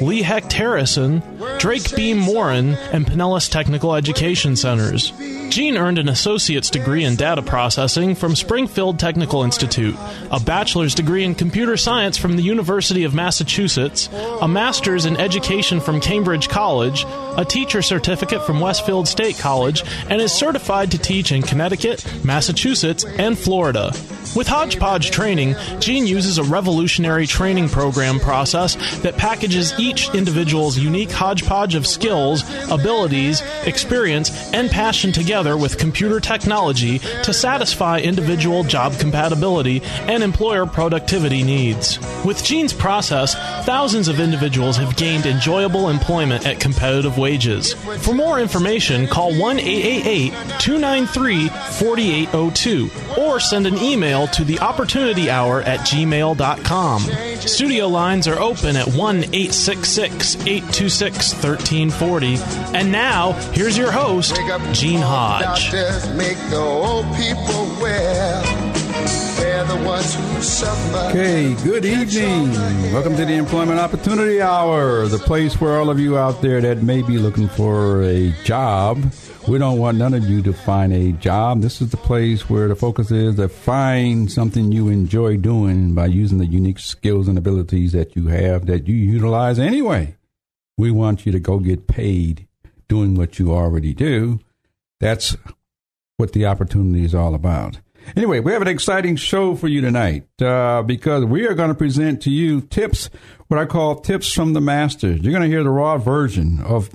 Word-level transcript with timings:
Lee 0.00 0.22
Hecht 0.22 0.52
Harrison, 0.52 1.22
Drake 1.58 1.94
Beam 1.94 2.18
Morin, 2.18 2.74
and 2.92 3.06
Pinellas 3.06 3.50
Technical 3.50 3.94
Education 3.94 4.56
Centers. 4.56 5.12
Gene 5.50 5.76
earned 5.76 5.98
an 5.98 6.08
associate's 6.08 6.70
degree 6.70 7.04
in 7.04 7.16
data 7.16 7.42
processing 7.42 8.14
from 8.14 8.36
Springfield 8.36 8.98
Technical 8.98 9.42
Institute, 9.42 9.96
a 10.30 10.38
bachelor's 10.38 10.94
degree 10.94 11.24
in 11.24 11.34
computer 11.34 11.76
science 11.76 12.16
from 12.16 12.36
the 12.36 12.42
University 12.42 13.04
of 13.04 13.14
Massachusetts, 13.14 14.08
a 14.40 14.46
master's 14.46 15.04
in 15.06 15.16
education 15.16 15.80
from 15.80 16.00
Cambridge 16.00 16.48
College, 16.48 17.04
a 17.38 17.44
teacher 17.44 17.80
certificate 17.80 18.44
from 18.44 18.60
Westfield 18.60 19.08
State 19.08 19.38
College, 19.38 19.84
and 20.10 20.20
is 20.20 20.32
certified 20.32 20.90
to 20.90 20.98
teach 20.98 21.32
in 21.32 21.40
Connecticut, 21.40 22.04
Massachusetts, 22.24 23.04
and 23.04 23.38
Florida. 23.38 23.92
With 24.36 24.46
Hodgepodge 24.46 25.10
Training, 25.10 25.54
Gene 25.78 26.06
uses 26.06 26.36
a 26.36 26.42
revolutionary 26.42 27.26
training 27.26 27.70
program 27.70 28.20
process 28.20 28.74
that 28.98 29.16
packages 29.16 29.72
each 29.78 30.14
individual's 30.14 30.76
unique 30.76 31.10
hodgepodge 31.10 31.74
of 31.74 31.86
skills, 31.86 32.44
abilities, 32.70 33.42
experience, 33.64 34.52
and 34.52 34.70
passion 34.70 35.12
together 35.12 35.56
with 35.56 35.78
computer 35.78 36.20
technology 36.20 36.98
to 37.22 37.32
satisfy 37.32 38.00
individual 38.00 38.64
job 38.64 38.92
compatibility 38.98 39.80
and 40.08 40.22
employer 40.22 40.66
productivity 40.66 41.42
needs. 41.42 41.98
With 42.24 42.44
Gene's 42.44 42.74
process, 42.74 43.34
thousands 43.64 44.08
of 44.08 44.20
individuals 44.20 44.76
have 44.76 44.96
gained 44.96 45.24
enjoyable 45.24 45.88
employment 45.88 46.46
at 46.46 46.60
competitive 46.60 47.16
wages. 47.16 47.27
For 48.00 48.14
more 48.14 48.40
information, 48.40 49.06
call 49.06 49.38
1 49.38 49.58
888 49.58 50.30
293 50.60 51.48
4802 51.48 52.90
or 53.20 53.40
send 53.40 53.66
an 53.66 53.76
email 53.78 54.26
to 54.28 54.44
the 54.44 54.58
opportunity 54.60 55.30
hour 55.30 55.62
at 55.62 55.80
gmail.com. 55.80 57.00
Studio 57.40 57.88
lines 57.88 58.26
are 58.28 58.38
open 58.38 58.76
at 58.76 58.86
1 58.88 59.16
866 59.16 60.36
826 60.46 61.32
1340. 61.34 62.36
And 62.76 62.92
now, 62.92 63.32
here's 63.52 63.76
your 63.76 63.90
host, 63.90 64.36
Gene 64.72 65.00
Hodge. 65.00 65.70
Okay, 71.10 71.54
good 71.62 71.84
evening. 71.84 72.52
Welcome 72.90 73.16
to 73.16 73.26
the 73.26 73.34
Employment 73.34 73.78
Opportunity 73.78 74.40
Hour, 74.40 75.06
the 75.08 75.18
place 75.18 75.60
where 75.60 75.78
all 75.78 75.90
of 75.90 76.00
you 76.00 76.16
out 76.16 76.40
there 76.40 76.62
that 76.62 76.82
may 76.82 77.02
be 77.02 77.18
looking 77.18 77.48
for 77.48 78.02
a 78.02 78.30
job. 78.44 79.12
We 79.46 79.58
don't 79.58 79.78
want 79.78 79.98
none 79.98 80.14
of 80.14 80.24
you 80.24 80.40
to 80.44 80.54
find 80.54 80.94
a 80.94 81.12
job. 81.12 81.60
This 81.60 81.82
is 81.82 81.90
the 81.90 81.98
place 81.98 82.48
where 82.48 82.66
the 82.66 82.76
focus 82.76 83.10
is 83.10 83.36
to 83.36 83.50
find 83.50 84.32
something 84.32 84.72
you 84.72 84.88
enjoy 84.88 85.36
doing 85.36 85.94
by 85.94 86.06
using 86.06 86.38
the 86.38 86.46
unique 86.46 86.78
skills 86.78 87.28
and 87.28 87.36
abilities 87.36 87.92
that 87.92 88.16
you 88.16 88.28
have 88.28 88.64
that 88.66 88.88
you 88.88 88.94
utilize 88.94 89.58
anyway. 89.58 90.16
We 90.78 90.90
want 90.90 91.26
you 91.26 91.32
to 91.32 91.40
go 91.40 91.58
get 91.58 91.86
paid 91.86 92.48
doing 92.88 93.16
what 93.16 93.38
you 93.38 93.52
already 93.52 93.92
do. 93.92 94.40
That's 94.98 95.36
what 96.16 96.32
the 96.32 96.46
opportunity 96.46 97.04
is 97.04 97.14
all 97.14 97.34
about. 97.34 97.80
Anyway, 98.16 98.40
we 98.40 98.52
have 98.52 98.62
an 98.62 98.68
exciting 98.68 99.16
show 99.16 99.54
for 99.54 99.68
you 99.68 99.80
tonight 99.80 100.24
uh, 100.42 100.82
because 100.82 101.24
we 101.24 101.46
are 101.46 101.54
going 101.54 101.68
to 101.68 101.74
present 101.74 102.22
to 102.22 102.30
you 102.30 102.60
tips, 102.60 103.10
what 103.48 103.60
I 103.60 103.66
call 103.66 103.96
tips 103.96 104.32
from 104.32 104.52
the 104.52 104.60
masters. 104.60 105.20
You're 105.20 105.32
going 105.32 105.42
to 105.42 105.48
hear 105.48 105.62
the 105.62 105.70
raw 105.70 105.98
version 105.98 106.60
of 106.60 106.90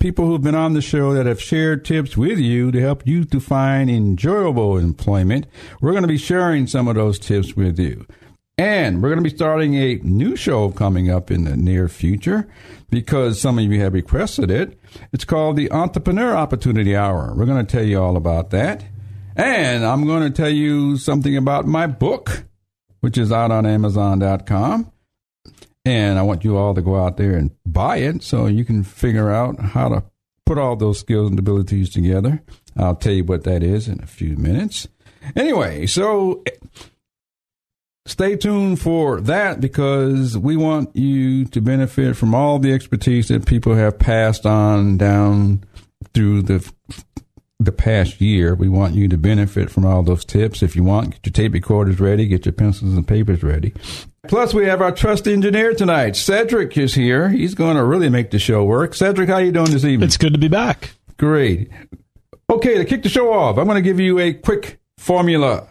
people 0.00 0.26
who've 0.26 0.42
been 0.42 0.54
on 0.54 0.74
the 0.74 0.82
show 0.82 1.12
that 1.14 1.26
have 1.26 1.40
shared 1.40 1.84
tips 1.84 2.16
with 2.16 2.38
you 2.38 2.70
to 2.70 2.80
help 2.80 3.06
you 3.06 3.24
to 3.24 3.40
find 3.40 3.90
enjoyable 3.90 4.76
employment. 4.76 5.46
We're 5.80 5.92
going 5.92 6.02
to 6.02 6.08
be 6.08 6.18
sharing 6.18 6.66
some 6.66 6.88
of 6.88 6.96
those 6.96 7.18
tips 7.18 7.56
with 7.56 7.78
you. 7.78 8.06
And 8.56 9.02
we're 9.02 9.08
going 9.08 9.22
to 9.22 9.28
be 9.28 9.36
starting 9.36 9.74
a 9.74 9.96
new 9.96 10.36
show 10.36 10.70
coming 10.70 11.10
up 11.10 11.30
in 11.32 11.44
the 11.44 11.56
near 11.56 11.88
future 11.88 12.48
because 12.88 13.40
some 13.40 13.58
of 13.58 13.64
you 13.64 13.80
have 13.80 13.94
requested 13.94 14.48
it. 14.48 14.78
It's 15.12 15.24
called 15.24 15.56
the 15.56 15.72
Entrepreneur 15.72 16.36
Opportunity 16.36 16.94
Hour. 16.94 17.34
We're 17.34 17.46
going 17.46 17.66
to 17.66 17.76
tell 17.76 17.84
you 17.84 18.00
all 18.00 18.16
about 18.16 18.50
that. 18.50 18.84
And 19.36 19.84
I'm 19.84 20.06
going 20.06 20.22
to 20.22 20.30
tell 20.30 20.50
you 20.50 20.96
something 20.96 21.36
about 21.36 21.66
my 21.66 21.86
book, 21.86 22.44
which 23.00 23.18
is 23.18 23.32
out 23.32 23.50
on 23.50 23.66
Amazon.com. 23.66 24.90
And 25.84 26.18
I 26.18 26.22
want 26.22 26.44
you 26.44 26.56
all 26.56 26.74
to 26.74 26.80
go 26.82 26.96
out 26.96 27.16
there 27.16 27.34
and 27.34 27.50
buy 27.66 27.98
it 27.98 28.22
so 28.22 28.46
you 28.46 28.64
can 28.64 28.82
figure 28.82 29.30
out 29.30 29.60
how 29.60 29.88
to 29.88 30.04
put 30.46 30.58
all 30.58 30.76
those 30.76 30.98
skills 30.98 31.30
and 31.30 31.38
abilities 31.38 31.90
together. 31.90 32.42
I'll 32.76 32.94
tell 32.94 33.12
you 33.12 33.24
what 33.24 33.44
that 33.44 33.62
is 33.62 33.88
in 33.88 34.02
a 34.02 34.06
few 34.06 34.36
minutes. 34.36 34.88
Anyway, 35.36 35.86
so 35.86 36.42
stay 38.06 38.36
tuned 38.36 38.80
for 38.80 39.20
that 39.20 39.60
because 39.60 40.36
we 40.36 40.56
want 40.56 40.94
you 40.96 41.44
to 41.46 41.60
benefit 41.60 42.16
from 42.16 42.34
all 42.34 42.58
the 42.58 42.72
expertise 42.72 43.28
that 43.28 43.46
people 43.46 43.74
have 43.74 43.98
passed 43.98 44.46
on 44.46 44.96
down 44.96 45.64
through 46.12 46.42
the 46.42 46.72
the 47.64 47.72
past 47.72 48.20
year. 48.20 48.54
We 48.54 48.68
want 48.68 48.94
you 48.94 49.08
to 49.08 49.16
benefit 49.16 49.70
from 49.70 49.84
all 49.84 50.02
those 50.02 50.24
tips. 50.24 50.62
If 50.62 50.76
you 50.76 50.84
want, 50.84 51.10
get 51.10 51.26
your 51.26 51.32
tape 51.32 51.52
recorders 51.52 52.00
ready, 52.00 52.26
get 52.26 52.46
your 52.46 52.52
pencils 52.52 52.94
and 52.94 53.06
papers 53.06 53.42
ready. 53.42 53.72
Plus, 54.28 54.54
we 54.54 54.66
have 54.66 54.80
our 54.80 54.92
trust 54.92 55.28
engineer 55.28 55.74
tonight. 55.74 56.16
Cedric 56.16 56.76
is 56.78 56.94
here. 56.94 57.28
He's 57.28 57.54
going 57.54 57.76
to 57.76 57.84
really 57.84 58.08
make 58.08 58.30
the 58.30 58.38
show 58.38 58.64
work. 58.64 58.94
Cedric, 58.94 59.28
how 59.28 59.38
you 59.38 59.52
doing 59.52 59.70
this 59.70 59.84
evening? 59.84 60.06
It's 60.06 60.16
good 60.16 60.32
to 60.32 60.38
be 60.38 60.48
back. 60.48 60.92
Great. 61.18 61.70
Okay, 62.50 62.78
to 62.78 62.84
kick 62.84 63.02
the 63.02 63.08
show 63.08 63.32
off, 63.32 63.58
I'm 63.58 63.66
going 63.66 63.76
to 63.76 63.82
give 63.82 64.00
you 64.00 64.18
a 64.18 64.32
quick 64.32 64.78
formula 64.98 65.68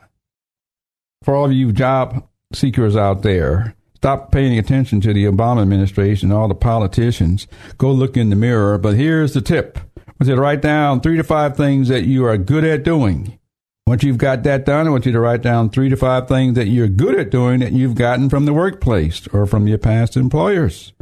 for 1.24 1.36
all 1.36 1.46
of 1.46 1.54
you 1.54 1.72
job 1.72 2.28
seekers 2.54 2.96
out 2.96 3.24
there. 3.24 3.76
Stop 3.96 4.32
paying 4.32 4.60
attention 4.60 5.00
to 5.02 5.14
the 5.14 5.24
Obama 5.24 5.62
administration, 5.62 6.32
all 6.32 6.50
the 6.50 6.56
politicians. 6.56 7.48
Go 7.78 7.92
look 7.92 8.18
in 8.18 8.30
the 8.30 8.36
mirror. 8.36 8.78
But 8.78 8.96
here's 8.96 9.34
the 9.34 9.40
tip. 9.40 9.80
I 10.30 10.36
to 10.36 10.42
write 10.42 10.62
down 10.62 11.02
three 11.02 11.18
to 11.18 11.24
five 11.24 11.56
things 11.58 11.88
that 11.90 12.04
you 12.04 12.26
are 12.26 12.38
good 12.38 12.64
at 12.64 12.84
doing. 12.84 13.40
Once 13.86 14.04
you've 14.04 14.18
got 14.18 14.44
that 14.44 14.66
done, 14.66 14.88
I 14.88 14.90
want 14.90 15.06
you 15.06 15.12
to 15.12 15.20
write 15.20 15.42
down 15.42 15.70
three 15.70 15.90
to 15.90 15.98
five 15.98 16.28
things 16.28 16.56
that 16.56 16.68
you're 16.68 16.88
good 16.88 17.20
at 17.20 17.30
doing 17.30 17.60
that 17.60 17.74
you've 17.74 17.96
gotten 17.96 18.30
from 18.30 18.46
the 18.46 18.54
workplace 18.54 19.28
or 19.34 19.46
from 19.46 19.68
your 19.68 19.78
past 19.78 20.16
employers. 20.16 20.94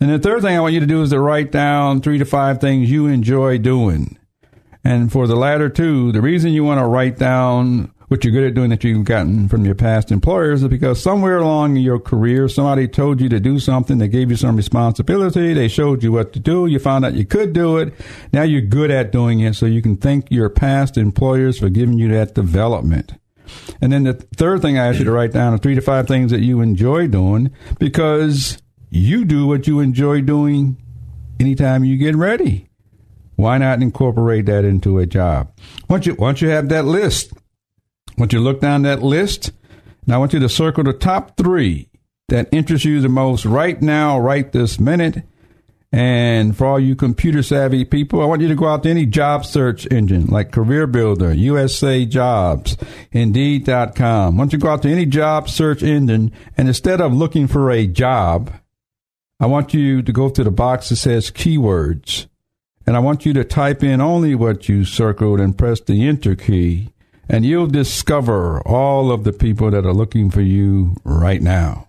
And 0.00 0.10
the 0.10 0.18
third 0.18 0.42
thing 0.42 0.56
I 0.56 0.60
want 0.60 0.72
you 0.72 0.80
to 0.80 0.86
do 0.86 1.02
is 1.02 1.10
to 1.10 1.20
write 1.20 1.50
down 1.50 2.00
three 2.00 2.18
to 2.18 2.24
five 2.24 2.60
things 2.60 2.90
you 2.90 3.06
enjoy 3.06 3.58
doing. 3.58 4.16
And 4.82 5.12
for 5.12 5.26
the 5.26 5.36
latter 5.36 5.68
two, 5.68 6.10
the 6.12 6.22
reason 6.22 6.52
you 6.52 6.64
want 6.64 6.80
to 6.80 6.86
write 6.86 7.18
down 7.18 7.92
what 8.10 8.24
you're 8.24 8.32
good 8.32 8.42
at 8.42 8.54
doing 8.54 8.70
that 8.70 8.82
you've 8.82 9.04
gotten 9.04 9.48
from 9.48 9.64
your 9.64 9.76
past 9.76 10.10
employers 10.10 10.64
is 10.64 10.68
because 10.68 11.00
somewhere 11.00 11.38
along 11.38 11.76
your 11.76 12.00
career, 12.00 12.48
somebody 12.48 12.88
told 12.88 13.20
you 13.20 13.28
to 13.28 13.38
do 13.38 13.60
something. 13.60 13.98
They 13.98 14.08
gave 14.08 14.30
you 14.30 14.36
some 14.36 14.56
responsibility. 14.56 15.54
They 15.54 15.68
showed 15.68 16.02
you 16.02 16.10
what 16.10 16.32
to 16.32 16.40
do. 16.40 16.66
You 16.66 16.80
found 16.80 17.04
out 17.04 17.14
you 17.14 17.24
could 17.24 17.52
do 17.52 17.78
it. 17.78 17.94
Now 18.32 18.42
you're 18.42 18.62
good 18.62 18.90
at 18.90 19.12
doing 19.12 19.38
it. 19.38 19.54
So 19.54 19.64
you 19.64 19.80
can 19.80 19.96
thank 19.96 20.28
your 20.28 20.50
past 20.50 20.96
employers 20.98 21.60
for 21.60 21.68
giving 21.68 21.98
you 21.98 22.08
that 22.08 22.34
development. 22.34 23.14
And 23.80 23.92
then 23.92 24.02
the 24.02 24.14
third 24.14 24.60
thing 24.60 24.76
I 24.76 24.88
asked 24.88 24.98
you 24.98 25.04
to 25.04 25.12
write 25.12 25.30
down 25.30 25.54
are 25.54 25.58
three 25.58 25.76
to 25.76 25.80
five 25.80 26.08
things 26.08 26.32
that 26.32 26.40
you 26.40 26.60
enjoy 26.62 27.06
doing 27.06 27.52
because 27.78 28.60
you 28.88 29.24
do 29.24 29.46
what 29.46 29.68
you 29.68 29.78
enjoy 29.78 30.20
doing 30.20 30.82
anytime 31.38 31.84
you 31.84 31.96
get 31.96 32.16
ready. 32.16 32.70
Why 33.36 33.56
not 33.58 33.80
incorporate 33.80 34.46
that 34.46 34.64
into 34.64 34.98
a 34.98 35.06
job? 35.06 35.52
Once 35.88 36.06
you 36.06 36.14
once 36.16 36.42
you 36.42 36.48
have 36.48 36.68
that 36.70 36.84
list, 36.84 37.32
once 38.18 38.32
you 38.32 38.38
to 38.38 38.44
look 38.44 38.60
down 38.60 38.82
that 38.82 39.02
list, 39.02 39.52
now 40.06 40.16
I 40.16 40.18
want 40.18 40.32
you 40.32 40.40
to 40.40 40.48
circle 40.48 40.84
the 40.84 40.92
top 40.92 41.36
three 41.36 41.88
that 42.28 42.48
interest 42.52 42.84
you 42.84 43.00
the 43.00 43.08
most 43.08 43.44
right 43.44 43.80
now, 43.80 44.18
right 44.18 44.50
this 44.52 44.80
minute. 44.80 45.24
And 45.92 46.56
for 46.56 46.66
all 46.66 46.78
you 46.78 46.94
computer 46.94 47.42
savvy 47.42 47.84
people, 47.84 48.22
I 48.22 48.24
want 48.24 48.42
you 48.42 48.48
to 48.48 48.54
go 48.54 48.68
out 48.68 48.84
to 48.84 48.90
any 48.90 49.06
job 49.06 49.44
search 49.44 49.90
engine 49.90 50.26
like 50.26 50.52
Career 50.52 50.86
Builder, 50.86 51.32
USA 51.34 52.06
Jobs, 52.06 52.76
Indeed.com. 53.10 54.36
Once 54.36 54.52
you 54.52 54.60
go 54.60 54.68
out 54.68 54.82
to 54.82 54.88
any 54.88 55.04
job 55.04 55.48
search 55.48 55.82
engine, 55.82 56.30
and 56.56 56.68
instead 56.68 57.00
of 57.00 57.12
looking 57.12 57.48
for 57.48 57.72
a 57.72 57.88
job, 57.88 58.52
I 59.40 59.46
want 59.46 59.74
you 59.74 60.00
to 60.02 60.12
go 60.12 60.28
to 60.28 60.44
the 60.44 60.50
box 60.52 60.90
that 60.90 60.96
says 60.96 61.30
keywords. 61.32 62.28
And 62.86 62.96
I 62.96 63.00
want 63.00 63.26
you 63.26 63.32
to 63.32 63.44
type 63.44 63.82
in 63.82 64.00
only 64.00 64.36
what 64.36 64.68
you 64.68 64.84
circled 64.84 65.40
and 65.40 65.58
press 65.58 65.80
the 65.80 66.06
enter 66.06 66.36
key. 66.36 66.92
And 67.30 67.46
you'll 67.46 67.68
discover 67.68 68.60
all 68.62 69.12
of 69.12 69.22
the 69.22 69.32
people 69.32 69.70
that 69.70 69.86
are 69.86 69.94
looking 69.94 70.30
for 70.30 70.40
you 70.40 70.96
right 71.04 71.40
now. 71.40 71.88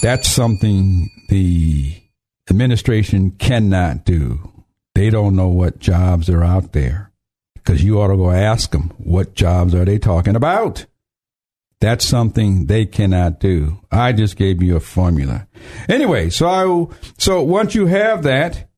That's 0.00 0.26
something 0.26 1.10
the 1.28 2.02
administration 2.48 3.32
cannot 3.32 4.06
do. 4.06 4.64
They 4.94 5.10
don't 5.10 5.36
know 5.36 5.48
what 5.48 5.80
jobs 5.80 6.30
are 6.30 6.42
out 6.42 6.72
there 6.72 7.12
because 7.54 7.84
you 7.84 8.00
ought 8.00 8.08
to 8.08 8.16
go 8.16 8.30
ask 8.30 8.70
them 8.70 8.90
what 8.96 9.34
jobs 9.34 9.74
are 9.74 9.84
they 9.84 9.98
talking 9.98 10.34
about. 10.34 10.86
That's 11.82 12.04
something 12.04 12.64
they 12.64 12.86
cannot 12.86 13.38
do. 13.38 13.80
I 13.92 14.12
just 14.12 14.36
gave 14.36 14.62
you 14.62 14.76
a 14.76 14.80
formula. 14.80 15.46
Anyway, 15.90 16.30
so 16.30 16.48
I, 16.48 17.12
so 17.18 17.42
once 17.42 17.74
you 17.74 17.86
have 17.86 18.22
that, 18.22 18.68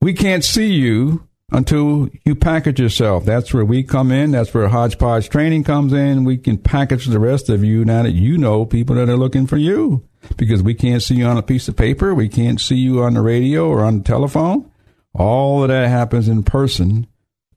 we 0.00 0.14
can't 0.14 0.44
see 0.44 0.74
you 0.74 1.27
until 1.50 2.08
you 2.24 2.34
package 2.34 2.80
yourself. 2.80 3.24
That's 3.24 3.54
where 3.54 3.64
we 3.64 3.82
come 3.82 4.12
in. 4.12 4.32
That's 4.32 4.52
where 4.52 4.68
hodgepodge 4.68 5.28
training 5.28 5.64
comes 5.64 5.92
in. 5.92 6.24
We 6.24 6.36
can 6.36 6.58
package 6.58 7.06
the 7.06 7.18
rest 7.18 7.48
of 7.48 7.64
you 7.64 7.84
now 7.84 8.02
that 8.02 8.12
you 8.12 8.36
know 8.36 8.66
people 8.66 8.96
that 8.96 9.08
are 9.08 9.16
looking 9.16 9.46
for 9.46 9.56
you 9.56 10.06
because 10.36 10.62
we 10.62 10.74
can't 10.74 11.02
see 11.02 11.16
you 11.16 11.26
on 11.26 11.38
a 11.38 11.42
piece 11.42 11.68
of 11.68 11.76
paper. 11.76 12.14
We 12.14 12.28
can't 12.28 12.60
see 12.60 12.76
you 12.76 13.02
on 13.02 13.14
the 13.14 13.22
radio 13.22 13.68
or 13.68 13.80
on 13.82 13.98
the 13.98 14.04
telephone. 14.04 14.70
All 15.14 15.62
of 15.62 15.68
that 15.68 15.88
happens 15.88 16.28
in 16.28 16.42
person. 16.42 17.06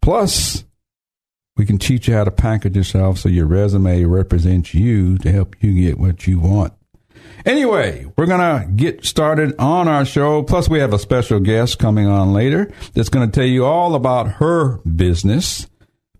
Plus, 0.01 0.63
we 1.57 1.65
can 1.65 1.77
teach 1.77 2.07
you 2.07 2.15
how 2.15 2.23
to 2.23 2.31
package 2.31 2.75
yourself 2.75 3.19
so 3.19 3.29
your 3.29 3.45
resume 3.45 4.05
represents 4.05 4.73
you 4.73 5.17
to 5.19 5.31
help 5.31 5.61
you 5.61 5.73
get 5.73 5.99
what 5.99 6.25
you 6.27 6.39
want. 6.39 6.73
Anyway, 7.45 8.05
we're 8.17 8.25
going 8.25 8.39
to 8.39 8.71
get 8.71 9.05
started 9.05 9.55
on 9.59 9.87
our 9.87 10.05
show. 10.05 10.43
Plus, 10.43 10.69
we 10.69 10.79
have 10.79 10.93
a 10.93 10.99
special 10.99 11.39
guest 11.39 11.79
coming 11.79 12.07
on 12.07 12.33
later 12.33 12.71
that's 12.93 13.09
going 13.09 13.29
to 13.29 13.33
tell 13.33 13.47
you 13.47 13.65
all 13.65 13.95
about 13.95 14.33
her 14.33 14.77
business 14.79 15.67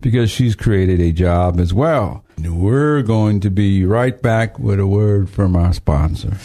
because 0.00 0.30
she's 0.30 0.56
created 0.56 1.00
a 1.00 1.12
job 1.12 1.60
as 1.60 1.72
well. 1.72 2.24
We're 2.38 3.02
going 3.02 3.40
to 3.40 3.50
be 3.50 3.84
right 3.84 4.20
back 4.20 4.58
with 4.58 4.80
a 4.80 4.86
word 4.86 5.30
from 5.30 5.54
our 5.54 5.72
sponsor. 5.72 6.36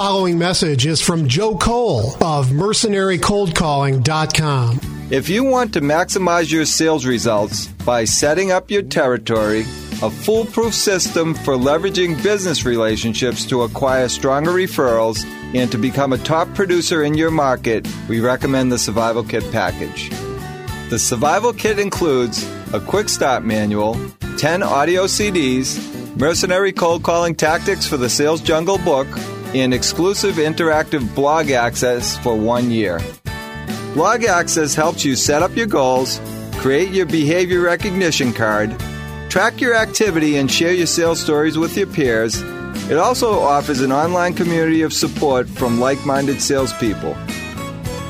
Following 0.00 0.38
message 0.38 0.86
is 0.86 0.98
from 0.98 1.28
Joe 1.28 1.58
Cole 1.58 2.14
of 2.24 2.46
mercenarycoldcalling.com. 2.46 4.80
If 5.10 5.28
you 5.28 5.44
want 5.44 5.74
to 5.74 5.82
maximize 5.82 6.50
your 6.50 6.64
sales 6.64 7.04
results 7.04 7.66
by 7.84 8.06
setting 8.06 8.50
up 8.50 8.70
your 8.70 8.80
territory, 8.80 9.66
a 10.02 10.08
foolproof 10.08 10.74
system 10.74 11.34
for 11.34 11.54
leveraging 11.54 12.22
business 12.22 12.64
relationships 12.64 13.44
to 13.44 13.60
acquire 13.60 14.08
stronger 14.08 14.52
referrals, 14.52 15.22
and 15.54 15.70
to 15.70 15.76
become 15.76 16.14
a 16.14 16.18
top 16.18 16.48
producer 16.54 17.02
in 17.02 17.12
your 17.12 17.30
market, 17.30 17.86
we 18.08 18.20
recommend 18.20 18.72
the 18.72 18.78
Survival 18.78 19.22
Kit 19.22 19.44
package. 19.52 20.08
The 20.88 20.98
Survival 20.98 21.52
Kit 21.52 21.78
includes 21.78 22.50
a 22.72 22.80
quick 22.80 23.10
start 23.10 23.44
manual, 23.44 24.00
10 24.38 24.62
audio 24.62 25.04
CDs, 25.04 25.76
mercenary 26.16 26.72
cold 26.72 27.02
calling 27.02 27.34
tactics 27.34 27.86
for 27.86 27.98
the 27.98 28.08
Sales 28.08 28.40
Jungle 28.40 28.78
book, 28.78 29.06
and 29.54 29.74
exclusive 29.74 30.36
interactive 30.36 31.14
blog 31.14 31.50
access 31.50 32.18
for 32.18 32.36
one 32.36 32.70
year. 32.70 33.00
Blog 33.94 34.24
Access 34.24 34.74
helps 34.74 35.04
you 35.04 35.16
set 35.16 35.42
up 35.42 35.56
your 35.56 35.66
goals, 35.66 36.20
create 36.58 36.90
your 36.90 37.06
behavior 37.06 37.60
recognition 37.60 38.32
card, 38.32 38.78
track 39.28 39.60
your 39.60 39.74
activity, 39.74 40.36
and 40.36 40.48
share 40.48 40.72
your 40.72 40.86
sales 40.86 41.20
stories 41.20 41.58
with 41.58 41.76
your 41.76 41.88
peers. 41.88 42.40
It 42.88 42.98
also 42.98 43.40
offers 43.40 43.80
an 43.80 43.90
online 43.90 44.34
community 44.34 44.82
of 44.82 44.92
support 44.92 45.48
from 45.48 45.80
like 45.80 46.06
minded 46.06 46.40
salespeople. 46.40 47.16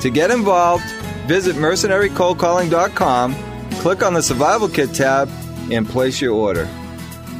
To 0.00 0.10
get 0.10 0.30
involved, 0.30 0.84
visit 1.26 1.56
mercenarycoldcalling.com, 1.56 3.34
click 3.80 4.02
on 4.02 4.12
the 4.12 4.22
Survival 4.22 4.68
Kit 4.68 4.92
tab, 4.92 5.30
and 5.70 5.88
place 5.88 6.20
your 6.20 6.34
order. 6.34 6.68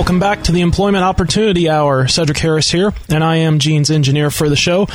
Welcome 0.00 0.18
back 0.18 0.44
to 0.44 0.52
the 0.52 0.62
Employment 0.62 1.04
Opportunity 1.04 1.68
Hour. 1.68 2.08
Cedric 2.08 2.38
Harris 2.38 2.70
here, 2.70 2.94
and 3.10 3.22
I 3.22 3.36
am 3.36 3.58
Gene's 3.58 3.90
engineer 3.90 4.30
for 4.30 4.48
the 4.48 4.56
show. 4.56 4.86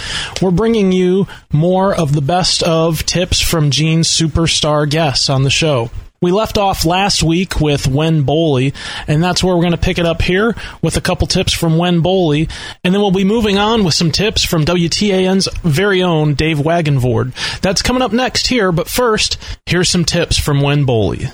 We're 0.42 0.50
bringing 0.50 0.92
you 0.92 1.28
more 1.54 1.94
of 1.94 2.12
the 2.12 2.24
best 2.24 2.64
of 2.64 3.06
tips 3.06 3.40
from 3.40 3.70
Gene's 3.70 4.08
superstar 4.08 4.90
guests 4.90 5.30
on 5.30 5.44
the 5.44 5.52
show. 5.52 5.92
We 6.22 6.32
left 6.32 6.58
off 6.58 6.86
last 6.86 7.22
week 7.22 7.62
with 7.62 7.88
Wen 7.88 8.24
Boley, 8.24 8.74
and 9.08 9.24
that's 9.24 9.44
where 9.44 9.56
we're 9.56 9.62
going 9.62 9.74
to 9.74 9.78
pick 9.78 10.00
it 10.00 10.08
up 10.08 10.24
here 10.24 10.56
with 10.82 10.98
a 10.98 11.02
couple 11.02 11.28
tips 11.28 11.54
from 11.54 11.78
Wen 11.78 12.02
Boley, 12.02 12.52
and 12.84 12.92
then 12.92 13.00
we'll 13.00 13.12
be 13.12 13.24
moving 13.24 13.60
on 13.60 13.84
with 13.84 13.94
some 13.94 14.10
tips 14.10 14.44
from 14.44 14.66
WTAN's 14.66 15.48
very 15.62 16.02
own 16.02 16.34
Dave 16.34 16.58
Wagenvoord. 16.58 17.62
That's 17.62 17.84
coming 17.84 18.02
up 18.02 18.12
next 18.12 18.48
here, 18.48 18.72
but 18.72 18.90
first, 18.90 19.38
here's 19.68 19.88
some 19.88 20.04
tips 20.04 20.40
from 20.40 20.62
Wen 20.62 20.84
Boley. 20.84 21.32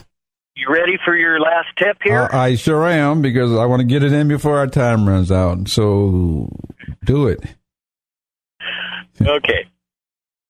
You 0.56 0.68
ready 0.70 0.98
for 1.04 1.16
your 1.16 1.40
last 1.40 1.70
tip 1.78 1.98
here? 2.04 2.30
Uh, 2.32 2.38
I 2.38 2.56
sure 2.56 2.86
am 2.88 3.22
because 3.22 3.54
I 3.54 3.66
want 3.66 3.80
to 3.80 3.86
get 3.86 4.04
it 4.04 4.12
in 4.12 4.28
before 4.28 4.58
our 4.58 4.68
time 4.68 5.08
runs 5.08 5.32
out. 5.32 5.70
So 5.70 6.50
do 7.06 7.28
it. 7.28 7.40
okay. 9.22 9.66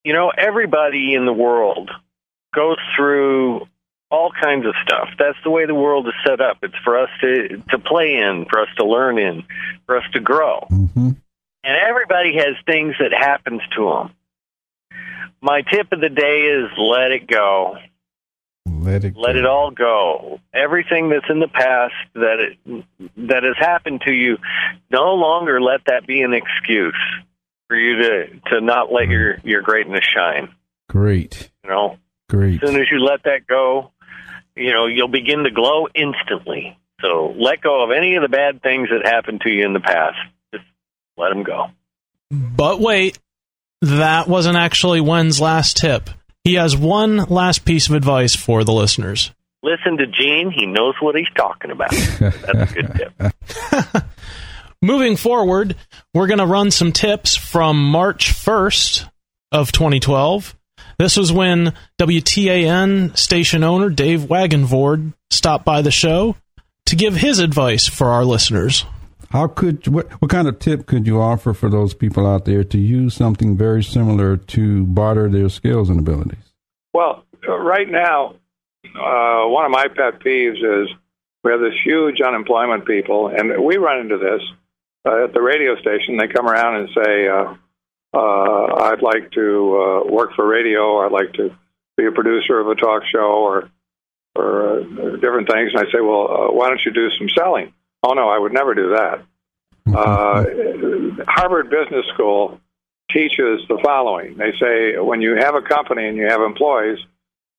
You 0.04 0.14
know, 0.14 0.32
everybody 0.36 1.14
in 1.14 1.26
the 1.26 1.34
world 1.34 1.92
goes 2.54 2.78
through 2.98 3.68
all 4.10 4.32
kinds 4.42 4.66
of 4.66 4.74
stuff. 4.84 5.10
That's 5.18 5.38
the 5.44 5.52
way 5.52 5.66
the 5.66 5.76
world 5.76 6.08
is 6.08 6.14
set 6.26 6.42
up. 6.42 6.58
It's 6.64 6.76
for 6.84 6.98
us 6.98 7.10
to 7.22 7.64
to 7.70 7.80
play 7.80 8.16
in, 8.16 8.46
for 8.50 8.60
us 8.60 8.68
to 8.78 8.86
learn 8.86 9.18
in, 9.20 9.44
for 9.86 9.98
us 9.98 10.04
to 10.14 10.20
grow. 10.20 10.68
Mm-hmm. 10.72 11.12
And 11.64 11.78
everybody 11.88 12.38
has 12.38 12.56
things 12.66 12.96
that 13.00 13.14
happens 13.14 13.62
to 13.76 13.86
them. 13.86 14.16
My 15.42 15.62
tip 15.62 15.92
of 15.92 16.02
the 16.02 16.10
day 16.10 16.42
is 16.42 16.70
let 16.78 17.12
it 17.12 17.28
go. 17.28 17.78
Let 18.66 19.04
it 19.04 19.16
Let 19.16 19.34
go. 19.34 19.40
it 19.40 19.46
all 19.46 19.72
go. 19.72 20.40
Everything 20.54 21.10
that's 21.10 21.26
in 21.30 21.40
the 21.40 21.48
past 21.48 21.94
that 22.14 22.38
it, 22.40 22.86
that 23.18 23.44
has 23.44 23.56
happened 23.58 24.02
to 24.06 24.14
you, 24.14 24.38
no 24.90 25.16
longer 25.16 25.60
let 25.62 25.82
that 25.88 26.06
be 26.06 26.22
an 26.22 26.34
excuse 26.34 27.00
for 27.68 27.76
you 27.76 27.98
to 27.98 28.28
to 28.52 28.62
not 28.62 28.92
let 28.92 29.04
mm-hmm. 29.04 29.12
your 29.12 29.38
your 29.44 29.62
greatness 29.62 30.04
shine. 30.04 30.50
Great. 30.90 31.50
You 31.64 31.70
know, 31.70 31.98
Great. 32.30 32.62
as 32.62 32.70
soon 32.70 32.80
as 32.80 32.88
you 32.92 33.00
let 33.00 33.24
that 33.24 33.48
go, 33.48 33.92
you 34.56 34.74
know, 34.74 34.88
you'll 34.88 35.08
begin 35.08 35.44
to 35.44 35.52
glow 35.52 35.88
instantly. 35.96 36.78
So 37.02 37.34
let 37.38 37.62
go 37.62 37.84
of 37.84 37.92
any 37.92 38.16
of 38.16 38.22
the 38.22 38.30
bad 38.30 38.62
things 38.62 38.90
that 38.90 39.10
happened 39.10 39.42
to 39.42 39.50
you 39.50 39.66
in 39.66 39.74
the 39.74 39.80
past. 39.80 40.18
Just 40.54 40.66
let 41.18 41.30
them 41.30 41.44
go. 41.44 41.68
But 42.30 42.80
wait, 42.80 43.18
that 43.82 44.28
wasn't 44.28 44.58
actually 44.58 45.02
Wen's 45.02 45.42
last 45.42 45.78
tip. 45.78 46.10
He 46.44 46.56
has 46.56 46.76
one 46.76 47.18
last 47.18 47.66
piece 47.66 47.88
of 47.88 47.96
advice 47.96 48.36
for 48.36 48.64
the 48.64 48.74
listeners. 48.74 49.32
Listen 49.64 49.98
to 49.98 50.08
Gene. 50.08 50.52
He 50.52 50.66
knows 50.66 50.96
what 51.00 51.16
he's 51.16 51.30
talking 51.36 51.70
about. 51.70 51.92
That's 51.92 52.72
a 52.72 52.74
good 52.74 52.96
tip. 52.96 54.04
Moving 54.82 55.16
forward, 55.16 55.76
we're 56.16 56.26
going 56.26 56.40
to 56.40 56.48
run 56.48 56.72
some 56.72 56.92
tips 56.92 57.36
from 57.36 57.84
March 57.92 58.34
1st 58.34 59.08
of 59.52 59.72
2012. 59.72 60.56
This 60.98 61.18
was 61.18 61.32
when 61.32 61.74
WTAN 62.00 63.16
station 63.16 63.64
owner 63.64 63.90
Dave 63.90 64.22
Wagenvoord 64.22 65.14
stopped 65.30 65.66
by 65.66 65.84
the 65.84 65.92
show 65.92 66.36
to 66.88 66.96
give 66.96 67.16
his 67.16 67.38
advice 67.38 67.88
for 67.88 68.10
our 68.10 68.26
listeners. 68.26 68.86
How 69.32 69.48
could 69.48 69.88
what 69.88 70.12
what 70.22 70.30
kind 70.30 70.48
of 70.50 70.60
tip 70.60 70.86
could 70.86 71.08
you 71.08 71.22
offer 71.22 71.54
for 71.54 71.70
those 71.70 71.94
people 71.94 72.28
out 72.28 72.44
there 72.44 72.66
to 72.66 72.78
use 72.78 73.14
something 73.16 73.56
very 73.56 73.82
similar 73.82 74.36
to 74.36 74.86
barter 74.88 75.30
their 75.30 75.48
skills 75.48 75.90
and 75.90 76.00
abilities? 76.00 76.54
Well, 76.94 77.24
uh, 77.48 77.58
right 77.58 77.90
now, 77.90 78.36
uh, 78.84 79.48
one 79.48 79.66
of 79.66 79.72
my 79.72 79.88
pet 79.88 80.20
peeves 80.20 80.58
is 80.58 80.90
we 81.46 81.52
have 81.52 81.62
this 81.62 81.80
huge 81.84 82.20
unemployment 82.20 82.86
people, 82.86 83.30
and 83.30 83.64
we 83.64 83.78
run 83.78 84.00
into 84.02 84.18
this 84.18 84.42
uh, 85.06 85.24
at 85.24 85.34
the 85.34 85.42
radio 85.42 85.78
station. 85.78 86.18
They 86.18 86.28
come 86.28 86.48
around 86.48 86.82
and 86.82 86.90
say, 86.94 87.28
uh, 87.30 87.56
uh, 88.14 88.84
"I'd 88.84 89.02
like 89.02 89.32
to 89.32 90.04
uh, 90.08 90.12
work 90.12 90.36
for 90.36 90.46
radio, 90.46 90.82
or 90.82 91.06
I'd 91.06 91.14
like 91.14 91.34
to 91.36 91.56
be 91.96 92.06
a 92.06 92.12
producer 92.12 92.60
of 92.60 92.68
a 92.68 92.76
talk 92.76 93.04
show, 93.10 93.32
or 93.32 93.70
or 94.36 94.82
uh, 94.82 94.84
different 95.22 95.50
things." 95.50 95.72
And 95.74 95.88
I 95.88 95.90
say, 95.90 96.02
"Well, 96.02 96.54
why 96.54 96.68
don't 96.68 96.82
you 96.86 96.92
do 96.92 97.10
some 97.12 97.30
selling?" 97.30 97.74
Oh 98.04 98.14
no, 98.14 98.30
I 98.30 98.38
would 98.38 98.54
never 98.54 98.74
do 98.74 98.90
that. 98.90 99.24
Uh, 99.94 100.46
Harvard 101.28 101.70
Business 101.70 102.06
School 102.14 102.62
teaches 103.12 103.62
the 103.68 103.80
following. 103.84 104.38
They 104.38 104.54
say 104.60 104.98
when 105.00 105.22
you 105.22 105.36
have 105.36 105.56
a 105.56 105.62
company 105.62 106.08
and 106.08 106.16
you 106.16 106.28
have 106.28 106.40
employees, 106.40 107.00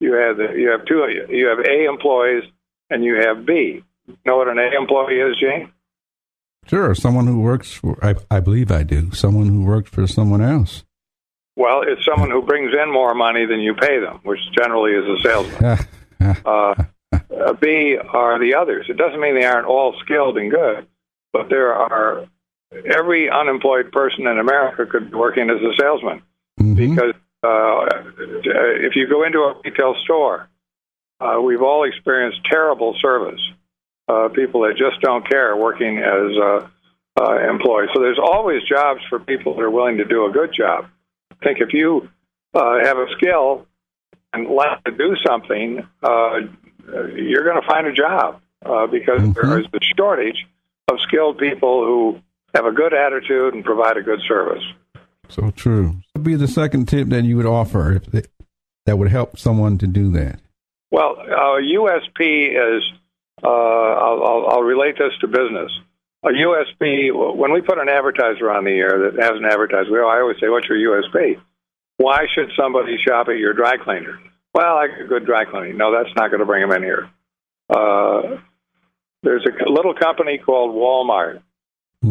you 0.00 0.12
have 0.14 0.36
the, 0.36 0.54
you 0.56 0.70
have 0.70 0.84
two 0.86 1.04
you 1.28 1.48
have 1.48 1.58
A 1.58 1.84
employees 1.84 2.44
and 2.90 3.04
you 3.04 3.16
have 3.16 3.44
B. 3.44 3.82
You 4.06 4.16
know 4.24 4.36
what 4.36 4.48
an 4.48 4.58
A 4.58 4.70
employee 4.78 5.20
is, 5.20 5.36
Gene? 5.38 5.72
Sure, 6.66 6.94
someone 6.94 7.26
who 7.26 7.40
works 7.40 7.72
for 7.72 7.98
I, 8.02 8.14
I 8.30 8.40
believe 8.40 8.70
I 8.70 8.82
do. 8.82 9.10
Someone 9.12 9.48
who 9.48 9.64
works 9.64 9.90
for 9.90 10.06
someone 10.06 10.40
else. 10.40 10.84
Well, 11.56 11.82
it's 11.86 12.04
someone 12.04 12.30
who 12.30 12.42
brings 12.42 12.72
in 12.72 12.90
more 12.90 13.14
money 13.14 13.46
than 13.46 13.60
you 13.60 13.74
pay 13.74 14.00
them, 14.00 14.20
which 14.22 14.40
generally 14.56 14.92
is 14.92 15.04
a 15.04 15.22
salesman. 15.22 15.86
uh, 16.46 16.74
uh, 17.40 17.52
B 17.54 17.96
are 17.96 18.38
the 18.38 18.54
others. 18.54 18.86
It 18.88 18.96
doesn't 18.96 19.20
mean 19.20 19.34
they 19.34 19.44
aren't 19.44 19.66
all 19.66 19.94
skilled 20.04 20.36
and 20.38 20.50
good, 20.50 20.86
but 21.32 21.48
there 21.48 21.74
are 21.74 22.26
every 22.86 23.30
unemployed 23.30 23.92
person 23.92 24.26
in 24.26 24.38
America 24.38 24.86
could 24.86 25.10
be 25.10 25.16
working 25.16 25.50
as 25.50 25.60
a 25.60 25.74
salesman 25.78 26.22
Mhm. 26.60 26.76
because 26.76 27.14
uh, 27.42 27.86
if 28.44 28.94
you 28.96 29.06
go 29.08 29.24
into 29.24 29.38
a 29.40 29.60
retail 29.64 29.94
store, 30.04 30.48
uh, 31.20 31.40
we've 31.40 31.62
all 31.62 31.84
experienced 31.84 32.40
terrible 32.44 32.94
service. 33.00 33.40
Uh, 34.08 34.28
people 34.28 34.62
that 34.62 34.76
just 34.76 35.00
don't 35.00 35.28
care 35.28 35.56
working 35.56 35.98
as 35.98 36.36
uh, 36.36 36.68
uh, 37.20 37.48
employees. 37.48 37.88
So 37.94 38.00
there's 38.00 38.18
always 38.18 38.62
jobs 38.64 39.00
for 39.08 39.18
people 39.20 39.54
that 39.54 39.62
are 39.62 39.70
willing 39.70 39.98
to 39.98 40.04
do 40.04 40.26
a 40.26 40.30
good 40.30 40.52
job. 40.52 40.86
I 41.30 41.44
think 41.44 41.60
if 41.60 41.72
you 41.72 42.08
uh, 42.54 42.84
have 42.84 42.98
a 42.98 43.06
skill 43.16 43.66
and 44.32 44.48
like 44.48 44.82
to 44.84 44.90
do 44.90 45.16
something, 45.26 45.86
uh, 46.02 46.40
you're 46.86 47.44
going 47.44 47.60
to 47.60 47.66
find 47.66 47.86
a 47.86 47.92
job 47.92 48.40
uh, 48.64 48.86
because 48.86 49.20
Mhm. 49.20 49.34
there 49.34 49.58
is 49.60 49.66
a 49.72 49.78
shortage 49.96 50.46
of 50.90 51.00
skilled 51.00 51.38
people 51.38 51.84
who 51.84 52.18
have 52.54 52.66
a 52.66 52.72
good 52.72 52.92
attitude 52.92 53.54
and 53.54 53.64
provide 53.64 53.96
a 53.96 54.02
good 54.02 54.20
service. 54.28 54.62
So 55.28 55.50
true. 55.50 55.86
What 55.86 55.94
would 56.16 56.24
be 56.24 56.34
the 56.34 56.48
second 56.48 56.86
tip 56.88 57.08
that 57.08 57.24
you 57.24 57.36
would 57.36 57.46
offer 57.46 57.92
if 57.92 58.06
they, 58.06 58.22
that 58.86 58.98
would 58.98 59.08
help 59.08 59.38
someone 59.38 59.78
to 59.78 59.86
do 59.86 60.10
that? 60.12 60.40
Well, 60.90 61.16
uh, 61.18 61.56
USP 61.60 62.50
is, 62.50 62.82
uh, 63.42 63.48
I'll, 63.48 64.22
I'll, 64.22 64.46
I'll 64.50 64.62
relate 64.62 64.96
this 64.98 65.12
to 65.22 65.26
business. 65.28 65.72
A 66.24 66.28
USP, 66.28 67.36
when 67.36 67.52
we 67.52 67.62
put 67.62 67.78
an 67.78 67.88
advertiser 67.88 68.50
on 68.50 68.64
the 68.64 68.72
air 68.72 69.10
that 69.10 69.20
has 69.22 69.32
an 69.38 69.44
advertiser, 69.44 70.04
I 70.04 70.20
always 70.20 70.36
say, 70.38 70.48
What's 70.48 70.68
your 70.68 70.78
USP? 71.02 71.40
Why 71.96 72.26
should 72.34 72.50
somebody 72.56 72.96
shop 72.98 73.28
at 73.28 73.38
your 73.38 73.54
dry 73.54 73.76
cleaner? 73.76 74.18
Well, 74.54 74.76
I 74.76 74.88
get 74.88 75.08
good 75.08 75.24
dry 75.26 75.44
cleaning. 75.44 75.76
No, 75.76 75.92
that's 75.92 76.14
not 76.14 76.30
going 76.30 76.40
to 76.40 76.46
bring 76.46 76.62
them 76.62 76.72
in 76.72 76.82
here. 76.82 77.10
Uh, 77.70 78.38
there's 79.22 79.46
a 79.46 79.70
little 79.70 79.94
company 79.94 80.38
called 80.38 80.74
Walmart, 80.74 81.42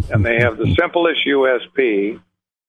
and 0.09 0.25
they 0.25 0.39
have 0.39 0.57
the 0.57 0.73
simplest 0.79 1.25
USP. 1.27 2.19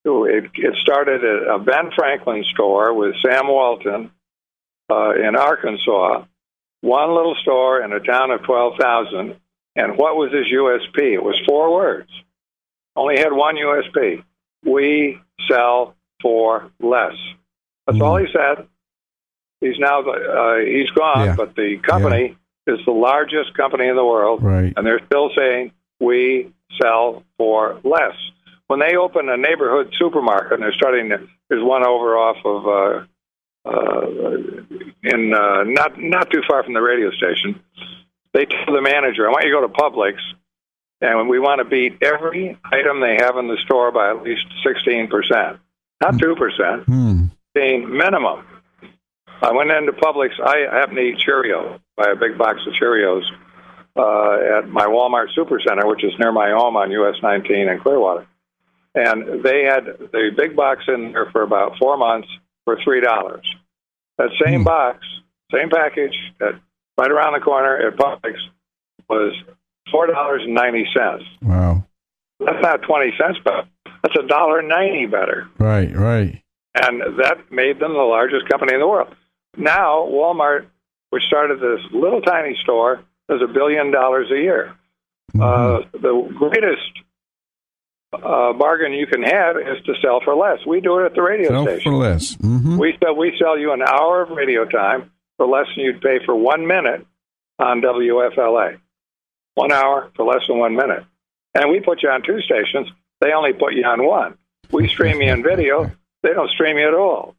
It, 0.05 0.50
it 0.55 0.75
started 0.81 1.25
at 1.25 1.55
a 1.55 1.59
Ben 1.59 1.91
Franklin 1.95 2.45
store 2.52 2.93
with 2.93 3.14
Sam 3.25 3.47
Walton 3.47 4.11
uh, 4.91 5.14
in 5.14 5.37
Arkansas, 5.37 6.25
one 6.81 7.14
little 7.14 7.37
store 7.41 7.83
in 7.83 7.93
a 7.93 8.00
town 8.00 8.31
of 8.33 8.43
12,000. 8.43 9.37
And 9.76 9.97
what 9.97 10.17
was 10.17 10.33
his 10.33 10.47
USP? 10.52 11.14
It 11.14 11.23
was 11.23 11.41
four 11.47 11.73
words. 11.73 12.11
Only 12.95 13.19
had 13.19 13.33
one 13.33 13.57
USP. 13.57 14.23
We 14.64 15.19
sell 15.49 15.95
for 16.21 16.71
less. 16.81 17.14
That's 17.87 18.00
all 18.00 18.17
he 18.17 18.26
said. 18.33 18.67
He's 19.62 19.78
now 19.78 20.00
uh, 20.02 20.57
he's 20.59 20.90
gone, 20.90 21.25
Yeah. 21.26 21.35
but 21.37 21.54
the 21.54 21.78
company 21.78 22.37
is 22.66 22.78
the 22.85 22.90
largest 22.92 23.54
company 23.57 23.87
in 23.87 23.97
the 23.97 24.04
world, 24.04 24.42
Right. 24.42 24.73
and 24.76 24.85
they're 24.87 25.00
still 25.07 25.31
saying 25.37 25.71
we 26.00 26.52
sell 26.81 27.23
for 27.38 27.78
less. 27.85 28.14
When 28.66 28.81
they 28.81 28.97
open 28.97 29.28
a 29.28 29.37
neighborhood 29.37 29.92
supermarket, 29.99 30.54
and 30.54 30.62
they're 30.62 30.73
starting 30.73 31.11
to, 31.11 31.21
there's 31.49 31.62
one 31.62 31.87
over 31.87 32.16
off 32.19 32.38
of 32.45 32.66
uh, 32.66 33.04
uh, 33.64 34.07
in 35.04 35.33
uh, 35.35 35.62
not 35.64 35.99
not 36.00 36.31
too 36.31 36.42
far 36.49 36.64
from 36.64 36.75
the 36.75 36.83
radio 36.83 37.11
station. 37.12 37.61
They 38.33 38.47
tell 38.47 38.75
the 38.75 38.83
manager, 38.83 39.28
"I 39.28 39.31
want 39.31 39.45
you 39.45 39.52
to 39.52 39.61
go 39.61 39.66
to 39.69 39.73
Publix, 39.73 40.16
and 41.00 41.28
we 41.28 41.38
want 41.38 41.61
to 41.61 41.64
beat 41.64 41.99
every 42.02 42.59
item 42.64 43.00
they 43.00 43.16
have 43.21 43.37
in 43.37 43.47
the 43.47 43.59
store 43.64 43.92
by 43.92 44.11
at 44.11 44.23
least 44.23 44.47
sixteen 44.66 45.07
percent, 45.09 45.59
not 46.02 46.19
two 46.19 46.35
percent, 46.35 46.85
Hmm. 46.87 47.26
minimum." 47.54 48.45
I 49.42 49.52
went 49.52 49.70
into 49.70 49.92
Publix. 49.92 50.30
I 50.40 50.72
happen 50.72 50.94
to 50.96 51.00
eat 51.02 51.18
Cheerios, 51.18 51.80
buy 51.96 52.11
a 52.12 52.16
big 52.16 52.38
box 52.38 52.61
of 52.66 52.72
Cheerios 52.75 53.22
uh, 53.96 54.58
at 54.58 54.68
my 54.68 54.87
Walmart 54.87 55.28
Supercenter, 55.37 55.87
which 55.88 56.04
is 56.04 56.12
near 56.18 56.32
my 56.32 56.50
home 56.50 56.76
on 56.76 56.90
US 56.92 57.16
19 57.22 57.68
in 57.68 57.80
Clearwater. 57.80 58.26
And 58.94 59.42
they 59.42 59.64
had 59.64 59.87
the 60.12 60.30
big 60.37 60.54
box 60.54 60.84
in 60.87 61.12
there 61.12 61.28
for 61.32 61.42
about 61.42 61.76
four 61.78 61.96
months 61.96 62.28
for 62.64 62.78
three 62.84 63.00
dollars. 63.00 63.44
That 64.18 64.28
same 64.44 64.61
Hmm. 64.61 64.64
box, 64.64 64.99
same 65.52 65.70
package, 65.70 66.14
at, 66.40 66.54
right 66.99 67.11
around 67.11 67.32
the 67.32 67.40
corner 67.40 67.76
at 67.76 67.96
Publix 67.96 68.34
was 69.08 69.34
four 69.90 70.06
dollars 70.06 70.42
and 70.44 70.54
ninety 70.54 70.87
cents. 70.96 71.25
Wow. 71.42 71.84
That's 72.38 72.62
not 72.62 72.82
twenty 72.82 73.12
cents 73.18 73.38
better. 73.44 73.64
That's 74.02 74.16
a 74.18 74.26
dollar 74.26 74.62
ninety 74.62 75.06
better 75.06 75.49
Right. 75.58 75.90
Right. 75.96 76.42
and 76.75 77.00
that 77.18 77.50
made 77.50 77.80
them 77.80 77.94
the 77.94 77.99
largest 78.02 78.49
company 78.49 78.75
in 78.75 78.80
the 78.80 78.87
world. 78.87 79.14
Now, 79.56 80.06
Walmart, 80.06 80.66
which 81.11 81.23
started 81.25 81.61
this 81.61 81.80
little 81.92 82.21
tiny 82.21 82.56
store, 82.62 83.00
does 83.28 83.40
a 83.42 83.47
billion 83.52 83.90
dollars 83.90 84.30
a 84.30 84.37
year. 84.37 84.75
Mhm. 85.35 85.40
Uh, 85.42 85.87
the 85.92 86.35
greatest 86.38 86.92
uh, 88.12 88.52
bargain 88.52 88.92
you 88.92 89.06
can 89.06 89.23
have 89.23 89.56
is 89.56 89.82
to 89.87 89.94
sell 90.02 90.21
for 90.21 90.35
less. 90.35 90.59
We 90.66 90.80
do 90.80 90.99
it 90.99 91.06
at 91.06 91.14
the 91.14 91.23
radio 91.23 91.49
Sell 91.50 91.64
station. 91.64 91.92
for 91.92 91.97
less. 91.99 92.35
hmm 92.37 92.78
We 92.78 92.97
sell 93.02 93.14
we 93.16 93.35
sell 93.38 93.59
you 93.59 93.73
an 93.73 93.80
hour 93.82 94.23
of 94.23 94.30
radio 94.30 94.64
time 94.66 95.11
for 95.38 95.47
less 95.47 95.66
than 95.75 95.85
you'd 95.87 96.00
pay 96.02 96.18
for 96.25 96.35
one 96.35 96.66
minute 96.66 97.06
on 97.59 97.80
WFLA. 97.80 98.78
One 99.54 99.73
hour 99.73 100.11
for 100.16 100.25
less 100.26 100.47
than 100.47 100.59
one 100.59 100.75
minute, 100.76 101.04
and 101.54 101.71
we 101.71 101.80
put 101.80 102.02
you 102.02 102.11
on 102.11 102.23
two 102.23 102.40
stations. 102.40 102.88
They 103.21 103.32
only 103.32 103.52
put 103.52 103.75
you 103.75 103.85
on 103.85 104.04
one. 104.04 104.37
We 104.71 104.88
stream 104.88 105.21
you 105.23 105.30
in 105.32 105.42
video. 105.42 105.90
They 106.23 106.32
don't 106.35 106.50
stream 106.50 106.78
you 106.78 106.88
at 106.88 106.94
all. 106.94 107.35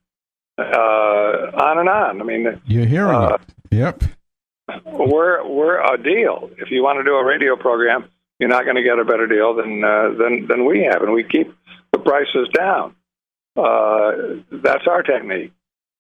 Uh, 0.58 0.62
on 0.62 1.80
and 1.80 1.90
on. 1.90 2.22
I 2.22 2.24
mean, 2.24 2.62
You're 2.66 2.86
hearing 2.86 3.16
Uh, 3.16 3.38
it. 3.72 3.76
Yep. 3.76 4.04
we're 4.86 5.46
we're 5.48 5.82
a 5.94 5.98
deal. 6.02 6.52
If 6.58 6.70
you 6.72 6.84
want 6.84 7.00
to 7.00 7.04
do 7.04 7.16
a 7.16 7.26
radio 7.26 7.56
program, 7.56 8.06
you're 8.40 8.50
not 8.50 8.64
going 8.66 8.76
to 8.76 8.84
get 8.84 9.00
a 9.00 9.06
better 9.06 9.28
deal 9.28 9.56
than 9.56 9.84
uh, 9.84 10.10
than 10.18 10.48
than 10.48 10.66
we 10.66 10.84
have, 10.84 11.02
and 11.02 11.12
we 11.14 11.24
keep 11.24 11.54
the 11.92 12.00
prices 12.00 12.48
down. 12.54 12.96
Uh, 13.58 14.12
that's 14.52 14.86
our 14.88 15.02
technique. 15.04 15.52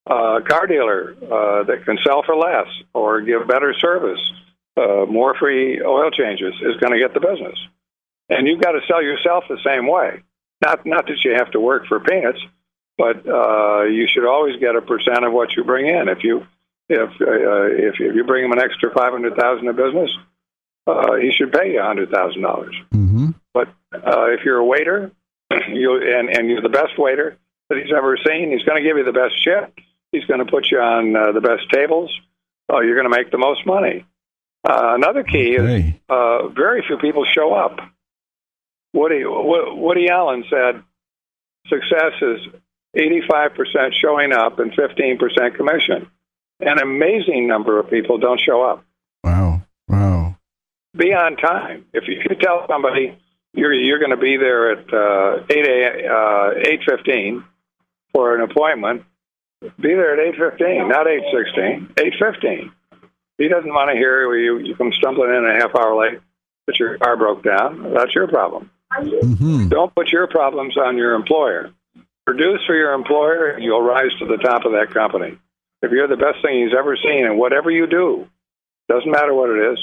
Uh, 0.05 0.39
car 0.47 0.67
dealer 0.67 1.15
uh, 1.23 1.63
that 1.63 1.83
can 1.85 1.97
sell 2.05 2.23
for 2.23 2.35
less 2.35 2.67
or 2.93 3.21
give 3.21 3.47
better 3.47 3.73
service, 3.73 4.19
uh, 4.75 5.05
more 5.07 5.33
free 5.39 5.81
oil 5.81 6.11
changes 6.11 6.53
is 6.61 6.75
going 6.77 6.91
to 6.91 6.99
get 6.99 7.13
the 7.13 7.19
business. 7.21 7.57
And 8.29 8.47
you've 8.47 8.61
got 8.61 8.71
to 8.73 8.81
sell 8.87 9.01
yourself 9.01 9.45
the 9.49 9.59
same 9.65 9.87
way. 9.87 10.21
Not 10.63 10.85
not 10.85 11.07
that 11.07 11.23
you 11.23 11.33
have 11.35 11.51
to 11.51 11.59
work 11.59 11.85
for 11.87 11.99
peanuts, 11.99 12.39
but 12.97 13.27
uh, 13.27 13.83
you 13.83 14.07
should 14.07 14.25
always 14.27 14.59
get 14.59 14.75
a 14.75 14.81
percent 14.81 15.25
of 15.25 15.33
what 15.33 15.55
you 15.55 15.63
bring 15.63 15.87
in. 15.87 16.07
If 16.09 16.23
you 16.23 16.45
if 16.89 17.09
uh, 17.09 17.15
if, 17.21 17.95
if 17.99 18.15
you 18.15 18.23
bring 18.23 18.45
him 18.45 18.51
an 18.51 18.59
extra 18.59 18.91
five 18.93 19.11
hundred 19.11 19.35
thousand 19.35 19.67
in 19.67 19.75
business, 19.75 20.11
uh, 20.87 21.15
he 21.15 21.31
should 21.35 21.51
pay 21.51 21.73
you 21.73 21.79
a 21.81 21.83
hundred 21.83 22.09
thousand 22.11 22.41
dollars. 22.41 22.75
Mm-hmm. 22.93 23.29
But 23.53 23.69
uh, 23.93 24.25
if 24.31 24.41
you're 24.45 24.57
a 24.57 24.65
waiter, 24.65 25.11
you 25.69 25.95
and 26.01 26.29
and 26.29 26.49
you're 26.49 26.61
the 26.61 26.69
best 26.69 26.97
waiter 26.97 27.37
that 27.69 27.77
he's 27.77 27.93
ever 27.95 28.17
seen, 28.17 28.51
he's 28.51 28.63
going 28.63 28.81
to 28.81 28.87
give 28.87 28.97
you 28.97 29.03
the 29.05 29.13
best 29.13 29.35
shift. 29.43 29.79
He's 30.11 30.25
going 30.25 30.39
to 30.39 30.45
put 30.45 30.69
you 30.69 30.79
on 30.79 31.15
uh, 31.15 31.31
the 31.31 31.41
best 31.41 31.69
tables. 31.71 32.11
Uh, 32.71 32.79
you're 32.81 32.95
going 32.95 33.09
to 33.11 33.15
make 33.17 33.31
the 33.31 33.37
most 33.37 33.65
money. 33.65 34.05
Uh, 34.63 34.93
another 34.95 35.23
key 35.23 35.57
Okay. 35.59 35.79
is 35.89 35.93
uh, 36.09 36.47
very 36.49 36.83
few 36.87 36.97
people 36.97 37.25
show 37.25 37.53
up. 37.53 37.79
Woody 38.93 39.25
Wo- 39.25 39.73
Woody 39.75 40.09
Allen 40.09 40.43
said 40.49 40.83
success 41.67 42.13
is 42.21 42.39
85% 42.95 43.93
showing 43.93 44.31
up 44.31 44.59
and 44.59 44.71
15% 44.71 45.55
commission. 45.55 46.09
An 46.59 46.79
amazing 46.79 47.47
number 47.47 47.79
of 47.79 47.89
people 47.89 48.17
don't 48.17 48.39
show 48.39 48.61
up. 48.61 48.85
Wow. 49.23 49.63
Wow. 49.87 50.35
Be 50.95 51.13
on 51.13 51.35
time. 51.35 51.85
If 51.93 52.07
you 52.07 52.35
tell 52.35 52.65
somebody 52.67 53.17
you're 53.53 53.73
you're 53.73 53.99
going 53.99 54.11
to 54.11 54.17
be 54.17 54.37
there 54.37 54.71
at 54.71 54.93
uh, 54.93 55.43
eight 55.49 55.65
a 55.65 56.07
uh, 56.07 56.51
eight 56.65 56.81
fifteen 56.87 57.43
for 58.13 58.35
an 58.35 58.41
appointment, 58.41 59.03
be 59.61 59.93
there 59.93 60.13
at 60.13 60.19
eight 60.19 60.35
fifteen, 60.39 60.87
not 60.87 61.07
eight 61.07 61.23
sixteen, 61.31 61.89
eight 61.99 62.13
fifteen. 62.19 62.71
He 63.37 63.47
doesn't 63.47 63.69
want 63.69 63.91
to 63.91 63.95
hear 63.95 64.35
you 64.35 64.59
you 64.59 64.75
come 64.75 64.91
stumbling 64.93 65.29
in 65.29 65.45
a 65.45 65.53
half 65.53 65.75
hour 65.75 65.95
late 65.95 66.19
that 66.67 66.79
your 66.79 66.97
car 66.97 67.17
broke 67.17 67.43
down. 67.43 67.93
That's 67.93 68.13
your 68.15 68.27
problem. 68.27 68.69
Mm-hmm. 68.91 69.69
Don't 69.69 69.93
put 69.95 70.11
your 70.11 70.27
problems 70.27 70.77
on 70.77 70.97
your 70.97 71.13
employer. 71.13 71.71
Produce 72.25 72.61
for 72.65 72.75
your 72.75 72.93
employer, 72.93 73.59
you'll 73.59 73.81
rise 73.81 74.11
to 74.19 74.25
the 74.25 74.37
top 74.37 74.65
of 74.65 74.71
that 74.73 74.93
company. 74.93 75.37
If 75.81 75.91
you're 75.91 76.07
the 76.07 76.15
best 76.17 76.41
thing 76.41 76.63
he's 76.63 76.73
ever 76.77 76.95
seen, 76.95 77.25
and 77.25 77.37
whatever 77.37 77.69
you 77.69 77.85
do, 77.87 78.27
doesn't 78.87 79.11
matter 79.11 79.33
what 79.33 79.49
it 79.49 79.73
is, 79.73 79.79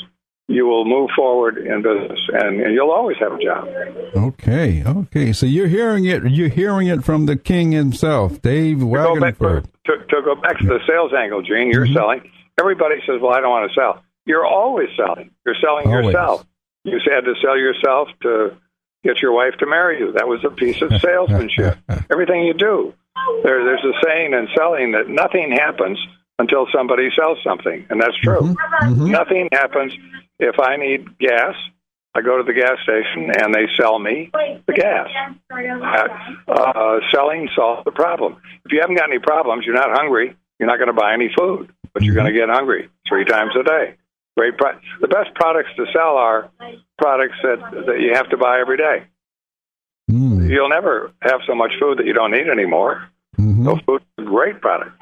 you 0.49 0.65
will 0.67 0.85
move 0.85 1.11
forward 1.15 1.59
in 1.59 1.83
business, 1.83 2.19
and, 2.33 2.61
and 2.61 2.75
you'll 2.75 2.91
always 2.91 3.19
have 3.19 3.33
a 3.33 3.39
job. 3.45 3.69
Okay. 4.17 4.83
Okay. 4.85 5.33
So 5.33 5.47
you're 5.47 5.69
hearing 5.69 6.07
it. 6.07 6.25
You're 6.31 6.49
hearing 6.49 6.89
it 6.89 7.05
from 7.05 7.27
the 7.27 7.37
king 7.37 7.73
himself, 7.73 8.41
Dave 8.43 8.81
To 8.81 8.87
back, 9.21 9.39
to, 9.39 9.93
to 10.09 10.23
go 10.25 10.35
back 10.35 10.59
to 10.59 10.67
the 10.67 10.81
sales 10.89 11.13
angle, 11.17 11.43
Gene, 11.43 11.71
you're 11.71 11.85
Mm-hmm. 11.85 11.95
selling. 11.95 12.31
Everybody 12.59 12.97
says, 13.07 13.21
"Well, 13.21 13.33
I 13.33 13.41
don't 13.41 13.51
want 13.51 13.71
to 13.71 13.75
sell." 13.79 14.03
You're 14.27 14.47
always 14.47 14.89
selling. 14.97 15.31
You're 15.47 15.55
selling 15.63 15.87
Always. 15.89 16.07
yourself. 16.07 16.47
You 16.85 16.99
had 17.05 17.25
to 17.25 17.35
sell 17.43 17.57
yourself 17.57 18.09
to 18.23 18.57
get 19.03 19.21
your 19.23 19.33
wife 19.33 19.55
to 19.59 19.67
marry 19.67 19.99
you. 19.99 20.13
That 20.13 20.29
was 20.29 20.45
a 20.45 20.51
piece 20.51 20.81
of 20.83 20.93
salesmanship. 21.01 21.79
Everything 22.11 22.45
you 22.45 22.55
do. 22.55 22.95
There, 23.43 23.65
there's 23.65 23.85
a 23.85 23.93
saying 24.07 24.33
in 24.33 24.49
selling 24.57 24.93
that 24.93 25.09
nothing 25.09 25.53
happens 25.53 25.99
until 26.39 26.67
somebody 26.75 27.11
sells 27.15 27.39
something, 27.45 27.87
and 27.91 28.01
that's 28.01 28.17
true. 28.19 28.55
Mm-hmm. 28.83 29.11
Nothing 29.11 29.49
happens 29.53 29.93
if 30.39 30.59
I 30.59 30.77
need 30.77 31.19
gas. 31.19 31.55
I 32.15 32.23
go 32.23 32.39
to 32.39 32.43
the 32.43 32.53
gas 32.53 32.79
station 32.83 33.31
and 33.31 33.55
they 33.55 33.67
sell 33.79 33.99
me 33.99 34.31
the 34.67 34.73
gas. 34.73 35.09
Uh, 35.53 36.53
uh, 36.53 37.01
selling 37.13 37.49
solves 37.55 37.85
the 37.85 37.93
problem. 37.93 38.37
If 38.65 38.73
you 38.73 38.81
haven't 38.81 38.97
got 38.97 39.11
any 39.11 39.21
problems, 39.21 39.65
you're 39.65 39.77
not 39.77 39.91
hungry. 39.93 40.35
You're 40.59 40.69
not 40.69 40.79
going 40.79 40.89
to 40.89 40.93
buy 40.93 41.15
any 41.15 41.31
food, 41.37 41.71
but 41.95 42.03
you're 42.03 42.15
going 42.15 42.27
to 42.27 42.33
get 42.33 42.49
hungry 42.49 42.89
three 43.09 43.25
times 43.25 43.53
a 43.59 43.63
day. 43.63 43.95
Great. 44.41 44.57
Pro- 44.57 44.79
the 45.03 45.09
best 45.09 45.35
products 45.35 45.69
to 45.77 45.85
sell 45.93 46.17
are 46.17 46.51
products 46.97 47.37
that 47.43 47.59
that 47.87 48.01
you 48.01 48.15
have 48.15 48.31
to 48.31 48.39
buy 48.39 48.59
every 48.59 48.79
day. 48.79 49.03
Mm. 50.11 50.49
You'll 50.49 50.71
never 50.71 51.13
have 51.21 51.41
so 51.47 51.55
much 51.55 51.73
food 51.79 51.99
that 51.99 52.07
you 52.07 52.15
don't 52.15 52.31
need 52.31 52.49
anymore. 52.49 53.07
Mhm. 53.39 53.65
So 53.67 53.77
food 53.85 54.03
is 54.17 54.25
a 54.25 54.27
great 54.27 54.63
product. 54.63 54.93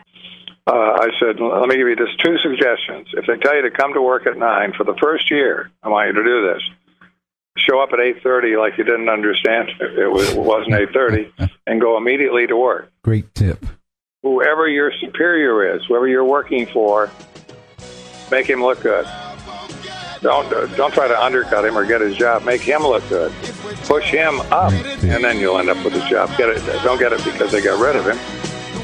Uh, 0.66 0.72
I 0.72 1.10
said, 1.20 1.38
let 1.38 1.68
me 1.68 1.76
give 1.76 1.86
you 1.86 1.94
just 1.94 2.18
two 2.18 2.36
suggestions. 2.38 3.06
If 3.12 3.26
they 3.26 3.36
tell 3.36 3.54
you 3.54 3.62
to 3.62 3.70
come 3.70 3.94
to 3.94 4.02
work 4.02 4.26
at 4.26 4.36
nine 4.36 4.72
for 4.76 4.82
the 4.82 4.96
first 5.00 5.30
year, 5.30 5.70
I 5.84 5.88
want 5.88 6.08
you 6.08 6.14
to 6.14 6.24
do 6.24 6.52
this. 6.52 6.62
Show 7.58 7.78
up 7.78 7.90
at 7.92 8.00
eight 8.00 8.20
thirty 8.24 8.56
like 8.56 8.76
you 8.76 8.82
didn't 8.82 9.08
understand 9.08 9.70
it, 9.80 10.10
was, 10.10 10.30
it 10.30 10.40
wasn't 10.40 10.74
eight 10.74 10.92
thirty, 10.92 11.32
and 11.68 11.80
go 11.80 11.96
immediately 11.96 12.48
to 12.48 12.56
work. 12.56 12.90
Great 13.04 13.32
tip. 13.36 13.64
Whoever 14.24 14.66
your 14.66 14.90
superior 15.00 15.76
is, 15.76 15.84
whoever 15.86 16.08
you're 16.08 16.24
working 16.24 16.66
for, 16.66 17.08
make 18.32 18.50
him 18.50 18.60
look 18.62 18.82
good. 18.82 19.06
Don't 20.20 20.52
uh, 20.52 20.66
don't 20.76 20.92
try 20.92 21.06
to 21.08 21.20
undercut 21.22 21.64
him 21.64 21.76
or 21.76 21.84
get 21.86 22.00
his 22.00 22.16
job. 22.16 22.44
Make 22.44 22.60
him 22.60 22.82
look 22.82 23.08
good. 23.08 23.32
Push 23.84 24.10
him 24.10 24.40
up, 24.52 24.72
and 24.72 25.22
then 25.24 25.38
you'll 25.38 25.58
end 25.58 25.68
up 25.68 25.82
with 25.84 25.92
his 25.94 26.04
job. 26.04 26.30
Get 26.36 26.48
it? 26.48 26.64
Don't 26.82 26.98
get 26.98 27.12
it 27.12 27.24
because 27.24 27.52
they 27.52 27.60
got 27.62 27.80
rid 27.80 27.96
of 27.96 28.04
him. 28.04 28.18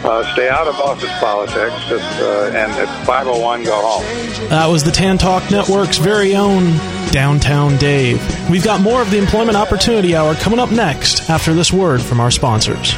Uh, 0.05 0.23
stay 0.35 0.49
out 0.51 0.67
of 0.67 0.75
office 0.77 1.11
politics. 1.19 1.75
Just 1.89 2.21
uh, 2.21 2.47
and 2.55 2.71
at 2.73 3.07
501, 3.07 3.65
go 3.65 3.73
home. 3.75 4.49
That 4.51 4.67
was 4.67 4.85
the 4.85 4.91
Tan 4.91 5.17
Talk 5.19 5.51
Network's 5.51 5.97
very 5.99 6.37
own 6.37 6.77
Downtown 7.11 7.79
Dave. 7.79 8.21
We've 8.51 8.65
got 8.65 8.81
more 8.81 9.01
of 9.01 9.11
the 9.11 9.19
Employment 9.19 9.57
Opportunity 9.57 10.15
Hour 10.15 10.35
coming 10.35 10.59
up 10.59 10.71
next 10.71 11.31
after 11.31 11.55
this 11.55 11.73
word 11.73 12.03
from 12.03 12.21
our 12.21 12.31
sponsors. 12.31 12.95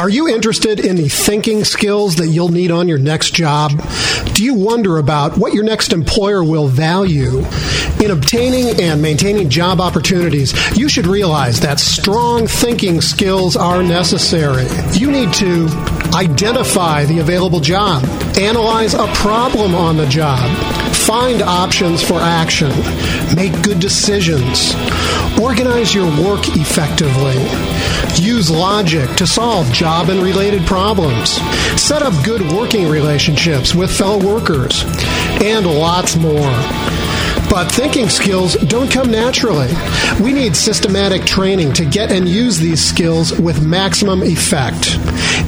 Are 0.00 0.08
you 0.08 0.28
interested 0.28 0.80
in 0.80 0.96
the 0.96 1.10
thinking 1.10 1.62
skills 1.62 2.16
that 2.16 2.28
you'll 2.28 2.48
need 2.48 2.70
on 2.70 2.88
your 2.88 2.96
next 2.96 3.34
job? 3.34 3.72
Do 4.32 4.42
you 4.42 4.54
wonder 4.54 4.96
about 4.96 5.36
what 5.36 5.52
your 5.52 5.62
next 5.62 5.92
employer 5.92 6.42
will 6.42 6.68
value? 6.68 7.44
In 8.02 8.10
obtaining 8.10 8.80
and 8.80 9.02
maintaining 9.02 9.50
job 9.50 9.78
opportunities, 9.78 10.54
you 10.74 10.88
should 10.88 11.06
realize 11.06 11.60
that 11.60 11.80
strong 11.80 12.46
thinking 12.46 13.02
skills 13.02 13.56
are 13.56 13.82
necessary. 13.82 14.64
You 14.98 15.10
need 15.10 15.34
to 15.34 15.68
identify 16.14 17.04
the 17.04 17.18
available 17.18 17.60
job, 17.60 18.02
analyze 18.38 18.94
a 18.94 19.06
problem 19.08 19.74
on 19.74 19.98
the 19.98 20.06
job, 20.06 20.40
find 20.94 21.42
options 21.42 22.02
for 22.02 22.18
action, 22.18 22.70
make 23.36 23.52
good 23.62 23.80
decisions, 23.80 24.74
organize 25.38 25.94
your 25.94 26.06
work 26.24 26.48
effectively, 26.56 27.36
use 28.16 28.50
logic 28.50 29.10
to 29.16 29.26
solve 29.26 29.70
job 29.72 29.89
and 29.90 30.22
related 30.22 30.64
problems, 30.66 31.30
set 31.80 32.00
up 32.00 32.14
good 32.24 32.40
working 32.52 32.88
relationships 32.88 33.74
with 33.74 33.90
fellow 33.90 34.24
workers, 34.24 34.84
and 35.42 35.66
lots 35.66 36.14
more. 36.14 36.54
But 37.50 37.72
thinking 37.72 38.08
skills 38.08 38.54
don't 38.54 38.90
come 38.90 39.10
naturally. 39.10 39.68
We 40.22 40.32
need 40.32 40.54
systematic 40.54 41.24
training 41.24 41.72
to 41.74 41.84
get 41.84 42.12
and 42.12 42.28
use 42.28 42.58
these 42.58 42.80
skills 42.80 43.36
with 43.40 43.60
maximum 43.66 44.22
effect. 44.22 44.96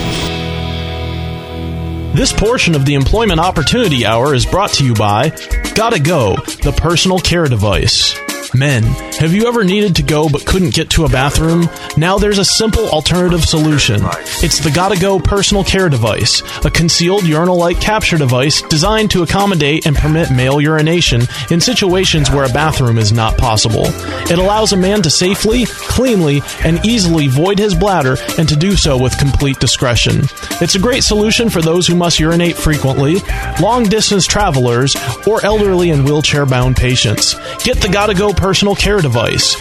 This 2.14 2.30
portion 2.30 2.74
of 2.74 2.84
the 2.84 2.92
Employment 2.92 3.40
Opportunity 3.40 4.04
Hour 4.04 4.34
is 4.34 4.44
brought 4.44 4.74
to 4.74 4.84
you 4.84 4.92
by 4.92 5.30
Gotta 5.74 5.98
Go, 5.98 6.36
the 6.62 6.74
personal 6.76 7.18
care 7.18 7.46
device. 7.46 8.21
Men, 8.54 8.82
have 9.18 9.32
you 9.32 9.46
ever 9.46 9.64
needed 9.64 9.96
to 9.96 10.02
go 10.02 10.28
but 10.28 10.44
couldn't 10.44 10.74
get 10.74 10.90
to 10.90 11.06
a 11.06 11.08
bathroom? 11.08 11.70
Now 11.96 12.18
there's 12.18 12.36
a 12.36 12.44
simple 12.44 12.86
alternative 12.90 13.44
solution. 13.44 14.02
It's 14.42 14.58
the 14.58 14.70
Gotta 14.70 15.00
Go 15.00 15.18
personal 15.18 15.64
care 15.64 15.88
device, 15.88 16.42
a 16.62 16.70
concealed 16.70 17.24
urinal 17.24 17.56
like 17.56 17.80
capture 17.80 18.18
device 18.18 18.60
designed 18.60 19.10
to 19.12 19.22
accommodate 19.22 19.86
and 19.86 19.96
permit 19.96 20.30
male 20.30 20.60
urination 20.60 21.22
in 21.50 21.62
situations 21.62 22.30
where 22.30 22.44
a 22.44 22.52
bathroom 22.52 22.98
is 22.98 23.10
not 23.10 23.38
possible. 23.38 23.84
It 23.86 24.38
allows 24.38 24.74
a 24.74 24.76
man 24.76 25.00
to 25.02 25.10
safely, 25.10 25.64
cleanly, 25.64 26.42
and 26.62 26.84
easily 26.84 27.28
void 27.28 27.58
his 27.58 27.74
bladder 27.74 28.16
and 28.36 28.46
to 28.50 28.56
do 28.56 28.76
so 28.76 28.98
with 28.98 29.16
complete 29.18 29.60
discretion. 29.60 30.24
It's 30.60 30.74
a 30.74 30.80
great 30.80 31.04
solution 31.04 31.48
for 31.48 31.62
those 31.62 31.86
who 31.86 31.94
must 31.94 32.20
urinate 32.20 32.56
frequently, 32.56 33.16
long 33.62 33.84
distance 33.84 34.26
travelers, 34.26 34.94
or 35.26 35.42
elderly 35.42 35.88
and 35.88 36.04
wheelchair 36.04 36.44
bound 36.44 36.76
patients. 36.76 37.34
Get 37.64 37.78
the 37.78 37.88
Gotta 37.90 38.12
Go 38.12 38.34
personal 38.42 38.74
care 38.74 39.00
device. 39.00 39.54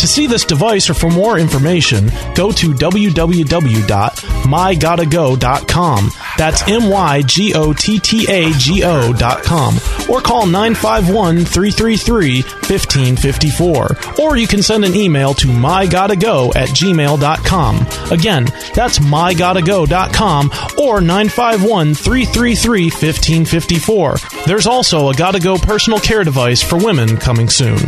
To 0.00 0.06
see 0.06 0.26
this 0.26 0.46
device 0.46 0.88
or 0.88 0.94
for 0.94 1.10
more 1.10 1.38
information, 1.38 2.10
go 2.34 2.50
to 2.50 2.72
mygottago.com. 4.44 6.10
That's 6.38 6.66
M 6.68 6.88
Y 6.88 7.22
G 7.22 7.54
O 7.54 7.72
T 7.72 7.98
T 7.98 8.26
A 8.30 8.52
G 8.52 8.82
O.com. 8.84 9.76
Or 10.08 10.20
call 10.20 10.46
951 10.46 11.44
333 11.44 12.42
1554. 12.42 13.96
Or 14.20 14.36
you 14.36 14.46
can 14.46 14.62
send 14.62 14.84
an 14.84 14.94
email 14.94 15.34
to 15.34 15.46
mygottago 15.48 16.54
at 16.56 16.68
gmail.com. 16.70 17.76
Again, 18.10 18.44
that's 18.74 18.98
mygottago.com 18.98 20.50
or 20.78 21.00
951 21.00 21.94
333 21.94 22.84
1554. 22.84 24.16
There's 24.46 24.66
also 24.66 25.10
a 25.10 25.14
Gotta 25.14 25.40
Go 25.40 25.58
personal 25.58 25.98
care 26.00 26.24
device 26.24 26.62
for 26.62 26.76
women 26.76 27.16
coming 27.16 27.48
soon. 27.48 27.78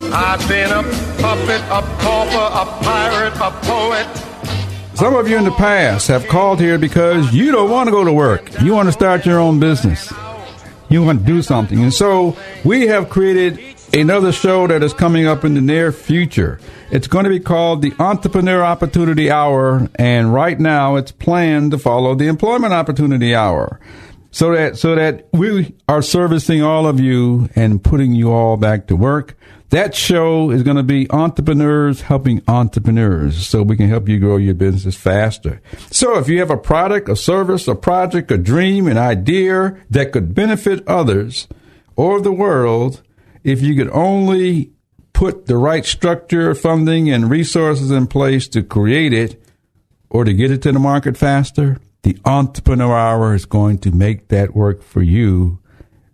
I've 0.00 0.46
been 0.48 0.70
a 0.70 0.82
puppet, 1.20 1.60
a 1.70 1.82
pauper, 2.02 2.36
a 2.36 2.84
pirate, 2.84 3.34
a 3.34 3.50
poet. 3.66 4.33
Some 4.94 5.16
of 5.16 5.28
you 5.28 5.36
in 5.36 5.42
the 5.42 5.50
past 5.50 6.06
have 6.06 6.28
called 6.28 6.60
here 6.60 6.78
because 6.78 7.34
you 7.34 7.50
don't 7.50 7.68
want 7.68 7.88
to 7.88 7.90
go 7.90 8.04
to 8.04 8.12
work. 8.12 8.60
You 8.62 8.74
want 8.74 8.86
to 8.86 8.92
start 8.92 9.26
your 9.26 9.40
own 9.40 9.58
business. 9.58 10.12
You 10.88 11.02
want 11.02 11.18
to 11.18 11.24
do 11.24 11.42
something. 11.42 11.82
And 11.82 11.92
so 11.92 12.36
we 12.64 12.86
have 12.86 13.10
created 13.10 13.58
another 13.92 14.30
show 14.30 14.68
that 14.68 14.84
is 14.84 14.94
coming 14.94 15.26
up 15.26 15.44
in 15.44 15.54
the 15.54 15.60
near 15.60 15.90
future. 15.90 16.60
It's 16.92 17.08
going 17.08 17.24
to 17.24 17.30
be 17.30 17.40
called 17.40 17.82
the 17.82 17.92
Entrepreneur 17.98 18.62
Opportunity 18.62 19.32
Hour. 19.32 19.90
And 19.96 20.32
right 20.32 20.60
now 20.60 20.94
it's 20.94 21.10
planned 21.10 21.72
to 21.72 21.78
follow 21.78 22.14
the 22.14 22.28
Employment 22.28 22.72
Opportunity 22.72 23.34
Hour. 23.34 23.80
So 24.30 24.54
that, 24.54 24.78
so 24.78 24.94
that 24.94 25.26
we 25.32 25.74
are 25.88 26.02
servicing 26.02 26.62
all 26.62 26.86
of 26.86 27.00
you 27.00 27.48
and 27.56 27.82
putting 27.82 28.12
you 28.12 28.30
all 28.30 28.56
back 28.56 28.86
to 28.86 28.96
work. 28.96 29.36
That 29.74 29.92
show 29.92 30.52
is 30.52 30.62
going 30.62 30.76
to 30.76 30.84
be 30.84 31.10
entrepreneurs 31.10 32.02
helping 32.02 32.40
entrepreneurs 32.46 33.44
so 33.44 33.64
we 33.64 33.76
can 33.76 33.88
help 33.88 34.08
you 34.08 34.20
grow 34.20 34.36
your 34.36 34.54
business 34.54 34.94
faster. 34.94 35.60
So 35.90 36.16
if 36.16 36.28
you 36.28 36.38
have 36.38 36.52
a 36.52 36.56
product, 36.56 37.08
a 37.08 37.16
service, 37.16 37.66
a 37.66 37.74
project, 37.74 38.30
a 38.30 38.38
dream, 38.38 38.86
an 38.86 38.98
idea 38.98 39.76
that 39.90 40.12
could 40.12 40.32
benefit 40.32 40.86
others 40.86 41.48
or 41.96 42.20
the 42.20 42.30
world, 42.30 43.02
if 43.42 43.62
you 43.62 43.74
could 43.74 43.90
only 43.90 44.70
put 45.12 45.46
the 45.46 45.56
right 45.56 45.84
structure, 45.84 46.54
funding, 46.54 47.10
and 47.10 47.28
resources 47.28 47.90
in 47.90 48.06
place 48.06 48.46
to 48.50 48.62
create 48.62 49.12
it 49.12 49.42
or 50.08 50.22
to 50.22 50.32
get 50.32 50.52
it 50.52 50.62
to 50.62 50.70
the 50.70 50.78
market 50.78 51.16
faster, 51.16 51.80
the 52.04 52.16
entrepreneur 52.24 52.96
hour 52.96 53.34
is 53.34 53.44
going 53.44 53.78
to 53.78 53.90
make 53.90 54.28
that 54.28 54.54
work 54.54 54.84
for 54.84 55.02
you 55.02 55.58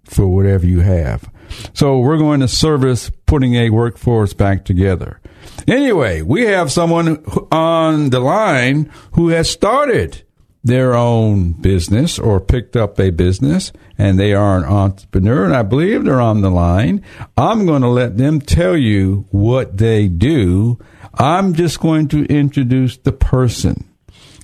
for 0.02 0.26
whatever 0.26 0.64
you 0.64 0.80
have. 0.80 1.30
So 1.74 1.98
we're 1.98 2.18
going 2.18 2.40
to 2.40 2.48
service 2.48 3.10
putting 3.30 3.54
a 3.54 3.70
workforce 3.70 4.34
back 4.34 4.64
together. 4.64 5.20
Anyway, 5.68 6.20
we 6.20 6.42
have 6.46 6.72
someone 6.72 7.24
on 7.52 8.10
the 8.10 8.18
line 8.18 8.90
who 9.12 9.28
has 9.28 9.48
started 9.48 10.24
their 10.64 10.94
own 10.94 11.52
business 11.52 12.18
or 12.18 12.40
picked 12.40 12.74
up 12.74 12.98
a 12.98 13.10
business 13.10 13.72
and 13.96 14.18
they 14.18 14.34
are 14.34 14.58
an 14.58 14.64
entrepreneur 14.64 15.44
and 15.44 15.54
I 15.54 15.62
believe 15.62 16.02
they're 16.02 16.20
on 16.20 16.40
the 16.40 16.50
line. 16.50 17.04
I'm 17.36 17.66
going 17.66 17.82
to 17.82 17.88
let 17.88 18.18
them 18.18 18.40
tell 18.40 18.76
you 18.76 19.28
what 19.30 19.76
they 19.76 20.08
do. 20.08 20.80
I'm 21.14 21.54
just 21.54 21.78
going 21.78 22.08
to 22.08 22.24
introduce 22.24 22.96
the 22.96 23.12
person. 23.12 23.88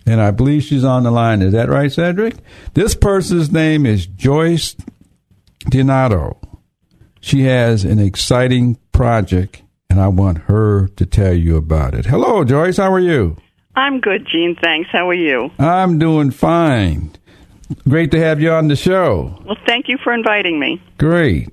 And 0.07 0.21
I 0.21 0.31
believe 0.31 0.63
she's 0.63 0.85
on 0.85 1.03
the 1.03 1.11
line. 1.11 1.43
Is 1.43 1.55
that 1.55 1.69
right, 1.69 1.91
Cedric? 1.91 2.37
This 2.75 2.95
person's 2.95 3.51
name 3.51 3.85
is 3.85 4.07
Joyce 4.07 4.77
Donato. 5.71 6.39
She 7.27 7.43
has 7.43 7.85
an 7.85 7.99
exciting 7.99 8.79
project, 8.93 9.61
and 9.91 10.01
I 10.01 10.07
want 10.07 10.43
her 10.43 10.87
to 10.95 11.05
tell 11.05 11.35
you 11.35 11.57
about 11.57 11.93
it. 11.93 12.07
Hello, 12.07 12.45
Joyce. 12.45 12.77
How 12.77 12.93
are 12.93 13.01
you? 13.01 13.37
I'm 13.75 13.99
good, 13.99 14.29
Gene. 14.31 14.55
Thanks. 14.63 14.91
How 14.93 15.09
are 15.09 15.15
you? 15.15 15.51
I'm 15.59 15.99
doing 15.99 16.31
fine. 16.31 17.11
Great 17.89 18.13
to 18.13 18.21
have 18.21 18.41
you 18.41 18.53
on 18.53 18.69
the 18.69 18.77
show. 18.77 19.43
Well, 19.45 19.57
thank 19.67 19.89
you 19.89 19.99
for 20.05 20.13
inviting 20.13 20.61
me. 20.61 20.81
Great. 20.99 21.49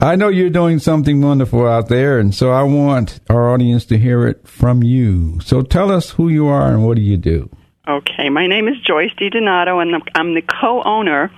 I 0.00 0.16
know 0.16 0.26
you're 0.26 0.50
doing 0.50 0.80
something 0.80 1.22
wonderful 1.22 1.68
out 1.68 1.86
there, 1.86 2.18
and 2.18 2.34
so 2.34 2.50
I 2.50 2.64
want 2.64 3.20
our 3.30 3.48
audience 3.48 3.84
to 3.86 3.98
hear 3.98 4.26
it 4.26 4.48
from 4.48 4.82
you. 4.82 5.38
So 5.38 5.62
tell 5.62 5.92
us 5.92 6.10
who 6.10 6.30
you 6.30 6.48
are 6.48 6.66
and 6.72 6.84
what 6.84 6.96
do 6.96 7.02
you 7.02 7.16
do? 7.16 7.48
Okay, 7.88 8.28
my 8.28 8.46
name 8.46 8.66
is 8.66 8.74
Joyce 8.80 9.12
DiDonato, 9.20 9.82
and 9.82 10.02
I'm 10.16 10.34
the 10.34 10.42
co-owner 10.42 11.32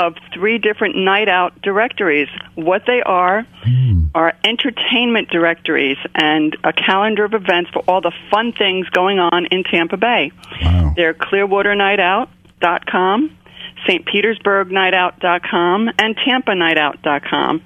of 0.00 0.16
three 0.32 0.58
different 0.58 0.96
night 0.96 1.28
out 1.28 1.60
directories. 1.60 2.28
What 2.54 2.84
they 2.86 3.02
are 3.04 3.46
mm. 3.66 4.10
are 4.14 4.32
entertainment 4.42 5.28
directories 5.28 5.98
and 6.14 6.56
a 6.64 6.72
calendar 6.72 7.26
of 7.26 7.34
events 7.34 7.68
for 7.70 7.80
all 7.86 8.00
the 8.00 8.14
fun 8.30 8.54
things 8.56 8.88
going 8.88 9.18
on 9.18 9.44
in 9.46 9.62
Tampa 9.62 9.98
Bay. 9.98 10.32
Wow. 10.62 10.94
They're 10.96 11.12
clearwaternightout.com, 11.12 13.36
St. 13.86 14.06
Petersburg 14.06 14.70
Nightout.com, 14.70 15.90
and 15.98 16.16
Tampa 16.16 16.52
Nightout.com. 16.52 17.62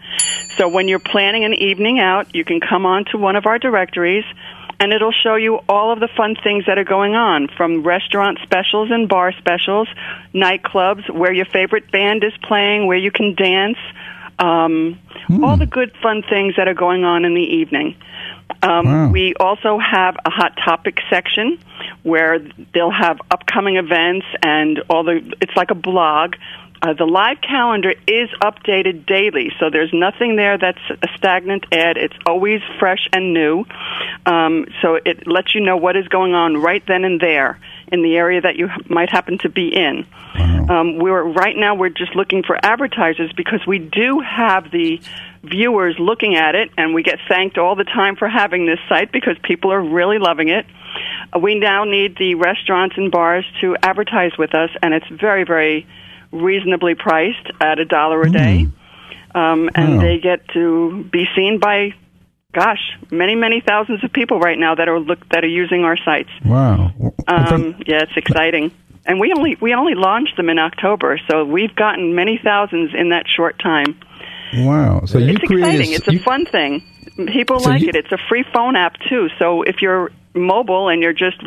So 0.57 0.68
when 0.68 0.88
you're 0.88 0.99
planning 0.99 1.44
an 1.44 1.55
evening 1.55 2.01
out, 2.01 2.35
you 2.35 2.44
can 2.44 2.59
come 2.61 2.85
on 2.85 3.05
to 3.12 3.18
one 3.18 3.37
of 3.37 3.47
our 3.47 3.61
directories 3.61 4.25
and 4.85 4.92
it'll 4.92 5.12
show 5.12 5.35
you 5.35 5.61
all 5.66 5.92
of 5.92 6.01
the 6.01 6.09
fun 6.14 6.37
things 6.44 6.66
that 6.66 6.77
are 6.77 6.85
going 6.85 7.14
on 7.14 7.49
from 7.57 7.83
restaurant 7.83 8.38
specials 8.42 8.90
and 8.90 9.09
bar 9.09 9.33
specials, 9.33 9.88
nightclubs, 10.35 11.09
where 11.09 11.33
your 11.33 11.47
favorite 11.47 11.90
band 11.90 12.23
is 12.23 12.35
playing, 12.42 12.87
where 12.87 12.99
you 12.99 13.11
can 13.11 13.35
dance, 13.35 13.79
um, 14.38 15.01
mm. 15.27 15.42
all 15.42 15.57
the 15.57 15.64
good 15.64 15.90
fun 16.03 16.23
things 16.29 16.57
that 16.57 16.68
are 16.68 16.75
going 16.75 17.03
on 17.03 17.25
in 17.25 17.33
the 17.33 17.40
evening. 17.40 17.97
Um, 18.62 18.85
wow. 18.85 19.11
We 19.11 19.33
also 19.40 19.79
have 19.79 20.16
a 20.23 20.29
hot 20.29 20.59
topic 20.62 21.01
section 21.09 21.59
where 22.03 22.40
they'll 22.75 22.90
have 22.90 23.18
upcoming 23.31 23.77
events 23.77 24.27
and 24.42 24.81
all 24.90 25.03
the. 25.03 25.35
It's 25.40 25.57
like 25.57 25.70
a 25.70 25.75
blog 25.75 26.35
uh, 26.85 26.92
the 26.92 27.07
live 27.07 27.38
calendar 27.40 27.94
is 28.07 28.29
updated 28.42 29.07
daily, 29.07 29.51
so 29.59 29.70
there's 29.70 29.92
nothing 29.94 30.37
there 30.37 30.59
that's 30.59 30.83
a 30.90 31.09
stagnant 31.16 31.64
ad. 31.73 31.97
It's 31.97 32.14
always 32.27 32.61
fresh 32.79 33.09
and 33.11 33.33
new. 33.33 33.64
Um, 34.27 34.66
so 34.83 34.97
it 35.03 35.27
lets 35.27 35.55
you 35.55 35.62
know 35.62 35.79
what 35.79 35.97
is 35.97 36.07
going 36.09 36.35
on 36.35 36.59
right 36.59 36.83
then 36.87 37.05
and 37.05 37.18
there 37.18 37.59
in 37.90 38.03
the 38.03 38.16
area 38.16 38.42
that 38.42 38.57
you 38.57 38.68
might 38.87 39.09
happen 39.09 39.38
to 39.38 39.49
be 39.49 39.75
in. 39.75 40.07
Wow. 40.35 40.66
Um, 40.68 40.99
we're 40.99 41.23
right 41.23 41.57
now 41.57 41.75
we're 41.75 41.88
just 41.88 42.14
looking 42.14 42.42
for 42.42 42.59
advertisers 42.62 43.33
because 43.33 43.66
we 43.66 43.79
do 43.79 44.20
have 44.20 44.70
the 44.70 45.01
viewers 45.42 45.97
looking 45.99 46.37
at 46.37 46.55
it, 46.55 46.70
and 46.77 46.92
we 46.92 47.03
get 47.03 47.18
thanked 47.29 47.57
all 47.57 47.77
the 47.77 47.85
time 47.85 48.16
for 48.16 48.29
having 48.29 48.66
this 48.66 48.79
site 48.90 49.11
because 49.11 49.38
people 49.42 49.73
are 49.73 49.81
really 49.81 50.18
loving 50.18 50.51
it. 50.51 50.66
Uh, 51.35 51.38
we 51.38 51.55
now 51.59 51.85
need 51.85 52.18
the 52.18 52.35
restaurants 52.35 52.99
and 52.99 53.11
bars 53.11 53.47
to 53.62 53.75
advertise 53.83 54.33
with 54.37 54.55
us, 54.55 54.68
and 54.83 54.92
it's 54.92 55.09
very 55.09 55.44
very 55.44 55.87
reasonably 56.35 56.94
priced 56.94 57.47
at 57.61 57.79
a 57.79 57.85
dollar 57.85 58.23
a 58.23 58.31
day, 58.31 58.66
mm. 58.66 59.38
um, 59.38 59.70
and 59.75 60.01
they 60.01 60.18
get 60.18 60.47
to 60.49 61.05
be 61.11 61.27
seen 61.37 61.59
by, 61.59 61.94
gosh, 62.53 62.81
many 63.11 63.35
many 63.35 63.61
thousands 63.61 64.03
of 64.05 64.12
people 64.12 64.40
right 64.40 64.59
now 64.59 64.75
that 64.75 64.88
are 64.88 64.99
look 64.99 65.27
that 65.31 65.44
are 65.44 65.49
using 65.49 65.85
our 65.85 65.97
sites. 65.97 66.31
Wow! 66.44 66.92
Um, 67.27 67.77
yeah, 67.87 68.03
it's 68.03 68.16
exciting. 68.16 68.73
And 69.07 69.20
we 69.20 69.33
only 69.37 69.57
we 69.61 69.75
only 69.75 69.94
launched 69.94 70.37
them 70.37 70.49
in 70.49 70.59
October, 70.59 71.20
so 71.31 71.44
we've 71.44 71.75
gotten 71.75 72.14
many 72.14 72.40
thousands 72.42 72.92
in 72.94 73.11
that 73.11 73.27
short 73.29 73.59
time. 73.59 74.01
Wow! 74.55 75.05
So 75.05 75.18
you 75.18 75.35
it's 75.35 75.44
exciting. 75.44 75.92
it's 75.92 76.09
a 76.09 76.18
fun 76.18 76.47
thing. 76.47 76.83
People 77.27 77.61
so 77.61 77.70
like 77.70 77.83
you, 77.83 77.90
it. 77.90 77.97
It's 77.97 78.12
a 78.12 78.18
free 78.29 78.44
phone 78.53 78.77
app 78.77 78.97
too. 79.09 79.29
So 79.38 79.62
if 79.62 79.83
you're 79.83 80.11
mobile 80.35 80.88
and 80.88 81.03
you're 81.03 81.12
just 81.12 81.40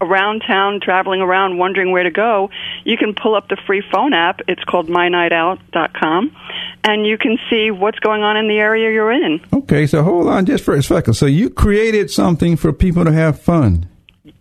around 0.00 0.42
town, 0.46 0.80
traveling 0.80 1.20
around, 1.20 1.58
wondering 1.58 1.90
where 1.92 2.04
to 2.04 2.10
go, 2.10 2.50
you 2.84 2.96
can 2.96 3.14
pull 3.14 3.34
up 3.34 3.48
the 3.48 3.56
free 3.66 3.82
phone 3.92 4.12
app. 4.12 4.40
It's 4.48 4.62
called 4.64 4.88
mynightout.com, 4.88 6.36
and 6.84 7.06
you 7.06 7.18
can 7.18 7.38
see 7.50 7.70
what's 7.70 7.98
going 7.98 8.22
on 8.22 8.36
in 8.36 8.48
the 8.48 8.58
area 8.58 8.92
you're 8.92 9.12
in. 9.12 9.40
Okay, 9.52 9.86
so 9.86 10.02
hold 10.02 10.28
on 10.28 10.46
just 10.46 10.64
for 10.64 10.74
a 10.74 10.82
second. 10.82 11.14
So 11.14 11.26
you 11.26 11.50
created 11.50 12.10
something 12.10 12.56
for 12.56 12.72
people 12.72 13.04
to 13.04 13.12
have 13.12 13.40
fun. 13.40 13.88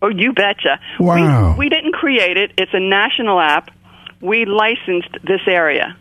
Oh, 0.01 0.09
you 0.09 0.33
betcha. 0.33 0.79
Wow. 0.99 1.53
We, 1.53 1.65
we 1.65 1.69
didn't 1.69 1.93
create 1.93 2.37
it. 2.37 2.51
It's 2.57 2.73
a 2.73 2.79
national 2.79 3.39
app. 3.39 3.71
We 4.21 4.45
licensed 4.45 5.11
this 5.23 5.41
area. 5.47 5.95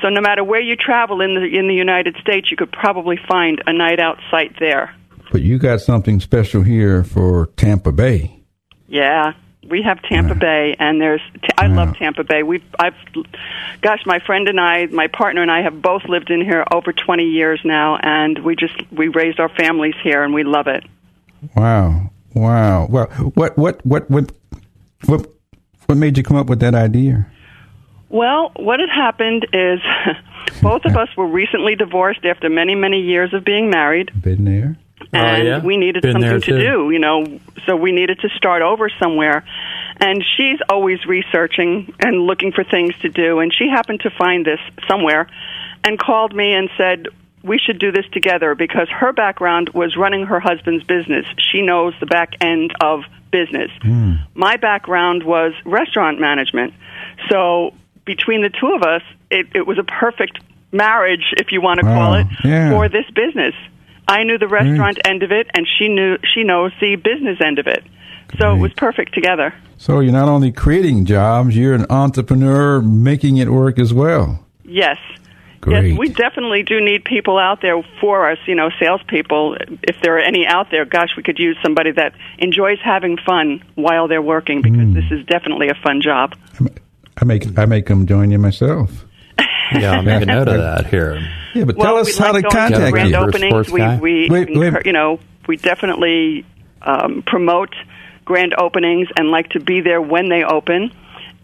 So 0.00 0.08
no 0.08 0.20
matter 0.20 0.42
where 0.42 0.60
you 0.60 0.74
travel 0.74 1.20
in 1.20 1.34
the 1.34 1.58
in 1.58 1.68
the 1.68 1.74
United 1.74 2.16
States, 2.20 2.50
you 2.50 2.56
could 2.56 2.72
probably 2.72 3.18
find 3.28 3.62
a 3.66 3.72
night 3.72 4.00
out 4.00 4.18
site 4.30 4.58
there. 4.58 4.94
But 5.30 5.42
you 5.42 5.58
got 5.58 5.80
something 5.80 6.18
special 6.20 6.62
here 6.62 7.04
for 7.04 7.46
Tampa 7.56 7.92
Bay. 7.92 8.41
Yeah, 8.92 9.32
we 9.70 9.80
have 9.80 10.02
Tampa 10.02 10.34
Bay, 10.34 10.76
and 10.78 11.00
there's. 11.00 11.22
I 11.56 11.66
love 11.66 11.96
Tampa 11.96 12.24
Bay. 12.24 12.42
We've. 12.42 12.62
I've. 12.78 12.94
Gosh, 13.80 14.04
my 14.04 14.18
friend 14.18 14.48
and 14.48 14.60
I, 14.60 14.84
my 14.86 15.06
partner 15.06 15.40
and 15.40 15.50
I, 15.50 15.62
have 15.62 15.80
both 15.80 16.04
lived 16.04 16.28
in 16.30 16.42
here 16.42 16.62
over 16.70 16.92
20 16.92 17.24
years 17.24 17.58
now, 17.64 17.96
and 18.02 18.44
we 18.44 18.54
just 18.54 18.74
we 18.92 19.08
raised 19.08 19.40
our 19.40 19.48
families 19.48 19.94
here, 20.02 20.22
and 20.22 20.34
we 20.34 20.44
love 20.44 20.66
it. 20.66 20.84
Wow, 21.56 22.10
wow. 22.34 22.86
Well, 22.90 23.06
what 23.34 23.56
what 23.56 23.86
what 23.86 24.10
what 24.10 24.30
what 25.06 25.26
what 25.86 25.96
made 25.96 26.18
you 26.18 26.22
come 26.22 26.36
up 26.36 26.48
with 26.48 26.60
that 26.60 26.74
idea? 26.74 27.26
Well, 28.10 28.52
what 28.56 28.78
had 28.78 28.90
happened 28.90 29.46
is 29.54 29.80
both 30.62 30.84
of 30.84 30.98
us 30.98 31.08
were 31.16 31.26
recently 31.26 31.76
divorced 31.76 32.26
after 32.26 32.50
many 32.50 32.74
many 32.74 33.00
years 33.00 33.32
of 33.32 33.42
being 33.42 33.70
married. 33.70 34.10
Been 34.20 34.44
there 34.44 34.76
and 35.12 35.42
oh, 35.42 35.44
yeah? 35.44 35.64
we 35.64 35.76
needed 35.76 36.02
Been 36.02 36.12
something 36.12 36.40
to 36.40 36.58
do, 36.58 36.90
you 36.90 36.98
know, 36.98 37.40
so 37.66 37.76
we 37.76 37.92
needed 37.92 38.20
to 38.20 38.28
start 38.30 38.62
over 38.62 38.88
somewhere. 38.98 39.44
And 40.00 40.24
she's 40.36 40.58
always 40.68 41.04
researching 41.06 41.94
and 42.00 42.22
looking 42.22 42.52
for 42.52 42.64
things 42.64 42.94
to 43.02 43.08
do. 43.08 43.38
And 43.40 43.52
she 43.54 43.68
happened 43.68 44.00
to 44.00 44.10
find 44.10 44.44
this 44.44 44.60
somewhere 44.88 45.28
and 45.84 45.98
called 45.98 46.34
me 46.34 46.52
and 46.54 46.70
said, 46.76 47.06
we 47.42 47.58
should 47.58 47.78
do 47.78 47.90
this 47.92 48.06
together 48.12 48.54
because 48.54 48.88
her 48.88 49.12
background 49.12 49.70
was 49.70 49.96
running 49.96 50.26
her 50.26 50.40
husband's 50.40 50.84
business. 50.84 51.26
She 51.38 51.62
knows 51.62 51.94
the 52.00 52.06
back 52.06 52.34
end 52.40 52.72
of 52.80 53.02
business. 53.30 53.70
Mm. 53.82 54.26
My 54.34 54.56
background 54.56 55.24
was 55.24 55.52
restaurant 55.64 56.20
management. 56.20 56.74
So 57.28 57.74
between 58.04 58.42
the 58.42 58.50
two 58.50 58.74
of 58.74 58.82
us, 58.82 59.02
it, 59.30 59.46
it 59.54 59.66
was 59.66 59.78
a 59.78 59.84
perfect 59.84 60.38
marriage, 60.70 61.34
if 61.36 61.52
you 61.52 61.60
want 61.60 61.80
to 61.80 61.86
call 61.86 62.14
it, 62.14 62.26
Yeah. 62.44 62.70
for 62.70 62.88
this 62.88 63.04
business. 63.14 63.54
I 64.08 64.24
knew 64.24 64.38
the 64.38 64.48
restaurant 64.48 64.98
end 65.04 65.22
of 65.22 65.32
it, 65.32 65.48
and 65.54 65.66
she 65.66 65.88
knew 65.88 66.18
she 66.34 66.42
knows 66.44 66.72
the 66.80 66.96
business 66.96 67.38
end 67.40 67.58
of 67.58 67.66
it. 67.66 67.84
So 68.38 68.54
it 68.54 68.58
was 68.58 68.72
perfect 68.74 69.14
together. 69.14 69.54
So 69.76 70.00
you're 70.00 70.12
not 70.12 70.28
only 70.28 70.52
creating 70.52 71.04
jobs, 71.04 71.56
you're 71.56 71.74
an 71.74 71.86
entrepreneur 71.90 72.80
making 72.80 73.36
it 73.36 73.50
work 73.50 73.78
as 73.78 73.92
well. 73.92 74.44
Yes. 74.64 74.96
Great. 75.60 75.90
Yes, 75.90 75.98
we 75.98 76.08
definitely 76.08 76.62
do 76.64 76.80
need 76.80 77.04
people 77.04 77.38
out 77.38 77.60
there 77.62 77.80
for 78.00 78.28
us, 78.30 78.38
you 78.46 78.54
know, 78.56 78.70
salespeople. 78.80 79.56
If 79.82 79.96
there 80.02 80.16
are 80.16 80.20
any 80.20 80.44
out 80.44 80.70
there, 80.72 80.84
gosh, 80.84 81.10
we 81.16 81.22
could 81.22 81.38
use 81.38 81.56
somebody 81.62 81.92
that 81.92 82.14
enjoys 82.38 82.78
having 82.82 83.16
fun 83.18 83.62
while 83.76 84.08
they're 84.08 84.22
working 84.22 84.60
because 84.62 84.80
Hmm. 84.88 84.94
this 84.94 85.04
is 85.12 85.24
definitely 85.26 85.68
a 85.68 85.74
fun 85.74 86.00
job. 86.00 86.34
I 87.20 87.24
make 87.24 87.56
I 87.58 87.66
make 87.66 87.86
them 87.86 88.06
join 88.06 88.30
you 88.32 88.38
myself. 88.38 89.04
Yeah, 89.74 89.92
I'll 89.92 90.02
make 90.02 90.22
a 90.22 90.26
note 90.26 90.48
of 90.48 90.58
that 90.58 90.86
here. 90.88 91.22
Yeah, 91.54 91.64
but 91.64 91.76
Well, 91.76 91.86
tell 91.86 91.94
we 91.96 92.00
us 92.02 92.16
how 92.18 92.32
like 92.32 92.44
to 92.44 92.50
contact 92.50 92.92
grand 92.92 93.10
you. 93.10 93.16
You're 93.16 93.28
openings. 93.28 93.70
We, 93.70 93.78
guy? 93.80 93.98
we, 93.98 94.28
Wait, 94.30 94.48
wait. 94.50 94.72
encour- 94.72 94.86
you 94.86 94.92
know, 94.92 95.20
we 95.46 95.56
definitely 95.56 96.44
um, 96.80 97.22
promote 97.26 97.74
grand 98.24 98.54
openings 98.58 99.08
and 99.16 99.30
like 99.30 99.50
to 99.50 99.60
be 99.60 99.80
there 99.80 100.00
when 100.00 100.28
they 100.28 100.44
open. 100.44 100.90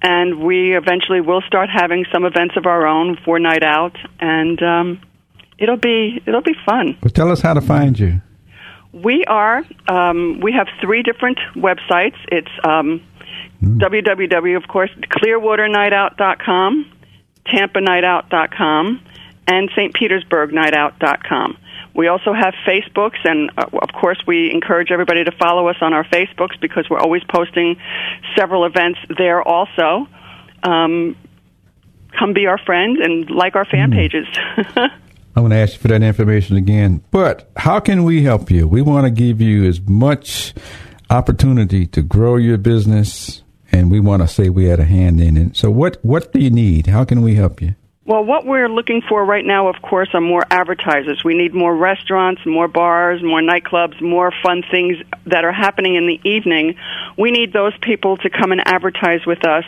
And 0.00 0.40
we 0.44 0.76
eventually 0.76 1.20
will 1.20 1.40
start 1.42 1.68
having 1.68 2.04
some 2.12 2.24
events 2.24 2.56
of 2.56 2.66
our 2.66 2.86
own 2.86 3.16
for 3.24 3.40
night 3.40 3.64
out, 3.64 3.96
and 4.20 4.62
um, 4.62 5.00
it'll 5.58 5.76
be 5.76 6.22
it'll 6.24 6.40
be 6.40 6.54
fun. 6.64 6.96
Well, 7.02 7.10
tell 7.10 7.32
us 7.32 7.40
how 7.40 7.54
to 7.54 7.60
find 7.60 7.98
you. 7.98 8.22
We 8.92 9.24
are. 9.26 9.64
Um, 9.88 10.38
we 10.40 10.52
have 10.52 10.68
three 10.80 11.02
different 11.02 11.38
websites. 11.56 12.14
It's 12.30 12.48
um, 12.62 13.02
www, 13.60 14.56
of 14.56 14.68
course, 14.68 14.90
clearwaternightout.com, 15.10 16.92
tampanightout.com, 17.48 19.00
and 19.48 19.70
St. 19.74 19.94
Petersburgnightout.com. 19.94 21.58
We 21.94 22.06
also 22.06 22.32
have 22.32 22.54
Facebooks, 22.64 23.18
and 23.24 23.50
uh, 23.58 23.66
of 23.82 23.88
course, 23.92 24.22
we 24.26 24.52
encourage 24.52 24.92
everybody 24.92 25.24
to 25.24 25.32
follow 25.32 25.66
us 25.66 25.76
on 25.80 25.92
our 25.94 26.04
Facebooks 26.04 26.60
because 26.60 26.88
we're 26.88 27.00
always 27.00 27.24
posting 27.24 27.76
several 28.36 28.64
events 28.66 29.00
there 29.16 29.42
also. 29.42 30.06
Um, 30.62 31.16
come 32.16 32.34
be 32.34 32.46
our 32.46 32.58
friend 32.58 32.98
and 32.98 33.28
like 33.30 33.56
our 33.56 33.64
fan 33.64 33.90
pages. 33.90 34.26
I'm 34.76 35.42
going 35.42 35.50
to 35.50 35.56
ask 35.56 35.74
you 35.74 35.78
for 35.78 35.88
that 35.88 36.02
information 36.02 36.56
again. 36.56 37.02
But 37.10 37.50
how 37.56 37.80
can 37.80 38.04
we 38.04 38.22
help 38.22 38.50
you? 38.50 38.68
We 38.68 38.82
want 38.82 39.06
to 39.06 39.10
give 39.10 39.40
you 39.40 39.64
as 39.64 39.80
much 39.80 40.54
opportunity 41.10 41.86
to 41.86 42.02
grow 42.02 42.36
your 42.36 42.58
business, 42.58 43.42
and 43.72 43.90
we 43.90 43.98
want 43.98 44.22
to 44.22 44.28
say 44.28 44.50
we 44.50 44.66
had 44.66 44.80
a 44.80 44.84
hand 44.84 45.20
in 45.20 45.36
it. 45.36 45.56
So, 45.56 45.70
what 45.70 45.98
what 46.04 46.32
do 46.32 46.40
you 46.40 46.50
need? 46.50 46.86
How 46.86 47.04
can 47.04 47.22
we 47.22 47.34
help 47.34 47.60
you? 47.62 47.74
Well, 48.08 48.24
what 48.24 48.46
we're 48.46 48.70
looking 48.70 49.02
for 49.06 49.22
right 49.22 49.44
now, 49.44 49.68
of 49.68 49.82
course, 49.82 50.08
are 50.14 50.20
more 50.22 50.42
advertisers. 50.50 51.22
We 51.22 51.34
need 51.34 51.52
more 51.54 51.76
restaurants, 51.76 52.40
more 52.46 52.66
bars, 52.66 53.22
more 53.22 53.42
nightclubs, 53.42 54.00
more 54.00 54.32
fun 54.42 54.62
things 54.70 54.96
that 55.26 55.44
are 55.44 55.52
happening 55.52 55.94
in 55.94 56.06
the 56.06 56.18
evening. 56.24 56.76
We 57.18 57.30
need 57.30 57.52
those 57.52 57.74
people 57.82 58.16
to 58.16 58.30
come 58.30 58.50
and 58.50 58.66
advertise 58.66 59.26
with 59.26 59.46
us 59.46 59.64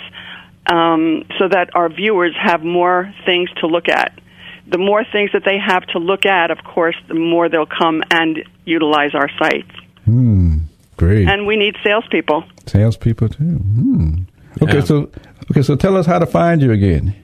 um, 0.66 1.26
so 1.38 1.48
that 1.48 1.76
our 1.76 1.90
viewers 1.90 2.34
have 2.40 2.64
more 2.64 3.12
things 3.26 3.50
to 3.60 3.66
look 3.66 3.90
at. 3.90 4.18
The 4.66 4.78
more 4.78 5.04
things 5.04 5.32
that 5.34 5.44
they 5.44 5.58
have 5.58 5.84
to 5.88 5.98
look 5.98 6.24
at, 6.24 6.50
of 6.50 6.64
course, 6.64 6.96
the 7.08 7.14
more 7.14 7.50
they'll 7.50 7.66
come 7.66 8.02
and 8.10 8.42
utilize 8.64 9.14
our 9.14 9.28
sites. 9.38 9.70
Hmm. 10.06 10.60
Great. 10.96 11.28
And 11.28 11.46
we 11.46 11.56
need 11.56 11.76
salespeople. 11.84 12.44
Salespeople 12.64 13.28
too. 13.28 13.44
Hmm. 13.44 14.14
Okay, 14.62 14.76
Yeah. 14.78 14.84
so 14.84 15.10
okay, 15.50 15.60
so 15.60 15.76
tell 15.76 15.98
us 15.98 16.06
how 16.06 16.18
to 16.18 16.26
find 16.26 16.62
you 16.62 16.72
again. 16.72 17.14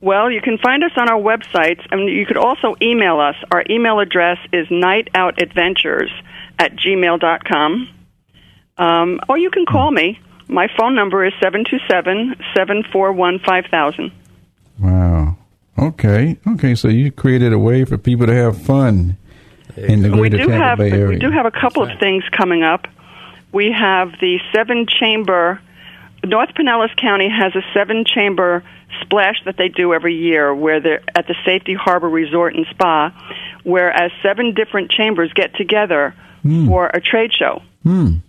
Well, 0.00 0.30
you 0.30 0.40
can 0.40 0.58
find 0.58 0.84
us 0.84 0.92
on 0.96 1.08
our 1.10 1.20
websites, 1.20 1.84
and 1.90 2.08
you 2.08 2.24
could 2.24 2.36
also 2.36 2.76
email 2.80 3.18
us. 3.18 3.34
Our 3.50 3.64
email 3.68 3.98
address 3.98 4.38
is 4.52 4.68
nightoutadventures 4.68 6.10
at 6.58 6.76
gmail.com. 6.76 7.88
Um, 8.78 9.20
or 9.28 9.38
you 9.38 9.50
can 9.50 9.66
call 9.66 9.90
me. 9.90 10.20
My 10.46 10.68
phone 10.78 10.94
number 10.94 11.24
is 11.26 11.32
727 11.42 12.36
741 12.56 13.40
5000. 13.40 14.12
Wow. 14.78 15.36
Okay. 15.78 16.38
Okay. 16.46 16.74
So 16.74 16.88
you 16.88 17.10
created 17.10 17.52
a 17.52 17.58
way 17.58 17.84
for 17.84 17.98
people 17.98 18.26
to 18.26 18.34
have 18.34 18.60
fun 18.60 19.16
in 19.76 20.02
the 20.02 20.10
We 20.10 20.18
greater 20.18 20.38
do 20.38 20.46
Tampa 20.46 20.64
have 20.64 20.78
Bay 20.78 20.92
area. 20.92 21.08
we 21.08 21.18
do 21.18 21.30
have 21.30 21.44
a 21.46 21.50
couple 21.50 21.82
of 21.82 21.90
things 21.98 22.24
coming 22.30 22.62
up. 22.62 22.86
We 23.52 23.72
have 23.72 24.12
the 24.20 24.38
seven 24.54 24.86
chamber. 24.86 25.60
North 26.24 26.50
Pinellas 26.54 26.96
County 26.96 27.28
has 27.28 27.54
a 27.54 27.62
seven 27.74 28.04
chamber 28.04 28.62
splash 29.02 29.36
that 29.44 29.56
they 29.56 29.68
do 29.68 29.92
every 29.94 30.16
year, 30.16 30.54
where 30.54 30.80
they're 30.80 31.02
at 31.14 31.26
the 31.26 31.34
Safety 31.44 31.74
Harbor 31.74 32.08
Resort 32.08 32.54
and 32.54 32.66
Spa, 32.70 33.12
whereas 33.64 34.10
seven 34.22 34.54
different 34.54 34.90
chambers 34.90 35.32
get 35.34 35.54
together 35.54 36.14
for 36.66 36.86
a 36.86 37.00
trade 37.00 37.32
show. 37.32 37.62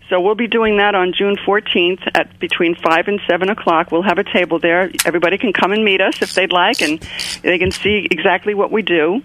So 0.10 0.22
we'll 0.22 0.36
be 0.36 0.48
doing 0.48 0.78
that 0.78 0.96
on 0.96 1.14
June 1.14 1.36
14th 1.36 2.02
at 2.16 2.40
between 2.40 2.76
5 2.76 3.08
and 3.08 3.20
7 3.30 3.50
o'clock. 3.50 3.92
We'll 3.92 4.04
have 4.04 4.18
a 4.18 4.24
table 4.24 4.60
there. 4.60 4.92
Everybody 5.06 5.38
can 5.38 5.54
come 5.54 5.72
and 5.72 5.84
meet 5.84 6.02
us 6.02 6.22
if 6.22 6.34
they'd 6.34 6.52
like, 6.52 6.82
and 6.82 7.00
they 7.42 7.58
can 7.60 7.72
see 7.72 8.08
exactly 8.10 8.54
what 8.54 8.72
we 8.72 8.82
do. 8.82 9.22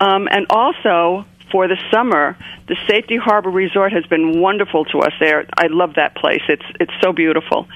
Um, 0.00 0.28
and 0.30 0.46
also, 0.50 1.24
for 1.50 1.68
the 1.68 1.76
summer, 1.90 2.36
the 2.66 2.76
Safety 2.88 3.16
Harbor 3.16 3.50
Resort 3.50 3.92
has 3.92 4.04
been 4.06 4.40
wonderful 4.40 4.84
to 4.86 5.00
us 5.00 5.12
there. 5.20 5.46
I 5.56 5.66
love 5.68 5.94
that 5.94 6.16
place. 6.16 6.42
It's, 6.48 6.64
it's 6.80 6.92
so 7.00 7.12
beautiful. 7.12 7.68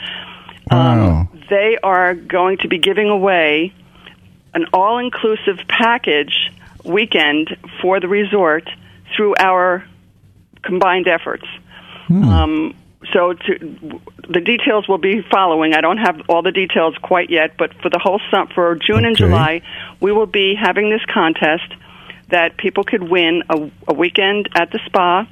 Wow. 0.71 1.29
They 1.49 1.79
are 1.83 2.15
going 2.15 2.59
to 2.59 2.69
be 2.69 2.79
giving 2.79 3.09
away 3.09 3.73
an 4.55 4.67
all 4.73 4.99
inclusive 4.99 5.59
package 5.69 6.51
weekend 6.85 7.57
for 7.83 8.01
the 8.01 8.09
resort 8.09 8.69
through 9.15 9.35
our 9.39 9.85
combined 10.63 11.09
efforts. 11.09 11.47
Um, 12.29 12.75
so 13.13 13.33
to, 13.33 14.01
the 14.29 14.41
details 14.41 14.89
will 14.89 14.99
be 14.99 15.23
following. 15.31 15.75
I 15.75 15.81
don't 15.81 15.99
have 15.99 16.23
all 16.29 16.43
the 16.43 16.53
details 16.53 16.95
quite 17.03 17.31
yet, 17.31 17.57
but 17.57 17.75
for 17.83 17.91
the 17.91 18.01
whole 18.03 18.21
sum, 18.31 18.49
for 18.55 18.75
June 18.77 19.05
and 19.05 19.17
July, 19.17 19.63
we 20.01 20.13
will 20.13 20.27
be 20.27 20.55
having 20.61 20.91
this 20.91 21.05
contest 21.13 21.73
that 22.29 22.57
people 22.57 22.83
could 22.85 23.03
win 23.03 23.43
a, 23.49 23.71
a 23.89 23.95
weekend 23.95 24.49
at 24.55 24.71
the 24.73 24.81
spa. 24.87 25.29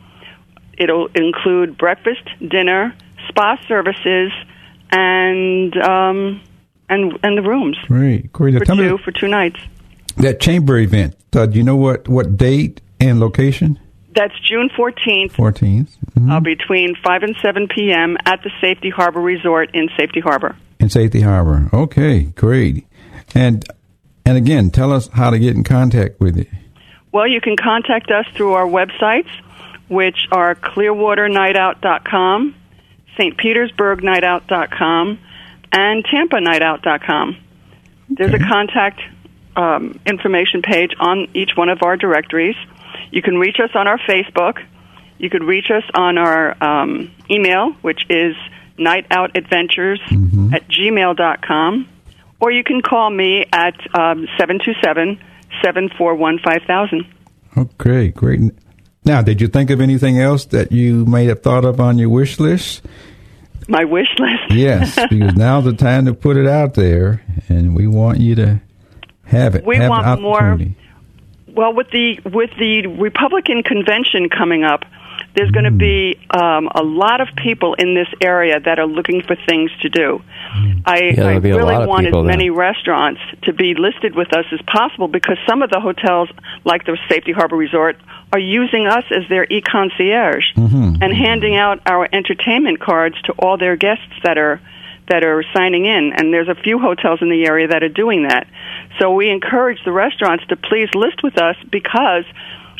It'll 0.79 1.09
include 1.15 1.77
breakfast, 1.77 2.23
dinner, 2.47 2.95
spa 3.29 3.57
services, 3.67 4.33
and 4.95 5.77
um, 5.77 6.41
and 6.89 7.19
and 7.23 7.39
the 7.39 7.43
rooms 7.43 7.77
Right, 7.89 8.31
Great. 8.33 8.59
for 8.59 8.65
Tell 8.65 8.77
me 8.77 8.89
two 8.89 8.99
for 8.99 9.13
two 9.13 9.29
nights. 9.29 9.61
that 10.17 10.41
chamber 10.41 10.79
event. 10.79 11.15
Uh, 11.35 11.47
do 11.47 11.57
you 11.59 11.65
know 11.65 11.77
what, 11.77 12.09
what 12.09 12.37
date 12.37 12.81
and 13.01 13.19
location? 13.21 13.79
That's 14.15 14.39
June 14.41 14.71
fourteenth, 14.77 15.33
14th 15.37 15.89
uh, 16.31 16.39
between 16.41 16.95
five 17.05 17.23
and 17.25 17.35
seven 17.43 17.67
p.m. 17.67 18.17
at 18.25 18.41
the 18.45 18.51
Safety 18.61 18.89
Harbor 18.91 19.21
Resort 19.21 19.71
in 19.75 19.89
Safety 19.99 20.21
Harbor. 20.21 20.55
in 20.79 20.89
Safety 20.89 21.21
Harbor. 21.23 21.69
Okay, 21.73 22.23
great. 22.37 22.87
And 23.35 23.65
and 24.25 24.37
again, 24.37 24.71
tell 24.71 24.93
us 24.93 25.09
how 25.09 25.31
to 25.31 25.39
get 25.41 25.57
in 25.57 25.65
contact 25.65 26.21
with 26.21 26.39
it. 26.39 26.47
Well, 27.11 27.27
you 27.27 27.41
can 27.41 27.57
contact 27.57 28.13
us 28.13 28.27
through 28.35 28.53
our 28.53 28.67
websites, 28.67 29.29
which 29.89 30.29
are 30.33 30.55
clearwaternightout.com, 30.55 32.55
stpetersburgnightout.com, 33.19 35.19
and 35.73 36.05
tampanightout.com. 36.05 37.37
There's 38.09 38.35
a 38.35 38.39
contact 38.39 39.01
um, 39.57 39.99
information 40.07 40.63
page 40.63 40.93
on 40.99 41.29
each 41.35 41.57
one 41.57 41.69
of 41.69 41.83
our 41.83 41.97
directories. 41.97 42.57
You 43.11 43.23
can 43.23 43.39
reach 43.39 43.59
us 43.61 43.71
on 43.75 43.89
our 43.89 43.99
Facebook. 43.99 44.65
You 45.19 45.29
could 45.31 45.45
reach 45.45 45.71
us 45.71 45.85
on 45.95 46.19
our 46.19 46.63
um, 46.63 47.11
email, 47.31 47.73
which 47.83 48.05
is 48.11 48.37
nightoutadventures 48.79 50.01
at 50.53 50.69
gmail.com. 50.69 51.89
Or 52.41 52.51
you 52.51 52.65
can 52.65 52.83
call 52.83 53.11
me 53.11 53.47
at 53.53 53.75
um, 53.97 54.27
727 54.39 55.21
741 55.63 56.41
5000. 56.41 57.07
Okay, 57.57 58.09
great. 58.09 58.41
Now, 59.05 59.21
did 59.23 59.41
you 59.41 59.49
think 59.49 59.71
of 59.71 59.81
anything 59.81 60.19
else 60.19 60.47
that 60.47 60.73
you 60.73 61.05
may 61.05 61.27
have 61.27 61.43
thought 61.43 61.65
of 61.65 61.81
on 61.81 61.99
your 61.99 62.09
wish 62.09 62.41
list? 62.41 62.83
My 63.69 63.85
wish 63.85 64.09
list. 64.19 64.43
Yes, 64.51 64.95
because 65.11 65.35
now's 65.35 65.65
the 65.65 65.73
time 65.73 66.07
to 66.07 66.15
put 66.15 66.37
it 66.37 66.47
out 66.47 66.75
there, 66.75 67.23
and 67.49 67.75
we 67.77 67.87
want 67.87 68.21
you 68.21 68.35
to 68.37 68.61
have 69.25 69.55
it. 69.55 69.65
We 69.65 69.77
have 69.77 69.91
want 69.91 70.21
more- 70.23 70.59
Well, 71.49 71.73
with 71.75 71.89
the 71.91 72.21
with 72.25 72.51
the 72.59 72.87
Republican 72.87 73.63
convention 73.63 74.29
coming 74.29 74.65
up, 74.65 74.85
There's 75.35 75.51
going 75.51 75.65
to 75.65 75.73
be 75.73 76.17
um, 76.31 76.69
a 76.75 76.83
lot 76.83 77.21
of 77.21 77.29
people 77.37 77.75
in 77.75 77.95
this 77.95 78.07
area 78.21 78.61
that 78.61 78.79
are 78.79 78.87
looking 78.87 79.21
for 79.23 79.35
things 79.49 79.71
to 79.83 79.89
do. 79.89 80.23
I, 80.87 80.97
Yeah, 80.97 81.11
I 81.11 81.13
there'll 81.15 81.41
be 81.41 81.51
a 81.51 81.57
really 81.57 81.87
want 81.87 82.07
as 82.07 82.11
people 82.11 82.23
then. 82.23 82.29
many 82.39 82.51
restaurants 82.51 83.21
to 83.43 83.53
be 83.53 83.75
listed 83.75 84.15
with 84.15 84.33
us 84.33 84.45
as 84.53 84.61
possible 84.67 85.09
because 85.09 85.37
some 85.49 85.63
of 85.63 85.71
the 85.71 85.81
hotels, 85.81 86.29
like 86.65 86.85
the 86.87 86.97
Safety 87.11 87.33
Harbor 87.33 87.57
Resort, 87.57 87.97
are 88.33 88.39
using 88.39 88.87
us 88.87 89.05
as 89.11 89.29
their 89.29 89.45
e-concierge 89.51 90.45
Mm-hmm. 90.57 91.03
and 91.03 91.13
handing 91.13 91.57
out 91.57 91.81
our 91.87 92.09
entertainment 92.13 92.81
cards 92.81 93.21
to 93.23 93.33
all 93.39 93.59
their 93.59 93.77
guests 93.77 94.13
that 94.23 94.39
are 94.39 94.61
that 95.09 95.23
are 95.25 95.45
signing 95.55 95.85
in. 95.85 96.13
And 96.17 96.33
there's 96.33 96.49
a 96.49 96.55
few 96.55 96.79
hotels 96.79 97.21
in 97.21 97.29
the 97.29 97.45
area 97.47 97.69
that 97.69 97.83
are 97.83 97.91
doing 97.91 98.23
that. 98.29 98.47
So 98.99 99.13
we 99.13 99.29
encourage 99.31 99.79
the 99.85 99.93
restaurants 99.93 100.47
to 100.47 100.57
please 100.57 100.89
list 100.95 101.23
with 101.23 101.37
us 101.37 101.57
because 101.71 102.25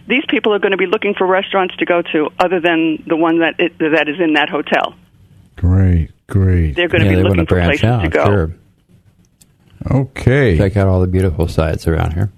these 0.07 0.25
people 0.29 0.53
are 0.55 0.59
going 0.59 0.73
to 0.73 0.79
be 0.79 0.87
looking 0.87 1.15
for 1.15 1.27
restaurants 1.27 1.77
to 1.77 1.85
go 1.85 2.03
to 2.13 2.29
other 2.39 2.61
than 2.61 3.03
the 3.07 3.17
one 3.17 3.41
that 3.41 3.55
it, 3.59 3.79
that 3.79 4.09
is 4.09 4.21
in 4.21 4.35
that 4.35 4.49
hotel. 4.49 4.95
Great, 5.57 6.11
great. 6.27 6.73
They're 6.77 6.89
going 6.89 7.03
to 7.03 7.07
yeah, 7.11 7.17
be 7.17 7.23
looking 7.23 7.39
want 7.39 7.49
to 7.49 7.55
for 7.55 7.61
branch 7.61 7.81
places 7.81 7.85
out. 7.85 8.03
to 8.03 8.09
go. 8.09 8.25
Sure. 8.27 8.55
Okay. 9.91 10.57
Check 10.57 10.77
out 10.77 10.89
all 10.89 11.01
the 11.01 11.07
beautiful 11.07 11.49
sites 11.49 11.87
around 11.87 12.15
here. 12.15 12.33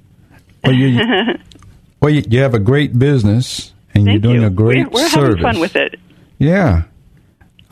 Well, 0.64 0.74
you, 0.74 1.00
well, 2.00 2.10
you, 2.10 2.22
you 2.28 2.40
have 2.40 2.54
a 2.54 2.58
great 2.58 2.98
business, 2.98 3.72
and 3.94 4.06
you're 4.06 4.18
doing 4.18 4.40
you. 4.40 4.46
a 4.48 4.50
great 4.50 4.90
we're, 4.90 5.02
we're 5.02 5.08
service. 5.08 5.36
having 5.36 5.42
fun 5.42 5.60
with 5.60 5.76
it. 5.76 5.98
Yeah, 6.38 6.82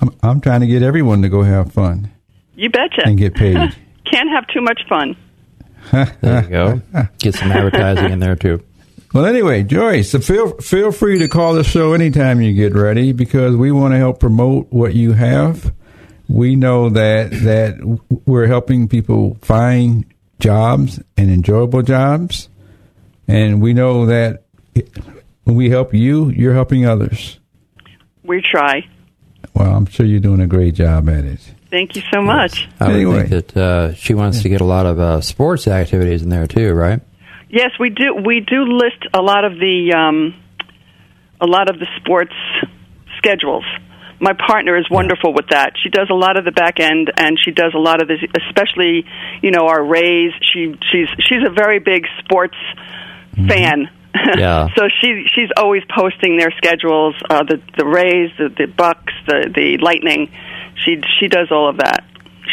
I'm, 0.00 0.14
I'm 0.22 0.40
trying 0.40 0.60
to 0.60 0.66
get 0.66 0.82
everyone 0.82 1.22
to 1.22 1.28
go 1.28 1.42
have 1.42 1.72
fun 1.72 2.10
You 2.54 2.70
betcha. 2.70 3.02
and 3.04 3.18
get 3.18 3.34
paid. 3.34 3.56
Can't 4.10 4.28
have 4.30 4.46
too 4.48 4.60
much 4.60 4.82
fun. 4.88 5.16
There 6.20 6.42
you 6.44 6.48
go. 6.48 6.82
Get 7.18 7.34
some 7.34 7.52
advertising 7.52 8.10
in 8.10 8.18
there 8.18 8.36
too. 8.36 8.62
Well, 9.14 9.26
anyway, 9.26 9.62
Joyce, 9.62 10.10
so 10.10 10.18
feel 10.18 10.56
feel 10.58 10.90
free 10.90 11.20
to 11.20 11.28
call 11.28 11.54
the 11.54 11.62
show 11.62 11.92
anytime 11.92 12.40
you 12.40 12.52
get 12.52 12.74
ready 12.74 13.12
because 13.12 13.54
we 13.54 13.70
want 13.70 13.94
to 13.94 13.98
help 13.98 14.18
promote 14.18 14.72
what 14.72 14.92
you 14.94 15.12
have. 15.12 15.72
We 16.28 16.56
know 16.56 16.90
that 16.90 17.30
that 17.30 18.00
we're 18.26 18.48
helping 18.48 18.88
people 18.88 19.36
find 19.40 20.04
jobs 20.40 20.98
and 21.16 21.30
enjoyable 21.30 21.82
jobs, 21.82 22.48
and 23.28 23.62
we 23.62 23.72
know 23.72 24.06
that 24.06 24.46
when 25.44 25.54
we 25.54 25.70
help 25.70 25.94
you, 25.94 26.30
you're 26.30 26.54
helping 26.54 26.84
others. 26.84 27.38
We 28.24 28.42
try. 28.42 28.84
Well, 29.54 29.76
I'm 29.76 29.86
sure 29.86 30.06
you're 30.06 30.18
doing 30.18 30.40
a 30.40 30.48
great 30.48 30.74
job 30.74 31.08
at 31.08 31.24
it. 31.24 31.38
Thank 31.70 31.94
you 31.94 32.02
so 32.12 32.20
much. 32.20 32.68
I 32.80 33.04
would 33.04 33.28
think 33.28 33.28
that 33.28 33.56
uh, 33.56 33.94
she 33.94 34.14
wants 34.14 34.42
to 34.42 34.48
get 34.48 34.60
a 34.60 34.64
lot 34.64 34.86
of 34.86 34.98
uh, 34.98 35.20
sports 35.20 35.68
activities 35.68 36.22
in 36.22 36.30
there 36.30 36.48
too, 36.48 36.72
right? 36.72 37.00
Yes, 37.54 37.70
we 37.78 37.90
do. 37.90 38.16
We 38.16 38.40
do 38.40 38.64
list 38.64 39.06
a 39.14 39.22
lot 39.22 39.44
of 39.44 39.52
the 39.52 39.94
um, 39.96 40.34
a 41.40 41.46
lot 41.46 41.70
of 41.70 41.78
the 41.78 41.86
sports 42.00 42.34
schedules. 43.18 43.64
My 44.20 44.32
partner 44.32 44.76
is 44.76 44.90
wonderful 44.90 45.32
with 45.32 45.50
that. 45.50 45.74
She 45.80 45.88
does 45.88 46.08
a 46.10 46.14
lot 46.14 46.36
of 46.36 46.44
the 46.44 46.50
back 46.50 46.80
end, 46.80 47.12
and 47.16 47.38
she 47.38 47.52
does 47.52 47.72
a 47.72 47.78
lot 47.78 48.02
of 48.02 48.08
this, 48.08 48.18
especially 48.48 49.04
you 49.40 49.52
know 49.52 49.68
our 49.68 49.84
Rays. 49.84 50.32
She 50.52 50.74
she's 50.90 51.06
she's 51.28 51.46
a 51.46 51.50
very 51.50 51.78
big 51.78 52.06
sports 52.24 52.56
fan. 53.48 53.88
Yeah. 54.38 54.68
so 54.76 54.84
she 55.00 55.26
she's 55.34 55.50
always 55.56 55.82
posting 55.92 56.38
their 56.38 56.52
schedules. 56.56 57.16
Uh, 57.28 57.42
the 57.42 57.60
the 57.76 57.84
Rays, 57.84 58.30
the 58.38 58.48
the 58.48 58.66
Bucs, 58.72 59.12
the 59.26 59.50
the 59.52 59.78
Lightning. 59.82 60.30
She 60.76 61.02
she 61.18 61.26
does 61.26 61.48
all 61.50 61.68
of 61.68 61.78
that. 61.78 62.04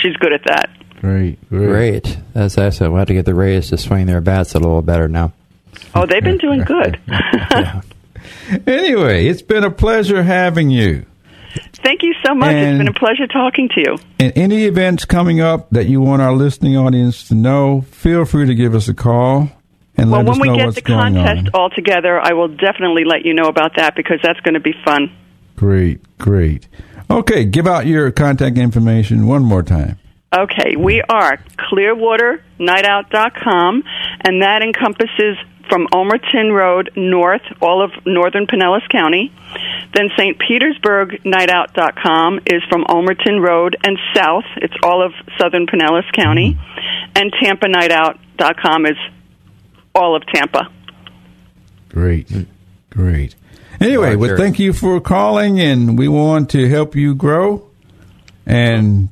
She's 0.01 0.17
good 0.17 0.33
at 0.33 0.41
that. 0.47 0.69
Great, 1.01 1.49
great. 1.49 1.67
Great. 1.67 2.17
That's 2.33 2.57
excellent. 2.57 2.93
We'll 2.93 2.99
have 2.99 3.07
to 3.09 3.13
get 3.15 3.25
the 3.25 3.33
Rays 3.35 3.69
to 3.69 3.77
swing 3.77 4.05
their 4.05 4.21
bats 4.21 4.53
a 4.55 4.59
little 4.59 4.81
better 4.83 5.07
now. 5.07 5.33
Oh, 5.95 6.05
they've 6.05 6.23
been 6.23 6.37
doing 6.37 6.61
good. 6.63 6.99
Anyway, 8.67 9.27
it's 9.27 9.41
been 9.41 9.63
a 9.63 9.71
pleasure 9.71 10.21
having 10.23 10.69
you. 10.69 11.05
Thank 11.83 12.03
you 12.03 12.13
so 12.25 12.35
much. 12.35 12.51
And- 12.51 12.69
it's 12.69 12.77
been 12.77 12.95
a 12.95 12.99
pleasure 12.99 13.25
talking 13.27 13.69
to 13.69 13.79
you. 13.79 13.97
And 14.19 14.33
any 14.35 14.65
events 14.65 15.05
coming 15.05 15.39
up 15.41 15.69
that 15.71 15.87
you 15.87 16.01
want 16.01 16.21
our 16.21 16.33
listening 16.33 16.77
audience 16.77 17.27
to 17.29 17.35
know, 17.35 17.81
feel 17.81 18.25
free 18.25 18.45
to 18.45 18.53
give 18.55 18.75
us 18.75 18.87
a 18.87 18.93
call 18.93 19.49
and 19.97 20.11
Well, 20.11 20.21
let 20.21 20.27
when 20.27 20.35
us 20.37 20.41
we 20.41 20.47
know 20.49 20.55
get 20.57 20.65
what's 20.65 20.75
the 20.75 20.81
going 20.81 21.15
contest 21.15 21.49
all 21.53 21.69
together, 21.69 22.19
I 22.19 22.33
will 22.33 22.49
definitely 22.49 23.03
let 23.05 23.25
you 23.25 23.33
know 23.33 23.47
about 23.47 23.75
that 23.77 23.95
because 23.95 24.19
that's 24.21 24.39
going 24.41 24.53
to 24.53 24.59
be 24.59 24.73
fun. 24.85 25.11
Great, 25.55 26.01
great. 26.17 26.67
Okay, 27.09 27.43
give 27.45 27.67
out 27.67 27.85
your 27.87 28.11
contact 28.11 28.57
information 28.57 29.27
one 29.27 29.43
more 29.43 29.63
time. 29.63 29.97
Okay, 30.33 30.77
we 30.77 31.01
are 31.01 31.39
clearwaternightout.com, 31.57 33.83
and 34.23 34.41
that 34.41 34.61
encompasses 34.61 35.37
from 35.67 35.87
Ulmerton 35.87 36.55
Road 36.55 36.91
north, 36.95 37.41
all 37.61 37.83
of 37.83 37.91
northern 38.05 38.47
Pinellas 38.47 38.87
County. 38.89 39.33
Then 39.93 40.09
St. 40.17 40.39
Petersburg 40.39 41.21
Nightout.com 41.25 42.39
is 42.45 42.63
from 42.69 42.85
Ulmerton 42.85 43.45
Road 43.45 43.75
and 43.83 43.99
south. 44.15 44.45
It's 44.57 44.73
all 44.83 45.05
of 45.05 45.11
southern 45.37 45.67
Pinellas 45.67 46.09
County. 46.13 46.53
Mm-hmm. 46.53 47.17
And 47.17 47.33
Tampa 47.41 47.67
Nightout.com 47.67 48.85
is 48.85 48.95
all 49.93 50.15
of 50.15 50.25
Tampa. 50.27 50.69
Great, 51.89 52.31
great. 52.89 53.35
Anyway, 53.81 54.15
well, 54.15 54.37
thank 54.37 54.59
you 54.59 54.71
for 54.71 55.01
calling, 55.01 55.59
and 55.59 55.99
we 55.99 56.07
want 56.07 56.49
to 56.51 56.69
help 56.69 56.95
you 56.95 57.15
grow, 57.15 57.67
and 58.45 59.09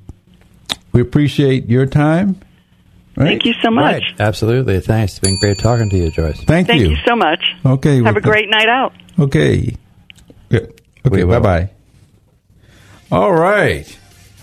we 0.92 1.02
appreciate 1.02 1.68
your 1.70 1.86
time. 1.86 2.40
Right? 3.16 3.28
Thank 3.28 3.46
you 3.46 3.54
so 3.62 3.70
much. 3.70 4.02
Right. 4.02 4.22
Absolutely. 4.22 4.80
Thanks. 4.80 5.14
It's 5.14 5.20
been 5.20 5.38
great 5.40 5.60
talking 5.60 5.90
to 5.90 5.98
you, 5.98 6.10
Joyce. 6.12 6.42
Thank, 6.44 6.68
Thank 6.68 6.82
you 6.82 6.96
so 7.06 7.16
much. 7.16 7.44
Okay. 7.66 7.96
Have 7.98 8.06
well, 8.06 8.18
a 8.18 8.22
great 8.22 8.50
night 8.50 8.70
out. 8.70 8.94
Okay. 9.18 9.76
Good. 10.50 10.82
Okay. 11.06 11.24
Bye 11.24 11.40
bye. 11.40 11.70
All 13.12 13.34
right. 13.34 13.98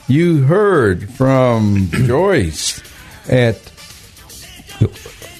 You 0.08 0.42
heard 0.42 1.10
from 1.10 1.88
Joyce 1.90 2.80
at 3.28 3.60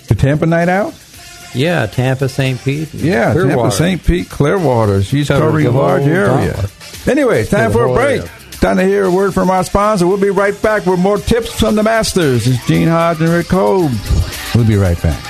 the 0.09 0.15
Tampa 0.17 0.47
Night 0.47 0.69
Out. 0.69 0.95
Yeah, 1.55 1.87
Tampa, 1.87 2.29
St. 2.29 2.63
Pete. 2.63 2.93
and 2.93 3.03
Yeah, 3.03 3.33
Tampa 3.33 3.41
Clearwater. 3.43 3.71
St. 3.71 4.05
Pete, 4.05 4.29
Clearwater. 4.29 5.03
She's 5.03 5.29
covering 5.29 5.67
a 5.67 5.71
large 5.71 6.03
area. 6.03 6.53
dollar. 6.55 6.69
Anyway, 7.07 7.41
it's 7.43 7.51
time 7.51 7.73
for 7.73 7.85
a 7.85 7.95
break. 7.95 8.21
area. 8.21 8.31
Time 8.67 8.79
to 8.79 8.85
hear 8.85 9.05
a 9.05 9.11
word 9.13 9.33
from 9.33 9.49
our 9.49 9.63
sponsor. 9.63 10.09
We'll 10.09 10.17
be 10.17 10.31
right 10.31 10.61
back 10.61 10.87
with 10.87 10.99
more 10.99 11.19
tips 11.19 11.57
from 11.57 11.77
the 11.77 11.85
masters. 11.85 12.49
It's 12.49 12.67
Gene 12.67 12.89
Hodge 12.89 13.21
and 13.21 13.29
Rick 13.29 13.47
Cole. 13.47 13.89
We'll 14.57 14.67
be 14.67 14.75
right 14.75 15.01
back. 15.01 15.23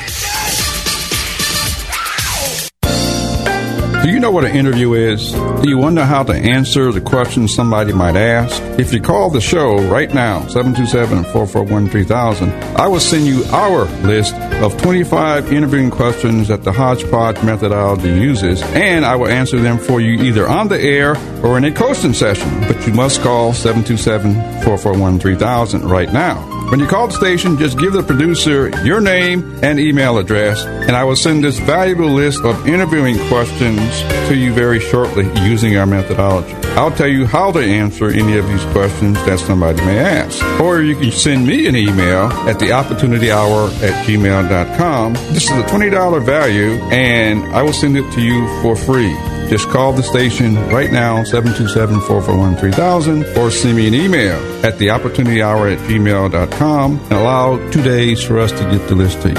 Do 4.07 4.13
you 4.13 4.21
know 4.21 4.31
what 4.31 4.45
an 4.45 4.55
interview 4.55 4.93
is? 4.93 5.33
Do 5.33 5.69
you 5.69 5.79
wonder 5.79 6.05
how 6.05 6.23
to 6.23 6.33
answer 6.33 6.93
the 6.93 7.01
questions 7.01 7.53
somebody 7.53 7.93
might 7.93 8.15
ask? 8.15 8.63
If 8.79 8.93
you 8.93 9.01
call 9.01 9.31
the 9.31 9.41
show 9.41 9.79
right 9.89 10.15
now, 10.15 10.43
727-441-3000, 10.43 12.53
I 12.77 12.87
will 12.87 13.01
send 13.01 13.27
you 13.27 13.43
our 13.47 13.87
list 14.07 14.37
of 14.63 14.81
25 14.81 15.53
interviewing 15.53 15.91
questions 15.91 16.47
that 16.47 16.63
the 16.63 16.71
Hodgepodge 16.71 17.43
methodology 17.43 18.11
uses, 18.11 18.63
and 18.63 19.05
I 19.05 19.17
will 19.17 19.27
answer 19.27 19.59
them 19.59 19.77
for 19.77 20.01
you 20.01 20.23
either 20.23 20.47
on 20.47 20.69
the 20.69 20.81
air 20.81 21.17
or 21.45 21.59
in 21.59 21.65
a 21.65 21.73
coaching 21.73 22.15
session. 22.15 22.49
But 22.61 22.87
you 22.87 22.93
must 22.93 23.23
call 23.23 23.55
727-441-3000 23.55 25.91
right 25.91 26.13
now. 26.13 26.45
When 26.71 26.81
you 26.81 26.87
call 26.89 27.07
the 27.07 27.15
station, 27.15 27.59
just 27.59 27.79
give 27.79 27.93
the 27.93 28.03
producer 28.03 28.71
your 28.85 29.01
name 29.01 29.59
and 29.63 29.79
email 29.79 30.19
address, 30.19 30.65
and 30.65 30.97
I 30.97 31.05
will 31.05 31.15
send 31.15 31.45
this 31.45 31.61
valuable 31.61 32.11
list 32.11 32.43
of 32.43 32.67
interviewing 32.67 33.17
questions 33.29 33.81
to 34.29 34.35
you 34.35 34.53
very 34.53 34.81
shortly 34.81 35.31
using 35.49 35.77
our 35.77 35.87
methodology. 35.87 36.53
I'll 36.77 36.91
tell 36.91 37.07
you 37.07 37.25
how 37.25 37.53
to 37.53 37.61
answer 37.61 38.09
any 38.11 38.37
of 38.37 38.49
these 38.49 38.65
questions 38.73 39.15
that 39.27 39.39
somebody 39.39 39.81
may 39.83 39.99
ask. 39.99 40.43
Or 40.61 40.83
you 40.83 40.97
can 40.97 41.13
send 41.13 41.47
me 41.47 41.69
an 41.69 41.77
email 41.77 42.25
at 42.49 42.59
the 42.59 42.73
opportunity 42.73 43.31
hour 43.31 43.69
at 43.69 44.05
gmail.com. 44.05 45.15
This 45.33 45.45
is 45.45 45.51
a 45.51 45.63
$20 45.63 46.25
value, 46.27 46.73
and 46.91 47.45
I 47.55 47.63
will 47.63 47.73
send 47.73 47.97
it 47.97 48.13
to 48.15 48.21
you 48.21 48.47
for 48.61 48.75
free. 48.75 49.15
Just 49.49 49.69
call 49.69 49.93
the 49.93 50.03
station 50.03 50.57
right 50.71 50.91
now, 50.91 51.23
727-441-3000, 51.23 53.37
or 53.37 53.53
send 53.53 53.77
me 53.77 53.87
an 53.87 53.95
email 53.95 54.35
at 54.65 54.77
the 54.79 54.91
opportunity 54.91 55.41
hour 55.41 55.69
at 55.69 55.79
gmail.com 55.89 56.99
and 56.99 57.13
allow 57.13 57.57
two 57.71 57.81
days 57.83 58.25
for 58.25 58.41
us 58.41 58.51
to 58.51 58.59
get 58.71 58.89
the 58.89 58.97
list 58.97 59.23
to 59.23 59.29
you. 59.29 59.37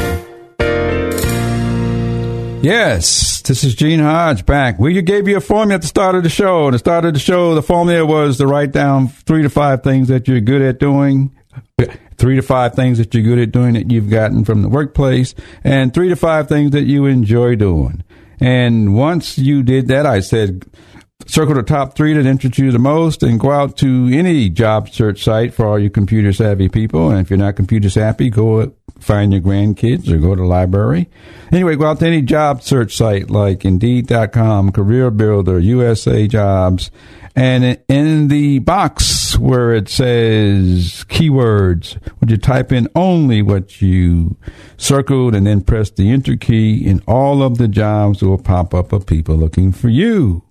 Yes, 2.64 3.41
this 3.41 3.64
is 3.64 3.76
Gene 3.76 3.99
Hodge 3.99 4.43
back. 4.45 4.80
We 4.80 4.99
gave 5.01 5.28
you 5.28 5.38
a 5.38 5.41
formula 5.41 5.76
at 5.76 5.82
the 5.82 5.88
start 5.88 6.16
of 6.16 6.24
the 6.24 6.30
show. 6.30 6.68
At 6.68 6.72
the 6.72 6.80
start 6.80 7.05
of 7.05 7.14
the 7.14 7.20
show, 7.20 7.53
the 7.53 7.62
formula 7.62 8.05
was 8.05 8.38
to 8.38 8.47
write 8.47 8.72
down 8.72 9.10
three 9.10 9.43
to 9.43 9.49
five 9.49 9.84
things 9.84 10.08
that 10.08 10.28
you're 10.28 10.41
good 10.41 10.62
at 10.62 10.80
doing, 10.80 11.36
three 12.18 12.36
to 12.36 12.41
five 12.41 12.76
things 12.76 12.97
that 12.97 13.14
you're 13.14 13.24
good 13.24 13.39
at 13.39 13.51
doing 13.51 13.76
that 13.76 13.91
you've 13.91 14.10
gotten 14.10 14.43
from 14.43 14.64
the 14.64 14.70
workplace, 14.70 15.36
and 15.64 15.93
three 15.93 16.10
to 16.10 16.16
five 16.16 16.49
things 16.49 16.72
that 16.72 16.84
you 16.84 17.05
enjoy 17.05 17.55
doing. 17.55 18.03
And 18.40 18.96
once 18.96 19.38
you 19.38 19.64
did 19.64 19.88
that, 19.88 20.06
I 20.06 20.20
said, 20.20 20.66
Circle 21.26 21.56
the 21.56 21.64
top 21.64 21.96
three 21.96 22.14
that 22.14 22.26
interest 22.26 22.58
you 22.58 22.72
the 22.72 22.80
most 22.80 23.22
and 23.22 23.38
go 23.38 23.52
out 23.52 23.76
to 23.78 24.08
any 24.14 24.50
job 24.50 24.90
search 24.90 25.24
site 25.24 25.54
for 25.54 25.66
all 25.66 25.78
you 25.78 25.90
computer 25.90 26.32
savvy 26.32 26.70
people. 26.70 27.10
And 27.10 27.20
if 27.20 27.30
you're 27.30 27.38
not 27.38 27.58
computer 27.58 27.90
savvy, 27.90 28.30
go 28.30 28.72
find 29.00 29.34
your 29.34 29.42
grandkids 29.42 30.10
or 30.10 30.20
go 30.20 30.36
to 30.36 30.42
the 30.42 30.48
library. 30.48 31.10
Anyway, 31.52 31.76
go 31.76 31.88
out 31.88 32.00
to 32.00 32.08
any 32.08 32.22
job 32.22 32.62
search 32.62 32.96
site 32.96 33.30
like 33.30 33.66
Indeed.com, 33.66 34.72
Career 34.72 35.12
Builder, 35.12 35.60
USA 35.60 36.28
Jobs, 36.28 36.92
and 37.38 37.80
in 37.88 38.30
the 38.30 38.58
box 38.58 39.38
where 39.38 39.72
it 39.72 39.90
says 39.90 41.06
keywords, 41.08 41.96
would 42.20 42.32
you 42.32 42.38
type 42.38 42.72
in 42.72 42.88
only 42.96 43.44
what 43.44 43.80
you 43.80 44.36
circled 44.78 45.36
and 45.36 45.46
then 45.46 45.62
press 45.62 45.92
the 45.92 46.10
enter 46.10 46.36
key 46.36 46.90
and 46.90 47.04
all 47.08 47.44
of 47.44 47.60
the 47.60 47.68
jobs 47.68 48.24
will 48.24 48.40
pop 48.40 48.74
up 48.74 48.92
of 48.92 49.06
people 49.06 49.36
looking 49.36 49.72
for 49.72 49.88
you. 49.88 50.44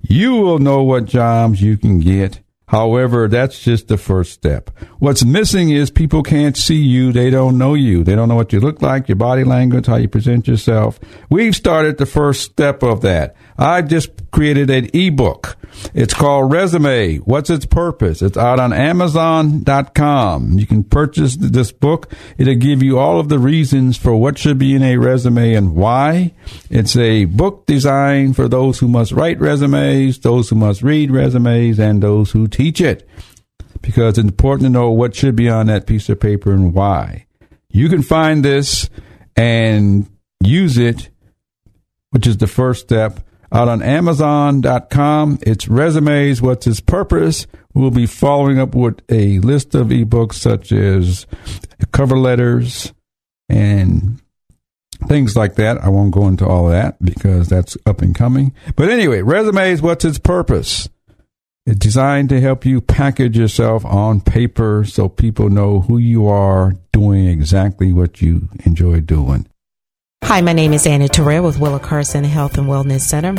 You 0.00 0.32
will 0.36 0.58
know 0.58 0.82
what 0.82 1.04
jobs 1.04 1.60
you 1.60 1.76
can 1.76 2.00
get 2.00 2.40
However, 2.70 3.26
that's 3.26 3.58
just 3.58 3.88
the 3.88 3.96
first 3.96 4.30
step. 4.30 4.70
What's 5.00 5.24
missing 5.24 5.70
is 5.70 5.90
people 5.90 6.22
can't 6.22 6.56
see 6.56 6.76
you. 6.76 7.10
They 7.10 7.28
don't 7.28 7.58
know 7.58 7.74
you. 7.74 8.04
They 8.04 8.14
don't 8.14 8.28
know 8.28 8.36
what 8.36 8.52
you 8.52 8.60
look 8.60 8.80
like, 8.80 9.08
your 9.08 9.16
body 9.16 9.42
language, 9.42 9.86
how 9.86 9.96
you 9.96 10.06
present 10.06 10.46
yourself. 10.46 11.00
We've 11.28 11.56
started 11.56 11.98
the 11.98 12.06
first 12.06 12.42
step 12.42 12.84
of 12.84 13.00
that. 13.00 13.34
I 13.60 13.82
just 13.82 14.30
created 14.30 14.70
an 14.70 14.88
ebook. 14.94 15.58
It's 15.92 16.14
called 16.14 16.50
Resume. 16.50 17.18
What's 17.18 17.50
its 17.50 17.66
purpose? 17.66 18.22
It's 18.22 18.38
out 18.38 18.58
on 18.58 18.72
Amazon.com. 18.72 20.58
You 20.58 20.66
can 20.66 20.82
purchase 20.82 21.36
this 21.36 21.70
book. 21.70 22.10
It'll 22.38 22.54
give 22.54 22.82
you 22.82 22.98
all 22.98 23.20
of 23.20 23.28
the 23.28 23.38
reasons 23.38 23.98
for 23.98 24.16
what 24.16 24.38
should 24.38 24.56
be 24.56 24.74
in 24.74 24.82
a 24.82 24.96
resume 24.96 25.52
and 25.52 25.76
why. 25.76 26.32
It's 26.70 26.96
a 26.96 27.26
book 27.26 27.66
designed 27.66 28.34
for 28.34 28.48
those 28.48 28.78
who 28.78 28.88
must 28.88 29.12
write 29.12 29.38
resumes, 29.38 30.18
those 30.20 30.48
who 30.48 30.56
must 30.56 30.82
read 30.82 31.10
resumes, 31.10 31.78
and 31.78 32.02
those 32.02 32.30
who 32.30 32.48
teach 32.48 32.80
it. 32.80 33.06
Because 33.82 34.16
it's 34.16 34.26
important 34.26 34.66
to 34.66 34.70
know 34.70 34.90
what 34.90 35.14
should 35.14 35.36
be 35.36 35.50
on 35.50 35.66
that 35.66 35.86
piece 35.86 36.08
of 36.08 36.18
paper 36.18 36.52
and 36.52 36.72
why. 36.72 37.26
You 37.68 37.90
can 37.90 38.02
find 38.02 38.42
this 38.42 38.88
and 39.36 40.10
use 40.42 40.78
it, 40.78 41.10
which 42.08 42.26
is 42.26 42.38
the 42.38 42.46
first 42.46 42.80
step 42.80 43.20
out 43.52 43.68
on 43.68 43.82
Amazon.com. 43.82 45.38
It's 45.42 45.68
resumes. 45.68 46.40
What's 46.40 46.66
its 46.66 46.80
purpose? 46.80 47.46
We'll 47.74 47.90
be 47.90 48.06
following 48.06 48.58
up 48.58 48.74
with 48.74 49.00
a 49.08 49.38
list 49.40 49.74
of 49.74 49.88
ebooks 49.88 50.34
such 50.34 50.72
as 50.72 51.26
cover 51.92 52.18
letters 52.18 52.92
and 53.48 54.20
things 55.06 55.36
like 55.36 55.54
that. 55.56 55.82
I 55.82 55.88
won't 55.88 56.12
go 56.12 56.26
into 56.28 56.46
all 56.46 56.66
of 56.66 56.72
that 56.72 57.02
because 57.02 57.48
that's 57.48 57.76
up 57.86 58.02
and 58.02 58.14
coming. 58.14 58.54
But 58.76 58.90
anyway, 58.90 59.22
resumes. 59.22 59.82
What's 59.82 60.04
its 60.04 60.18
purpose? 60.18 60.88
It's 61.66 61.78
designed 61.78 62.30
to 62.30 62.40
help 62.40 62.64
you 62.64 62.80
package 62.80 63.36
yourself 63.36 63.84
on 63.84 64.20
paper 64.20 64.84
so 64.84 65.08
people 65.08 65.50
know 65.50 65.80
who 65.80 65.98
you 65.98 66.26
are 66.26 66.74
doing 66.92 67.26
exactly 67.26 67.92
what 67.92 68.22
you 68.22 68.48
enjoy 68.64 69.00
doing. 69.00 69.46
Hi, 70.30 70.42
my 70.42 70.52
name 70.52 70.72
is 70.72 70.86
Anna 70.86 71.08
Terrell 71.08 71.42
with 71.42 71.58
Willa 71.58 71.80
Carson 71.80 72.22
Health 72.22 72.56
and 72.56 72.68
Wellness 72.68 73.00
Center. 73.00 73.34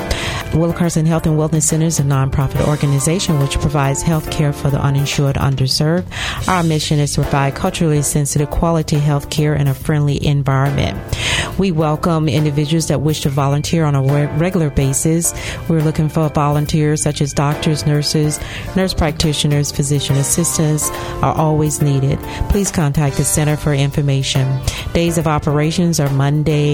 Willa 0.53 0.73
Carson 0.73 1.05
Health 1.05 1.25
and 1.25 1.39
Wellness 1.39 1.63
Center 1.63 1.85
is 1.85 2.01
a 2.01 2.03
nonprofit 2.03 2.67
organization 2.67 3.39
which 3.39 3.57
provides 3.59 4.01
health 4.01 4.29
care 4.29 4.51
for 4.51 4.69
the 4.69 4.77
uninsured, 4.77 5.37
underserved. 5.37 6.05
Our 6.49 6.63
mission 6.63 6.99
is 6.99 7.13
to 7.13 7.21
provide 7.21 7.55
culturally 7.55 8.01
sensitive, 8.01 8.49
quality 8.49 8.97
health 8.97 9.29
care 9.29 9.55
in 9.55 9.67
a 9.67 9.73
friendly 9.73 10.25
environment. 10.25 10.97
We 11.57 11.71
welcome 11.71 12.27
individuals 12.27 12.87
that 12.87 13.01
wish 13.01 13.21
to 13.21 13.29
volunteer 13.29 13.85
on 13.85 13.95
a 13.95 14.27
regular 14.37 14.69
basis. 14.69 15.33
We're 15.69 15.81
looking 15.81 16.09
for 16.09 16.27
volunteers 16.29 17.01
such 17.01 17.21
as 17.21 17.33
doctors, 17.33 17.85
nurses, 17.85 18.39
nurse 18.75 18.93
practitioners, 18.93 19.71
physician 19.71 20.17
assistants 20.17 20.89
are 21.21 21.33
always 21.33 21.81
needed. 21.81 22.19
Please 22.49 22.71
contact 22.71 23.15
the 23.17 23.23
Center 23.23 23.55
for 23.55 23.73
information. 23.73 24.59
Days 24.93 25.17
of 25.17 25.27
operations 25.27 25.99
are 25.99 26.09
Monday 26.09 26.70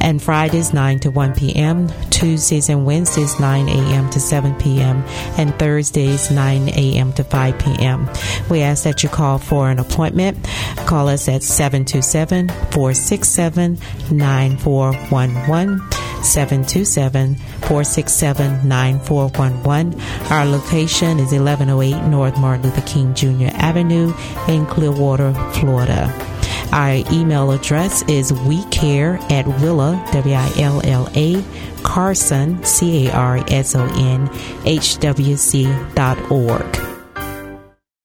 and 0.00 0.22
Fridays 0.22 0.72
9 0.72 1.00
to 1.00 1.10
1 1.10 1.34
p.m., 1.34 1.88
Tuesdays 2.10 2.68
and 2.68 2.86
Wednesdays 2.86 3.38
9 3.40 3.68
a.m. 3.68 4.10
to 4.10 4.20
7 4.20 4.54
p.m., 4.56 5.04
and 5.38 5.58
Thursdays 5.58 6.30
9 6.30 6.68
a.m. 6.68 7.12
to 7.14 7.24
5 7.24 7.58
p.m. 7.58 8.08
We 8.48 8.60
ask 8.62 8.84
that 8.84 9.02
you 9.02 9.08
call 9.08 9.38
for 9.38 9.70
an 9.70 9.78
appointment. 9.78 10.38
Call 10.86 11.08
us 11.08 11.28
at 11.28 11.42
727 11.42 12.48
467 12.48 13.78
9411. 14.10 16.02
727 16.22 17.34
467 17.34 18.68
9411. 18.68 20.00
Our 20.30 20.46
location 20.46 21.18
is 21.18 21.32
1108 21.32 22.08
North 22.08 22.38
Martin 22.38 22.64
Luther 22.64 22.80
King 22.82 23.14
Jr. 23.14 23.48
Avenue 23.54 24.14
in 24.48 24.66
Clearwater, 24.66 25.34
Florida. 25.54 26.31
Our 26.72 27.04
email 27.12 27.50
address 27.50 28.02
is 28.08 28.32
we 28.32 28.64
care 28.70 29.18
at 29.30 29.46
Willa, 29.46 30.02
W 30.12 30.34
I 30.34 30.50
L 30.58 30.80
L 30.84 31.06
A, 31.14 31.44
Carson, 31.82 32.64
C 32.64 33.08
A 33.08 33.12
R 33.12 33.44
S 33.48 33.74
O 33.74 33.84
N, 33.94 34.30
H 34.64 34.98
W 35.00 35.36
C 35.36 35.64
dot 35.94 36.18
org. 36.30 36.64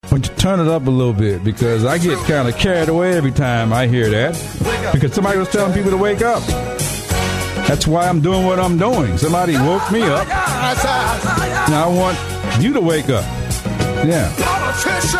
But 0.09 0.27
you 0.27 0.35
turn 0.35 0.59
it 0.59 0.67
up 0.67 0.85
a 0.85 0.89
little 0.89 1.13
bit 1.13 1.45
because 1.45 1.85
I 1.85 1.97
get 1.97 2.17
kind 2.27 2.49
of 2.49 2.57
carried 2.57 2.89
away 2.89 3.15
every 3.15 3.31
time 3.31 3.71
I 3.71 3.87
hear 3.87 4.09
that 4.09 4.91
because 4.93 5.13
somebody 5.13 5.37
was 5.37 5.49
telling 5.49 5.73
people 5.73 5.91
to 5.91 5.97
wake 5.97 6.21
up. 6.21 6.43
That's 7.67 7.87
why 7.87 8.09
I'm 8.09 8.19
doing 8.19 8.45
what 8.45 8.59
I'm 8.59 8.77
doing. 8.77 9.17
Somebody 9.17 9.53
woke 9.53 9.89
me 9.93 10.01
up. 10.01 10.27
Now 11.69 11.89
I 11.89 11.93
want 11.93 12.61
you 12.61 12.73
to 12.73 12.81
wake 12.81 13.09
up. 13.09 13.23
Yeah. 14.05 14.29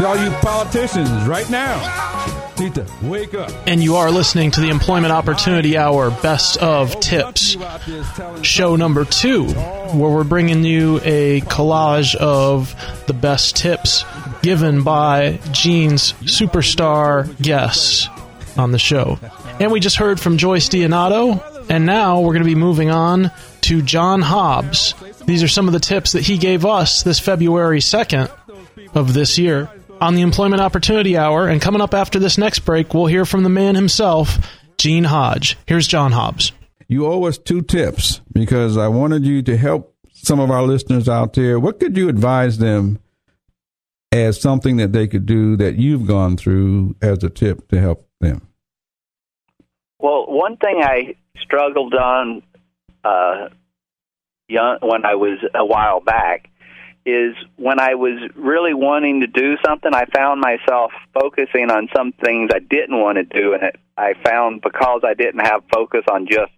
All 0.06 0.18
you 0.18 0.32
politicians 0.41 1.10
right 1.28 1.50
now 1.50 2.16
need 2.60 2.76
to 2.76 2.86
wake 3.01 3.34
up. 3.34 3.51
And 3.66 3.84
you 3.84 3.95
are 3.95 4.12
listening 4.12 4.51
to 4.51 4.62
the 4.62 4.70
Employment 4.70 5.12
Opportunity 5.12 5.78
Hour 5.78 6.12
Best 6.12 6.58
of 6.58 6.99
Tips, 6.99 7.58
show 8.41 8.76
number 8.76 9.05
two, 9.05 9.45
where 9.45 10.10
we're 10.12 10.24
bringing 10.24 10.64
you 10.64 10.99
a 11.03 11.41
collage 11.41 12.16
of 12.16 12.76
the 13.08 13.14
best 13.14 13.55
tips 13.55 14.03
given 14.41 14.84
by 14.84 15.39
Gene's 15.51 16.14
superstar 16.24 17.39
guests 17.41 18.08
on 18.58 18.72
the 18.72 18.80
show. 18.80 19.20
And 19.60 19.72
we 19.72 19.80
just 19.80 19.97
heard 19.97 20.20
from 20.20 20.38
Joyce 20.38 20.70
Dionato, 20.70 21.43
and 21.70 21.86
now 21.86 22.22
we're 22.22 22.34
going 22.34 22.43
to 22.43 22.49
be 22.49 22.55
moving 22.55 22.89
on 22.89 23.32
to 23.62 23.82
John 23.82 24.22
Hobbs. 24.22 24.93
These 25.26 25.43
are 25.43 25.47
some 25.47 25.68
of 25.68 25.74
the 25.74 25.80
tips 25.80 26.14
that 26.14 26.24
he 26.24 26.38
gave 26.38 26.66
us 26.66 27.03
this 27.03 27.20
February 27.20 27.80
2nd 27.80 28.32
of 28.95 29.14
this 29.14 29.38
year 29.38 29.70
on 30.02 30.16
the 30.16 30.22
Employment 30.22 30.62
Opportunity 30.62 31.18
Hour. 31.18 31.48
And 31.48 31.62
coming 31.62 31.82
up 31.82 31.93
after 31.93 32.20
this 32.20 32.38
next 32.38 32.60
break, 32.60 32.93
we'll 32.93 33.06
hear 33.06 33.26
from 33.26 33.43
the 33.43 33.50
man 33.50 33.76
himself, 33.76 34.38
Gene 34.78 35.04
Hodge. 35.04 35.58
Here's 35.66 35.88
John 35.88 36.12
Hobbs. 36.12 36.52
You 36.88 37.06
owe 37.06 37.26
us 37.26 37.38
two 37.38 37.62
tips 37.62 38.22
because 38.32 38.78
I 38.78 38.88
wanted 38.88 39.26
you 39.26 39.41
to 39.43 39.58
help 39.58 39.95
some 40.14 40.39
of 40.39 40.52
our 40.52 40.64
listeners 40.64 41.10
out 41.10 41.34
there. 41.34 41.60
What 41.60 41.80
could 41.80 41.98
you 41.98 42.10
advise 42.10 42.58
them 42.58 43.00
as 44.12 44.39
something 44.39 44.78
that 44.78 44.93
they 44.93 45.08
could 45.08 45.26
do 45.26 45.58
that 45.58 45.76
you've 45.76 46.08
gone 46.08 46.38
through 46.38 46.95
as 47.02 47.24
a 47.24 47.30
tip 47.30 47.68
to 47.70 47.80
help 47.80 48.08
them? 48.20 48.48
Well, 50.00 50.26
one 50.28 50.58
thing 50.58 50.82
I 50.82 51.16
struggled 51.41 51.93
on 51.93 52.41
uh, 53.04 53.50
young, 54.48 54.78
when 54.82 55.06
I 55.06 55.16
was 55.16 55.39
a 55.54 55.66
while 55.66 56.00
back 56.00 56.50
is 57.08 57.36
when 57.55 57.80
I 57.80 57.95
was 57.95 58.20
really 58.36 58.74
wanting 58.74 59.22
to 59.22 59.28
do 59.28 59.55
something, 59.66 59.93
I 59.93 60.05
found 60.14 60.41
myself 60.41 60.91
focusing 61.14 61.72
on 61.72 61.88
some 61.95 62.12
things 62.12 62.51
I 62.53 62.60
didn't 62.60 62.99
want 62.99 63.18
to 63.18 63.24
do, 63.24 63.53
and 63.53 63.64
it, 63.64 63.78
I 63.95 64.14
found 64.26 64.62
because 64.62 65.01
I 65.05 65.14
didn't 65.14 65.39
have 65.39 65.64
focus 65.72 66.03
on 66.12 66.28
just 66.28 66.51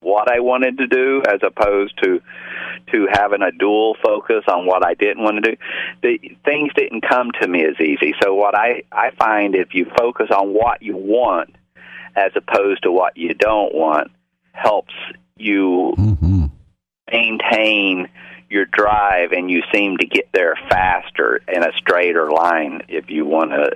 what 0.00 0.30
I 0.30 0.40
wanted 0.40 0.78
to 0.78 0.86
do, 0.86 1.22
as 1.28 1.40
opposed 1.42 1.98
to 2.02 2.22
to 2.92 3.08
having 3.12 3.42
a 3.42 3.52
dual 3.52 3.96
focus 4.02 4.44
on 4.48 4.64
what 4.64 4.84
I 4.84 4.94
didn't 4.94 5.22
want 5.22 5.44
to 5.44 5.50
do, 5.50 5.56
the 6.02 6.36
things 6.44 6.70
didn't 6.74 7.02
come 7.06 7.30
to 7.40 7.48
me 7.48 7.64
as 7.64 7.78
easy. 7.80 8.14
So 8.22 8.34
what 8.34 8.54
I 8.54 8.82
I 8.90 9.10
find 9.18 9.54
if 9.54 9.74
you 9.74 9.90
focus 9.98 10.28
on 10.30 10.54
what 10.54 10.82
you 10.82 10.96
want 10.96 11.54
as 12.14 12.32
opposed 12.34 12.84
to 12.84 12.92
what 12.92 13.16
you 13.16 13.34
don't 13.34 13.74
want 13.74 14.10
helps 14.52 14.94
you 15.36 15.92
mm-hmm. 15.98 16.46
maintain 17.12 18.08
your 18.48 18.64
drive 18.66 19.32
and 19.32 19.50
you 19.50 19.62
seem 19.72 19.96
to 19.98 20.06
get 20.06 20.28
there 20.32 20.56
faster 20.68 21.40
in 21.48 21.62
a 21.62 21.72
straighter 21.76 22.30
line 22.30 22.82
if 22.88 23.10
you 23.10 23.24
want 23.24 23.50
to 23.50 23.72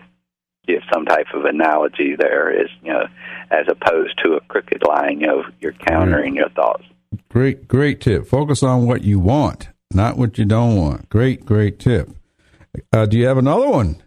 give 0.67 0.83
some 0.93 1.05
type 1.05 1.27
of 1.35 1.45
analogy 1.45 2.15
there 2.17 2.51
is 2.51 2.69
you 2.83 2.93
know 2.93 3.07
as 3.51 3.67
opposed 3.69 4.17
to 4.19 4.35
a 4.35 4.41
crooked 4.43 4.83
line 4.87 5.21
you 5.21 5.27
know 5.27 5.45
you're 5.61 5.73
countering 5.73 6.37
your 6.37 6.49
thoughts. 6.51 6.85
Great 7.29 7.67
great 7.67 8.01
tip. 8.01 8.27
Focus 8.27 8.63
on 8.63 8.87
what 8.87 9.03
you 9.03 9.19
want 9.19 9.69
not 9.93 10.17
what 10.17 10.39
you 10.39 10.45
don't 10.45 10.77
want. 10.77 11.09
Great 11.09 11.45
great 11.45 11.79
tip. 11.79 12.09
Uh, 12.93 13.07
do 13.07 13.19
you 13.19 13.27
have 13.27 13.39
another 13.39 13.69
one? 13.69 14.03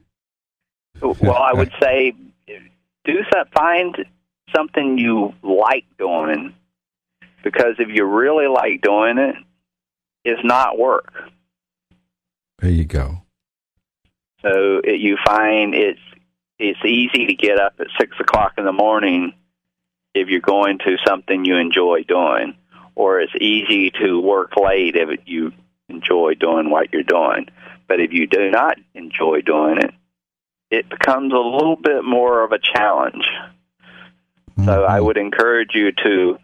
Well 1.01 1.33
i 1.33 1.51
would 1.53 1.71
say 1.81 2.13
do 3.03 3.13
some, 3.33 3.45
find 3.53 4.05
something 4.55 4.97
you 4.97 5.33
like 5.43 5.83
doing 5.97 6.53
because 7.43 7.75
if 7.79 7.89
you 7.89 8.05
really 8.05 8.47
like 8.47 8.81
doing 8.81 9.17
it 9.17 9.35
is 10.25 10.37
not 10.43 10.77
work. 10.77 11.13
There 12.59 12.71
you 12.71 12.85
go. 12.85 13.21
So 14.41 14.81
it, 14.83 14.99
you 14.99 15.17
find 15.25 15.73
it's 15.73 15.99
it's 16.59 16.79
easy 16.85 17.27
to 17.27 17.33
get 17.33 17.59
up 17.59 17.73
at 17.79 17.87
six 17.99 18.15
o'clock 18.19 18.53
in 18.57 18.65
the 18.65 18.71
morning 18.71 19.33
if 20.13 20.29
you're 20.29 20.39
going 20.39 20.77
to 20.79 20.97
something 21.05 21.43
you 21.43 21.57
enjoy 21.57 22.03
doing, 22.03 22.55
or 22.95 23.19
it's 23.19 23.33
easy 23.39 23.91
to 24.01 24.19
work 24.19 24.55
late 24.55 24.95
if 24.95 25.19
you 25.25 25.51
enjoy 25.89 26.35
doing 26.35 26.69
what 26.69 26.93
you're 26.93 27.03
doing. 27.03 27.47
But 27.87 27.99
if 27.99 28.13
you 28.13 28.27
do 28.27 28.49
not 28.49 28.77
enjoy 28.93 29.41
doing 29.41 29.79
it, 29.79 29.91
it 30.69 30.89
becomes 30.89 31.33
a 31.33 31.37
little 31.37 31.75
bit 31.75 32.03
more 32.03 32.43
of 32.43 32.51
a 32.51 32.59
challenge. 32.59 33.27
Mm-hmm. 34.51 34.65
So 34.65 34.83
I 34.83 34.99
would 34.99 35.17
encourage 35.17 35.71
you 35.73 35.91
to 35.91 36.37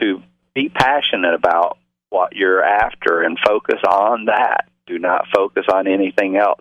to 0.00 0.22
be 0.54 0.68
passionate 0.68 1.34
about 1.34 1.78
what 2.12 2.36
you're 2.36 2.62
after 2.62 3.22
and 3.22 3.38
focus 3.44 3.80
on 3.88 4.26
that. 4.26 4.68
Do 4.86 4.98
not 4.98 5.24
focus 5.34 5.64
on 5.72 5.86
anything 5.86 6.36
else. 6.36 6.60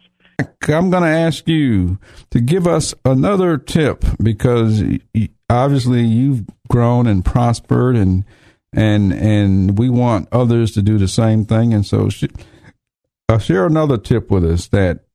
I'm 0.68 0.90
going 0.90 1.04
to 1.04 1.10
ask 1.10 1.48
you 1.48 2.00
to 2.32 2.40
give 2.40 2.66
us 2.66 2.94
another 3.06 3.58
tip 3.58 4.04
because 4.22 4.84
obviously 5.50 6.04
you've 6.04 6.46
grown 6.70 7.08
and 7.08 7.24
prospered 7.24 7.96
and 7.96 8.24
and 8.74 9.12
and 9.12 9.78
we 9.78 9.90
want 9.90 10.30
others 10.32 10.72
to 10.72 10.82
do 10.82 10.98
the 10.98 11.08
same 11.08 11.46
thing 11.46 11.74
and 11.74 11.86
so 11.86 12.10
uh, 13.28 13.38
share 13.38 13.66
another 13.66 13.98
tip 13.98 14.32
with 14.32 14.46
us 14.46 14.68
that 14.70 15.06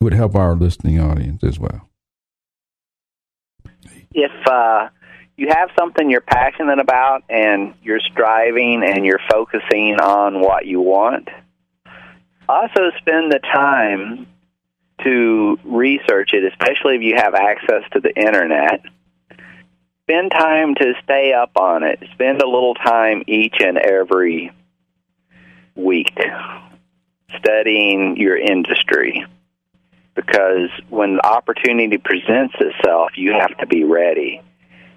would 0.00 0.14
help 0.14 0.34
our 0.34 0.54
listening 0.54 1.00
audience 1.00 1.42
as 1.44 1.58
well. 1.58 1.88
If 4.12 4.32
uh, 4.46 4.88
you 5.40 5.48
have 5.48 5.70
something 5.78 6.10
you're 6.10 6.20
passionate 6.20 6.80
about 6.80 7.22
and 7.30 7.72
you're 7.82 7.98
striving 7.98 8.82
and 8.84 9.06
you're 9.06 9.22
focusing 9.30 9.94
on 9.98 10.38
what 10.38 10.66
you 10.66 10.82
want, 10.82 11.30
also 12.46 12.90
spend 12.98 13.32
the 13.32 13.38
time 13.38 14.26
to 15.02 15.58
research 15.64 16.34
it, 16.34 16.44
especially 16.44 16.96
if 16.96 17.02
you 17.02 17.14
have 17.16 17.34
access 17.34 17.82
to 17.92 18.00
the 18.00 18.14
internet. 18.14 18.82
Spend 20.02 20.30
time 20.30 20.74
to 20.74 20.92
stay 21.02 21.32
up 21.32 21.56
on 21.56 21.84
it. 21.84 22.00
Spend 22.12 22.42
a 22.42 22.46
little 22.46 22.74
time 22.74 23.22
each 23.26 23.56
and 23.64 23.78
every 23.78 24.52
week 25.74 26.12
studying 27.38 28.18
your 28.18 28.36
industry 28.36 29.24
because 30.14 30.68
when 30.90 31.16
the 31.16 31.26
opportunity 31.26 31.96
presents 31.96 32.56
itself, 32.60 33.12
you 33.16 33.32
have 33.32 33.56
to 33.56 33.66
be 33.66 33.84
ready. 33.84 34.42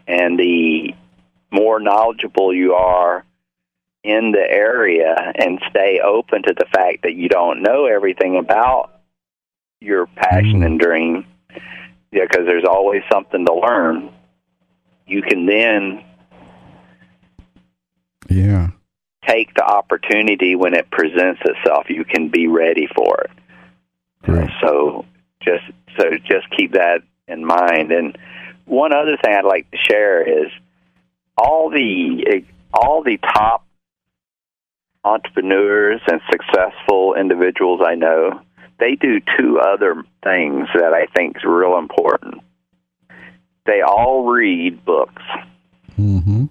And 0.08 0.40
the 0.40 0.94
more 1.52 1.80
knowledgeable 1.80 2.54
you 2.54 2.74
are 2.74 3.26
in 4.04 4.32
the 4.32 4.46
area 4.50 5.32
and 5.36 5.62
stay 5.70 6.00
open 6.04 6.44
to 6.44 6.54
the 6.58 6.66
fact 6.74 7.04
that 7.04 7.16
you 7.16 7.30
don't 7.30 7.62
know 7.62 7.86
everything 7.86 8.36
about 8.36 8.92
your 9.80 10.08
passion 10.08 10.62
mm. 10.62 10.66
and 10.66 10.80
dream, 10.80 11.26
yeah, 12.12 12.24
because 12.30 12.46
there's 12.46 12.66
always 12.68 13.02
something 13.12 13.46
to 13.46 13.54
learn. 13.54 14.10
You 15.06 15.22
can 15.22 15.46
then, 15.46 16.04
yeah, 18.30 18.70
take 19.28 19.54
the 19.54 19.64
opportunity 19.64 20.56
when 20.56 20.74
it 20.74 20.90
presents 20.92 21.42
itself. 21.46 21.90
You 21.90 22.04
can 22.06 22.30
be 22.30 22.48
ready 22.48 22.88
for 22.96 23.22
it. 23.22 23.32
Great. 24.24 24.50
So 24.62 25.06
just 25.42 25.64
so 25.98 26.10
just 26.26 26.50
keep 26.58 26.74
that 26.74 27.02
in 27.28 27.46
mind. 27.46 27.92
And 27.92 28.18
one 28.66 28.94
other 28.94 29.18
thing 29.24 29.34
I'd 29.34 29.46
like 29.46 29.70
to 29.72 29.78
share 29.78 30.46
is 30.46 30.52
all 31.38 31.70
the 31.70 32.44
all 32.74 33.04
the 33.04 33.18
top 33.18 33.66
entrepreneurs 35.04 36.02
and 36.08 36.22
successful 36.32 37.16
individuals 37.16 37.82
I 37.86 37.96
know, 37.96 38.42
they 38.80 38.96
do 38.96 39.20
two 39.38 39.60
other 39.60 40.04
things 40.24 40.68
that 40.74 40.94
I 40.94 41.08
think 41.16 41.38
is 41.38 41.44
real 41.44 41.78
important. 41.78 42.42
They 43.66 43.82
all 43.82 44.26
read 44.26 44.84
books. 44.86 45.22
Mm-hmm. 45.98 46.46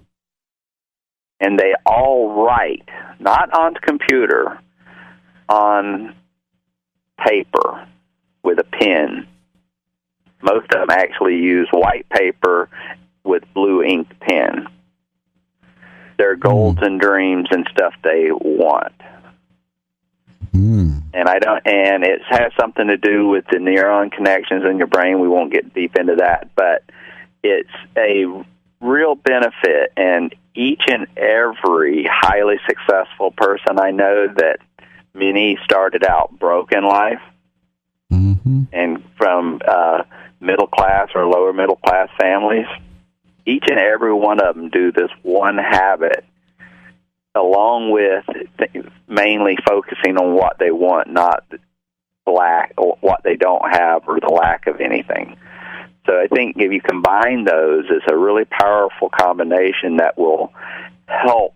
And 1.41 1.59
they 1.59 1.75
all 1.85 2.45
write, 2.45 2.89
not 3.19 3.53
on 3.53 3.75
computer, 3.75 4.61
on 5.49 6.15
paper 7.27 7.87
with 8.43 8.59
a 8.59 8.65
pen. 8.65 9.27
Most 10.43 10.65
of 10.73 10.89
them 10.89 10.91
actually 10.91 11.37
use 11.37 11.69
white 11.71 12.09
paper 12.09 12.69
with 13.25 13.45
blue 13.55 13.83
ink 13.83 14.09
pen. 14.21 14.67
Their 16.19 16.37
goals 16.37 16.77
mm. 16.77 16.87
and 16.87 17.01
dreams 17.01 17.49
and 17.51 17.67
stuff 17.73 17.95
they 18.03 18.29
want. 18.31 18.93
Mm. 20.53 21.03
And 21.15 21.29
I 21.29 21.39
don't 21.39 21.67
and 21.67 22.05
it 22.05 22.21
has 22.29 22.53
something 22.61 22.89
to 22.89 22.97
do 22.97 23.29
with 23.29 23.45
the 23.51 23.59
neuron 23.59 24.13
connections 24.13 24.65
in 24.69 24.79
your 24.79 24.87
brain. 24.87 25.21
We 25.21 25.29
won't 25.29 25.53
get 25.53 25.73
deep 25.73 25.97
into 25.97 26.17
that, 26.17 26.51
but 26.55 26.85
it's 27.43 27.71
a 27.97 28.27
real 28.81 29.15
benefit 29.15 29.93
and 29.97 30.35
each 30.55 30.83
and 30.89 31.07
every 31.17 32.07
highly 32.11 32.57
successful 32.67 33.31
person 33.31 33.79
I 33.79 33.91
know 33.91 34.27
that 34.37 34.59
many 35.15 35.59
started 35.65 36.05
out 36.05 36.39
broke 36.39 36.73
in 36.73 36.85
life 36.85 37.21
mm-hmm. 38.13 38.63
and 38.73 39.03
from 39.17 39.61
uh, 39.67 40.03
middle 40.43 40.67
class 40.67 41.09
or 41.15 41.25
lower 41.27 41.53
middle 41.53 41.77
class 41.77 42.09
families, 42.21 42.67
each 43.47 43.65
and 43.69 43.79
every 43.79 44.13
one 44.13 44.41
of 44.41 44.55
them 44.57 44.69
do 44.69 44.93
this 44.93 45.11
one 45.23 45.57
habit, 45.57 46.25
along 47.35 47.91
with 47.91 48.25
th- 48.59 48.87
mainly 49.09 49.57
focusing 49.67 50.17
on 50.17 50.35
what 50.35 50.59
they 50.59 50.71
want, 50.71 51.11
not 51.11 51.45
lack 52.27 52.75
or 52.77 52.97
what 53.01 53.23
they 53.25 53.37
don't 53.37 53.69
have 53.71 54.03
or 54.07 54.21
the 54.21 54.33
lack 54.33 54.67
of 54.67 54.81
anything. 54.81 55.37
So 56.07 56.15
I 56.15 56.27
think 56.27 56.57
if 56.59 56.73
you 56.73 56.81
combine 56.81 57.45
those, 57.45 57.85
it's 57.89 58.07
a 58.11 58.17
really 58.17 58.45
powerful 58.45 59.09
combination 59.09 59.99
that 59.99 60.19
will 60.19 60.53
help 61.07 61.55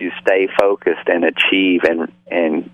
you 0.00 0.10
stay 0.20 0.48
focused 0.58 1.06
and 1.06 1.24
achieve 1.24 1.82
and 1.84 2.10
and 2.26 2.70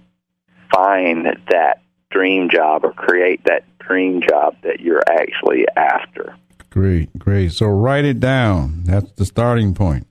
find 0.72 1.26
that 1.50 1.82
dream 2.10 2.48
job 2.50 2.84
or 2.84 2.92
create 2.92 3.44
that 3.44 3.64
dream 3.86 4.20
job 4.28 4.56
that 4.62 4.80
you're 4.80 5.02
actually 5.08 5.64
after. 5.76 6.36
Great, 6.70 7.18
great. 7.18 7.52
So 7.52 7.66
write 7.66 8.04
it 8.04 8.20
down. 8.20 8.84
That's 8.84 9.10
the 9.12 9.24
starting 9.24 9.74
point. 9.74 10.06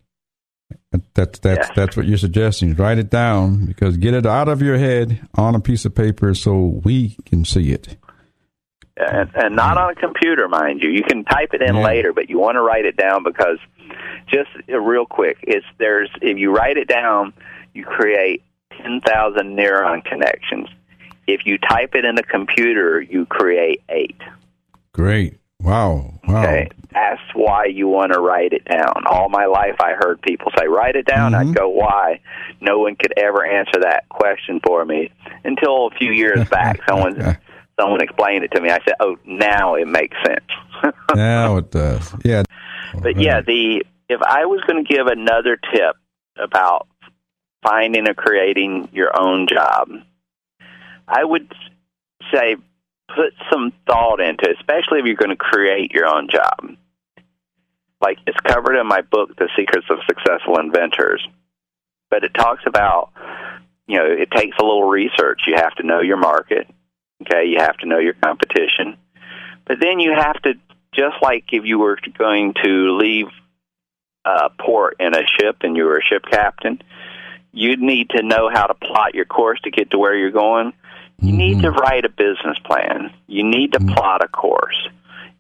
That's 1.13 1.39
that's 1.39 1.67
yes. 1.67 1.75
that's 1.75 1.97
what 1.97 2.05
you're 2.05 2.17
suggesting. 2.17 2.73
Write 2.75 2.97
it 2.97 3.09
down 3.09 3.65
because 3.65 3.97
get 3.97 4.13
it 4.13 4.25
out 4.25 4.47
of 4.47 4.61
your 4.61 4.77
head 4.77 5.27
on 5.35 5.55
a 5.55 5.59
piece 5.59 5.85
of 5.85 5.93
paper 5.93 6.33
so 6.33 6.79
we 6.83 7.17
can 7.25 7.43
see 7.45 7.71
it. 7.71 7.97
And, 8.97 9.29
and 9.35 9.55
not 9.55 9.77
on 9.77 9.91
a 9.91 9.95
computer, 9.95 10.47
mind 10.47 10.81
you. 10.81 10.89
You 10.89 11.03
can 11.03 11.25
type 11.25 11.49
it 11.53 11.61
in 11.61 11.75
yeah. 11.75 11.83
later, 11.83 12.13
but 12.13 12.29
you 12.29 12.39
want 12.39 12.55
to 12.55 12.61
write 12.61 12.85
it 12.85 12.95
down 12.95 13.23
because 13.23 13.57
just 14.27 14.49
uh, 14.71 14.79
real 14.79 15.05
quick, 15.05 15.37
it's 15.43 15.65
there's 15.77 16.09
if 16.21 16.37
you 16.37 16.51
write 16.51 16.77
it 16.77 16.87
down, 16.87 17.33
you 17.73 17.83
create 17.83 18.43
ten 18.71 19.01
thousand 19.05 19.57
neuron 19.57 20.03
connections. 20.05 20.69
If 21.27 21.41
you 21.45 21.57
type 21.57 21.95
it 21.95 22.05
in 22.05 22.17
a 22.17 22.23
computer, 22.23 23.01
you 23.01 23.25
create 23.25 23.81
eight. 23.89 24.19
Great. 24.93 25.39
Wow. 25.59 26.13
Wow. 26.27 26.43
Okay. 26.43 26.69
That's 26.91 27.21
why 27.33 27.65
you 27.65 27.87
want 27.87 28.13
to 28.13 28.19
write 28.19 28.53
it 28.53 28.63
down. 28.65 29.03
All 29.07 29.29
my 29.29 29.45
life 29.45 29.75
I 29.79 29.93
heard 29.99 30.21
people 30.21 30.51
say, 30.57 30.67
write 30.67 30.95
it 30.95 31.05
down. 31.05 31.33
Mm-hmm. 31.33 31.49
I'd 31.49 31.55
go, 31.55 31.69
why? 31.69 32.21
No 32.61 32.79
one 32.79 32.95
could 32.95 33.13
ever 33.17 33.45
answer 33.45 33.81
that 33.81 34.07
question 34.09 34.61
for 34.65 34.85
me 34.85 35.11
until 35.43 35.87
a 35.87 35.89
few 35.91 36.11
years 36.11 36.47
back. 36.49 36.79
Someone 36.87 37.37
someone 37.79 38.01
explained 38.01 38.45
it 38.45 38.51
to 38.51 38.61
me. 38.61 38.69
I 38.69 38.79
said, 38.85 38.93
oh, 38.99 39.17
now 39.25 39.75
it 39.75 39.87
makes 39.87 40.15
sense. 40.25 40.93
now 41.15 41.57
it 41.57 41.71
does. 41.71 42.13
Yeah. 42.23 42.43
But 43.01 43.17
yeah, 43.17 43.41
the 43.41 43.83
if 44.07 44.21
I 44.21 44.45
was 44.45 44.61
going 44.67 44.85
to 44.85 44.93
give 44.93 45.07
another 45.07 45.57
tip 45.57 45.95
about 46.37 46.87
finding 47.63 48.07
or 48.07 48.13
creating 48.13 48.89
your 48.93 49.19
own 49.19 49.47
job, 49.47 49.89
I 51.07 51.23
would 51.23 51.51
say 52.33 52.55
put 53.07 53.33
some 53.51 53.71
thought 53.87 54.19
into, 54.19 54.49
it, 54.49 54.57
especially 54.59 54.99
if 54.99 55.05
you're 55.05 55.15
going 55.15 55.29
to 55.29 55.35
create 55.35 55.91
your 55.91 56.07
own 56.07 56.27
job. 56.29 56.75
Like 58.01 58.17
it's 58.27 58.39
covered 58.39 58.77
in 58.79 58.87
my 58.87 59.01
book, 59.01 59.35
The 59.37 59.49
Secrets 59.57 59.87
of 59.89 59.99
Successful 60.07 60.59
Inventors. 60.59 61.25
But 62.09 62.23
it 62.23 62.33
talks 62.33 62.63
about, 62.65 63.11
you 63.87 63.97
know, 63.97 64.05
it 64.05 64.31
takes 64.31 64.57
a 64.59 64.63
little 64.63 64.87
research. 64.87 65.41
You 65.47 65.55
have 65.55 65.75
to 65.75 65.85
know 65.85 66.01
your 66.01 66.17
market. 66.17 66.67
Okay, 67.21 67.45
you 67.45 67.57
have 67.59 67.77
to 67.77 67.87
know 67.87 67.99
your 67.99 68.13
competition. 68.13 68.97
But 69.65 69.79
then 69.79 69.99
you 69.99 70.13
have 70.13 70.41
to, 70.43 70.53
just 70.93 71.15
like 71.21 71.45
if 71.51 71.65
you 71.65 71.79
were 71.79 71.97
going 72.17 72.53
to 72.63 72.97
leave 72.97 73.27
a 74.25 74.49
port 74.49 74.97
in 74.99 75.15
a 75.15 75.25
ship 75.25 75.57
and 75.61 75.75
you 75.77 75.85
were 75.85 75.97
a 75.97 76.03
ship 76.03 76.25
captain, 76.29 76.81
you'd 77.51 77.79
need 77.79 78.09
to 78.11 78.23
know 78.23 78.49
how 78.51 78.67
to 78.67 78.73
plot 78.73 79.15
your 79.15 79.25
course 79.25 79.59
to 79.61 79.71
get 79.71 79.91
to 79.91 79.97
where 79.97 80.15
you're 80.15 80.31
going. 80.31 80.73
You 81.21 81.29
Mm-hmm. 81.29 81.37
need 81.37 81.61
to 81.61 81.71
write 81.71 82.05
a 82.05 82.09
business 82.09 82.57
plan. 82.65 83.13
You 83.27 83.43
need 83.43 83.73
to 83.73 83.79
plot 83.79 84.23
a 84.23 84.27
course. 84.27 84.89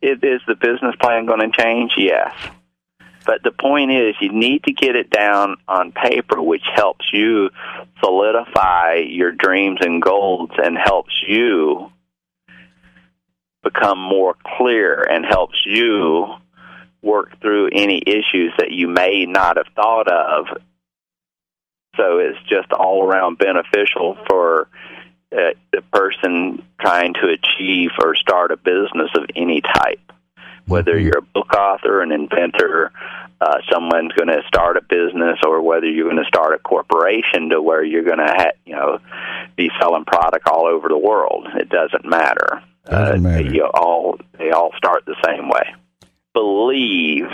Is, 0.01 0.19
is 0.23 0.41
the 0.47 0.55
business 0.55 0.95
plan 0.99 1.25
going 1.25 1.39
to 1.39 1.49
change? 1.51 1.93
Yes. 1.97 2.33
But 3.25 3.41
the 3.43 3.51
point 3.51 3.91
is, 3.91 4.15
you 4.21 4.31
need 4.31 4.63
to 4.65 4.71
get 4.73 4.95
it 4.95 5.09
down 5.09 5.57
on 5.67 5.91
paper, 5.91 6.41
which 6.41 6.63
helps 6.75 7.05
you 7.11 7.49
solidify 8.03 8.97
your 9.07 9.31
dreams 9.31 9.79
and 9.81 10.01
goals 10.01 10.51
and 10.57 10.77
helps 10.77 11.13
you 11.27 11.91
become 13.63 13.99
more 13.99 14.35
clear 14.57 15.01
and 15.01 15.25
helps 15.25 15.57
you 15.65 16.35
work 17.01 17.39
through 17.41 17.69
any 17.73 18.01
issues 18.05 18.53
that 18.59 18.71
you 18.71 18.87
may 18.87 19.25
not 19.25 19.57
have 19.57 19.73
thought 19.75 20.07
of. 20.07 20.45
So 21.97 22.19
it's 22.19 22.37
just 22.47 22.71
all 22.71 23.03
around 23.03 23.39
beneficial 23.39 24.17
for 24.29 24.67
uh, 25.31 25.51
the 25.71 25.81
person 25.91 26.63
trying 26.79 27.13
to 27.15 27.27
achieve 27.27 27.91
or 28.01 28.15
start 28.15 28.51
a 28.51 28.57
business 28.57 29.09
of 29.15 29.25
any 29.35 29.61
type. 29.61 29.99
Whether 30.67 30.97
you're 30.97 31.19
a 31.19 31.21
book 31.21 31.53
author, 31.53 32.01
an 32.01 32.11
inventor, 32.11 32.91
uh, 33.39 33.57
someone's 33.71 34.13
going 34.13 34.29
to 34.29 34.41
start 34.47 34.77
a 34.77 34.81
business, 34.81 35.37
or 35.45 35.61
whether 35.61 35.87
you're 35.87 36.09
going 36.09 36.23
to 36.23 36.27
start 36.27 36.53
a 36.55 36.57
corporation 36.59 37.49
to 37.49 37.61
where 37.61 37.83
you're 37.83 38.03
going 38.03 38.17
to, 38.17 38.25
ha- 38.25 38.57
you 38.65 38.73
know, 38.73 38.99
be 39.55 39.69
selling 39.79 40.05
product 40.05 40.47
all 40.47 40.65
over 40.65 40.87
the 40.87 40.97
world. 40.97 41.47
It 41.55 41.69
doesn't 41.69 42.05
matter. 42.05 42.63
Doesn't 42.85 43.21
matter. 43.21 43.41
You 43.53 43.65
all 43.65 44.17
they 44.39 44.51
all 44.51 44.71
start 44.77 45.05
the 45.05 45.15
same 45.25 45.49
way. 45.49 45.75
Believe 46.33 47.25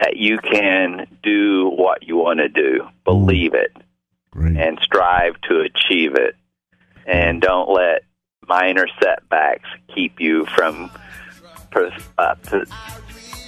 that 0.00 0.16
you 0.16 0.38
can 0.38 1.06
do 1.22 1.68
what 1.68 2.02
you 2.06 2.16
want 2.16 2.40
to 2.40 2.48
do. 2.48 2.88
Believe 3.04 3.54
it, 3.54 3.74
and 4.56 4.78
strive 4.82 5.40
to 5.48 5.60
achieve 5.60 6.14
it. 6.14 6.34
And 7.10 7.42
don't 7.42 7.68
let 7.68 8.04
minor 8.48 8.86
setbacks 9.02 9.68
keep 9.92 10.20
you 10.20 10.46
from 10.46 10.90
pers- 11.72 11.92
uh, 12.18 12.36
per- 12.36 12.66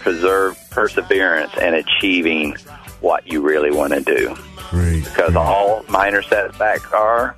preserve 0.01 0.59
perseverance 0.71 1.53
and 1.61 1.77
achieving 1.77 2.57
what 3.01 3.31
you 3.31 3.41
really 3.41 3.71
want 3.71 3.93
to 3.93 4.01
do. 4.01 4.35
Great. 4.71 5.05
Because 5.05 5.37
all 5.37 5.85
minor 5.89 6.23
setbacks 6.23 6.93
are 6.93 7.37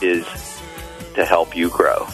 is 0.00 0.24
to 1.14 1.24
help 1.24 1.56
you 1.56 1.68
grow. 1.68 2.06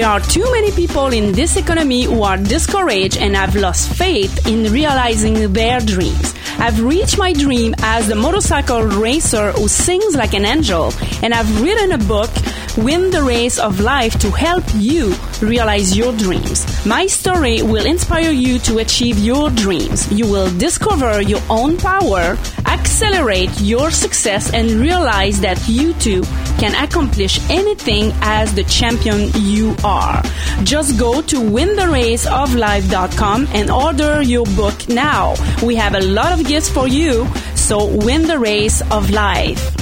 There 0.00 0.08
are 0.08 0.18
too 0.18 0.50
many 0.50 0.72
people 0.72 1.08
in 1.08 1.32
this 1.32 1.58
economy 1.58 2.04
who 2.04 2.22
are 2.22 2.38
discouraged 2.38 3.18
and 3.18 3.36
have 3.36 3.54
lost 3.54 3.92
faith 3.92 4.46
in 4.46 4.72
realizing 4.72 5.52
their 5.52 5.78
dreams. 5.78 6.32
I've 6.58 6.80
reached 6.82 7.18
my 7.18 7.34
dream 7.34 7.74
as 7.80 8.08
the 8.08 8.14
motorcycle 8.14 8.80
racer 8.80 9.52
who 9.52 9.68
sings 9.68 10.16
like 10.16 10.32
an 10.32 10.46
angel, 10.46 10.94
and 11.22 11.34
I've 11.34 11.60
written 11.60 11.92
a 11.92 11.98
book, 11.98 12.30
Win 12.78 13.10
the 13.10 13.22
Race 13.22 13.58
of 13.58 13.78
Life, 13.80 14.18
to 14.20 14.30
help 14.30 14.64
you 14.74 15.14
realize 15.42 15.96
your 15.96 16.12
dreams. 16.16 16.66
My 16.86 17.06
story 17.06 17.62
will 17.62 17.86
inspire 17.86 18.30
you 18.30 18.58
to 18.60 18.78
achieve 18.78 19.18
your 19.18 19.50
dreams. 19.50 20.10
You 20.12 20.26
will 20.26 20.50
discover 20.58 21.20
your 21.22 21.40
own 21.48 21.76
power, 21.76 22.36
accelerate 22.66 23.50
your 23.60 23.90
success, 23.90 24.52
and 24.52 24.70
realize 24.72 25.40
that 25.40 25.66
you 25.68 25.92
too 25.94 26.22
can 26.58 26.74
accomplish 26.74 27.38
anything 27.50 28.12
as 28.22 28.54
the 28.54 28.64
champion 28.64 29.30
you 29.34 29.74
are. 29.84 30.22
Just 30.62 30.98
go 30.98 31.22
to 31.22 31.36
wintheraceoflife.com 31.36 33.48
and 33.52 33.70
order 33.70 34.22
your 34.22 34.46
book 34.56 34.88
now. 34.88 35.34
We 35.62 35.76
have 35.76 35.94
a 35.94 36.00
lot 36.00 36.32
of 36.38 36.46
gifts 36.46 36.68
for 36.68 36.88
you, 36.88 37.26
so 37.54 37.86
win 37.86 38.26
the 38.26 38.38
race 38.38 38.82
of 38.90 39.10
life. 39.10 39.79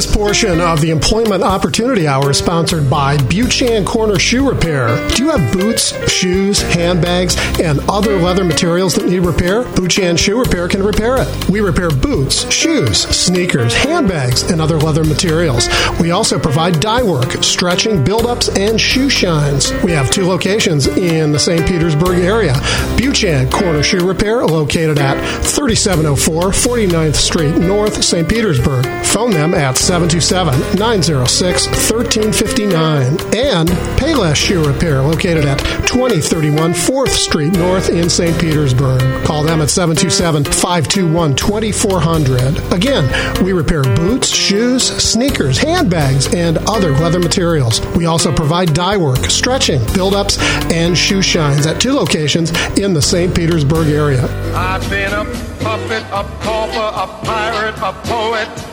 This 0.00 0.16
portion 0.16 0.62
of 0.62 0.80
the 0.80 0.88
Employment 0.92 1.42
Opportunity 1.42 2.08
Hour 2.08 2.30
is 2.30 2.38
sponsored 2.38 2.88
by 2.88 3.18
Buchan 3.24 3.84
Corner 3.84 4.18
Shoe 4.18 4.48
Repair. 4.48 4.96
Do 5.10 5.24
you 5.24 5.30
have 5.30 5.52
boots, 5.52 5.92
shoes, 6.10 6.62
handbags, 6.62 7.36
and 7.60 7.80
other 7.80 8.18
leather 8.18 8.42
materials 8.42 8.94
that 8.94 9.04
need 9.04 9.18
repair? 9.18 9.64
Buchan 9.74 10.16
Shoe 10.16 10.40
Repair 10.40 10.68
can 10.68 10.82
repair 10.82 11.16
it. 11.18 11.50
We 11.50 11.60
repair 11.60 11.90
boots, 11.90 12.50
shoes, 12.50 13.02
sneakers, 13.02 13.74
handbags, 13.74 14.50
and 14.50 14.58
other 14.58 14.78
leather 14.78 15.04
materials. 15.04 15.68
We 16.00 16.12
also 16.12 16.38
provide 16.38 16.80
dye 16.80 17.02
work, 17.02 17.32
stretching, 17.44 18.02
build-ups, 18.02 18.48
and 18.56 18.80
shoe 18.80 19.10
shines. 19.10 19.70
We 19.84 19.90
have 19.92 20.10
two 20.10 20.24
locations 20.24 20.86
in 20.86 21.30
the 21.30 21.38
St. 21.38 21.68
Petersburg 21.68 22.20
area. 22.20 22.54
Buchan 22.96 23.50
Corner 23.50 23.82
Shoe 23.82 24.08
Repair, 24.08 24.46
located 24.46 24.98
at 24.98 25.20
3704 25.44 26.42
49th 26.44 27.16
Street 27.16 27.56
North, 27.58 28.02
St. 28.02 28.26
Petersburg. 28.26 28.86
Phone 29.04 29.32
them 29.32 29.52
at 29.52 29.76
727 29.90 30.78
906 30.78 31.66
1359. 31.66 33.10
And 33.34 33.68
Payless 33.98 34.36
Shoe 34.36 34.64
Repair, 34.64 35.02
located 35.02 35.44
at 35.44 35.58
2031 35.88 36.74
4th 36.74 37.08
Street 37.08 37.54
North 37.54 37.88
in 37.88 38.08
St. 38.08 38.38
Petersburg. 38.40 39.00
Call 39.24 39.42
them 39.42 39.60
at 39.60 39.68
727 39.68 40.44
521 40.44 41.34
2400. 41.34 42.72
Again, 42.72 43.44
we 43.44 43.52
repair 43.52 43.82
boots, 43.82 44.28
shoes, 44.28 44.84
sneakers, 44.84 45.58
handbags, 45.58 46.32
and 46.32 46.58
other 46.68 46.92
leather 46.92 47.18
materials. 47.18 47.84
We 47.96 48.06
also 48.06 48.32
provide 48.32 48.72
dye 48.72 48.96
work, 48.96 49.28
stretching, 49.28 49.84
build 49.92 50.14
ups, 50.14 50.38
and 50.70 50.96
shoe 50.96 51.20
shines 51.20 51.66
at 51.66 51.80
two 51.80 51.94
locations 51.94 52.52
in 52.78 52.94
the 52.94 53.02
St. 53.02 53.34
Petersburg 53.34 53.88
area. 53.88 54.22
I've 54.54 54.88
been 54.88 55.12
a 55.12 55.24
puppet, 55.58 56.04
a 56.12 56.22
pauper, 56.38 56.78
a 56.94 57.24
pirate, 57.26 57.74
a 57.78 57.92
poet, 58.06 58.69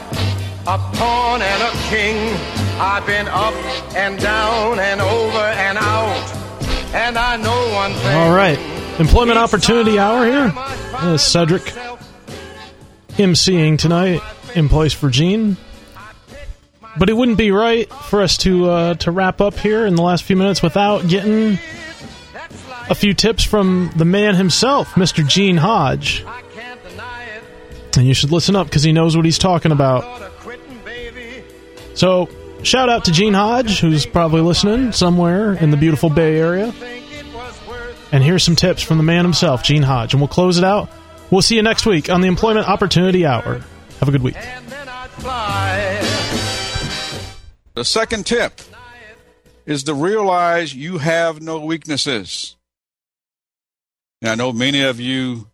a 0.67 0.77
pawn 0.95 1.41
and 1.41 1.63
a 1.63 1.71
king. 1.87 2.35
I've 2.77 3.05
been 3.05 3.27
up 3.29 3.53
and 3.95 4.19
down 4.19 4.79
and 4.79 4.99
over 4.99 5.37
and 5.37 5.77
out. 5.77 6.35
And 6.93 7.17
I 7.17 7.37
know 7.37 7.73
one 7.73 7.93
thing. 7.93 8.17
All 8.17 8.35
right. 8.35 8.59
Employment 8.99 9.37
Opportunity 9.37 9.97
Hour 9.97 10.25
here. 10.25 10.53
Uh, 10.55 11.15
Cedric 11.15 11.63
emceeing 13.13 13.79
tonight 13.79 14.21
in 14.55 14.67
place 14.67 14.91
for 14.91 15.09
Gene. 15.09 15.55
But 16.97 17.09
it 17.09 17.13
wouldn't 17.13 17.37
be 17.37 17.51
right 17.51 17.89
for 17.89 18.21
us 18.21 18.35
to 18.39 18.69
uh, 18.69 18.93
to 18.95 19.11
wrap 19.11 19.39
up 19.39 19.53
here 19.53 19.85
in 19.85 19.95
the 19.95 20.01
last 20.01 20.23
few 20.23 20.35
minutes 20.35 20.61
without 20.61 21.07
getting 21.07 21.59
a 22.89 22.95
few 22.95 23.13
tips 23.13 23.43
from 23.43 23.91
the 23.95 24.05
man 24.05 24.35
himself, 24.35 24.95
Mr. 24.95 25.25
Gene 25.25 25.57
Hodge. 25.57 26.25
And 27.95 28.05
you 28.05 28.13
should 28.13 28.31
listen 28.31 28.55
up 28.55 28.67
because 28.67 28.83
he 28.83 28.91
knows 28.91 29.15
what 29.15 29.25
he's 29.25 29.37
talking 29.37 29.71
about. 29.71 30.03
So, 31.97 32.29
shout 32.61 32.89
out 32.89 33.05
to 33.05 33.11
Gene 33.11 33.33
Hodge, 33.33 33.79
who's 33.79 34.05
probably 34.05 34.41
listening 34.41 34.91
somewhere 34.91 35.53
in 35.53 35.71
the 35.71 35.77
beautiful 35.77 36.11
Bay 36.11 36.37
Area. 36.37 36.71
And 38.11 38.23
here's 38.23 38.43
some 38.43 38.55
tips 38.55 38.83
from 38.83 38.97
the 38.97 39.03
man 39.03 39.25
himself, 39.25 39.63
Gene 39.63 39.81
Hodge. 39.81 40.13
And 40.13 40.21
we'll 40.21 40.27
close 40.27 40.59
it 40.59 40.63
out. 40.63 40.91
We'll 41.31 41.41
see 41.41 41.55
you 41.55 41.63
next 41.63 41.87
week 41.87 42.07
on 42.07 42.21
the 42.21 42.27
Employment 42.27 42.69
Opportunity 42.69 43.25
Hour. 43.25 43.63
Have 43.99 44.09
a 44.09 44.11
good 44.11 44.21
week. 44.21 44.35
The 47.73 47.83
second 47.83 48.27
tip 48.27 48.61
is 49.65 49.81
to 49.85 49.95
realize 49.95 50.75
you 50.75 50.99
have 50.99 51.41
no 51.41 51.61
weaknesses. 51.61 52.57
And 54.21 54.29
I 54.29 54.35
know 54.35 54.53
many 54.53 54.83
of 54.83 54.99
you 54.99 55.47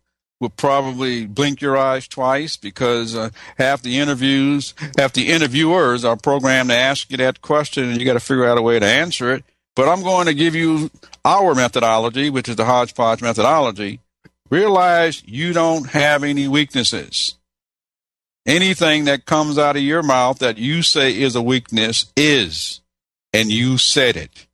will 0.44 0.50
probably 0.50 1.24
blink 1.24 1.62
your 1.62 1.74
eyes 1.76 2.06
twice 2.06 2.58
because 2.58 3.16
uh, 3.16 3.30
half 3.56 3.80
the 3.80 3.98
interviews, 3.98 4.74
half 4.98 5.14
the 5.14 5.28
interviewers 5.28 6.04
are 6.04 6.16
programmed 6.16 6.68
to 6.68 6.76
ask 6.76 7.10
you 7.10 7.16
that 7.16 7.40
question 7.40 7.84
and 7.84 7.98
you 7.98 8.04
got 8.04 8.12
to 8.12 8.20
figure 8.20 8.44
out 8.44 8.58
a 8.58 8.62
way 8.62 8.78
to 8.78 8.84
answer 8.84 9.32
it. 9.32 9.42
But 9.74 9.88
I'm 9.88 10.02
going 10.02 10.26
to 10.26 10.34
give 10.34 10.54
you 10.54 10.90
our 11.24 11.54
methodology, 11.54 12.28
which 12.28 12.46
is 12.48 12.56
the 12.56 12.66
hodgepodge 12.66 13.22
methodology. 13.22 14.00
Realize 14.50 15.22
you 15.24 15.54
don't 15.54 15.88
have 15.90 16.22
any 16.22 16.46
weaknesses. 16.46 17.36
Anything 18.44 19.06
that 19.06 19.24
comes 19.24 19.56
out 19.56 19.76
of 19.76 19.82
your 19.82 20.02
mouth 20.02 20.40
that 20.40 20.58
you 20.58 20.82
say 20.82 21.18
is 21.18 21.34
a 21.34 21.40
weakness 21.42 22.12
is, 22.18 22.82
and 23.32 23.50
you 23.50 23.78
said 23.78 24.18
it. 24.18 24.46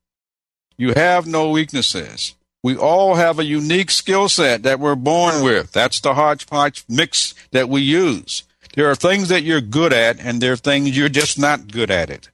You 0.78 0.94
have 0.94 1.26
no 1.26 1.50
weaknesses. 1.50 2.36
We 2.62 2.76
all 2.76 3.14
have 3.14 3.38
a 3.38 3.44
unique 3.44 3.90
skill 3.90 4.28
set 4.28 4.62
that 4.64 4.80
we're 4.80 4.94
born 4.94 5.42
with. 5.42 5.72
That's 5.72 6.00
the 6.00 6.14
hodgepodge 6.14 6.84
mix 6.88 7.34
that 7.52 7.68
we 7.68 7.80
use. 7.80 8.44
There 8.74 8.90
are 8.90 8.94
things 8.94 9.28
that 9.30 9.42
you're 9.42 9.60
good 9.60 9.92
at, 9.92 10.20
and 10.20 10.40
there 10.40 10.52
are 10.52 10.56
things 10.56 10.96
you're 10.96 11.08
just 11.08 11.38
not 11.38 11.72
good 11.72 11.90
at 11.90 12.10
it. 12.10 12.30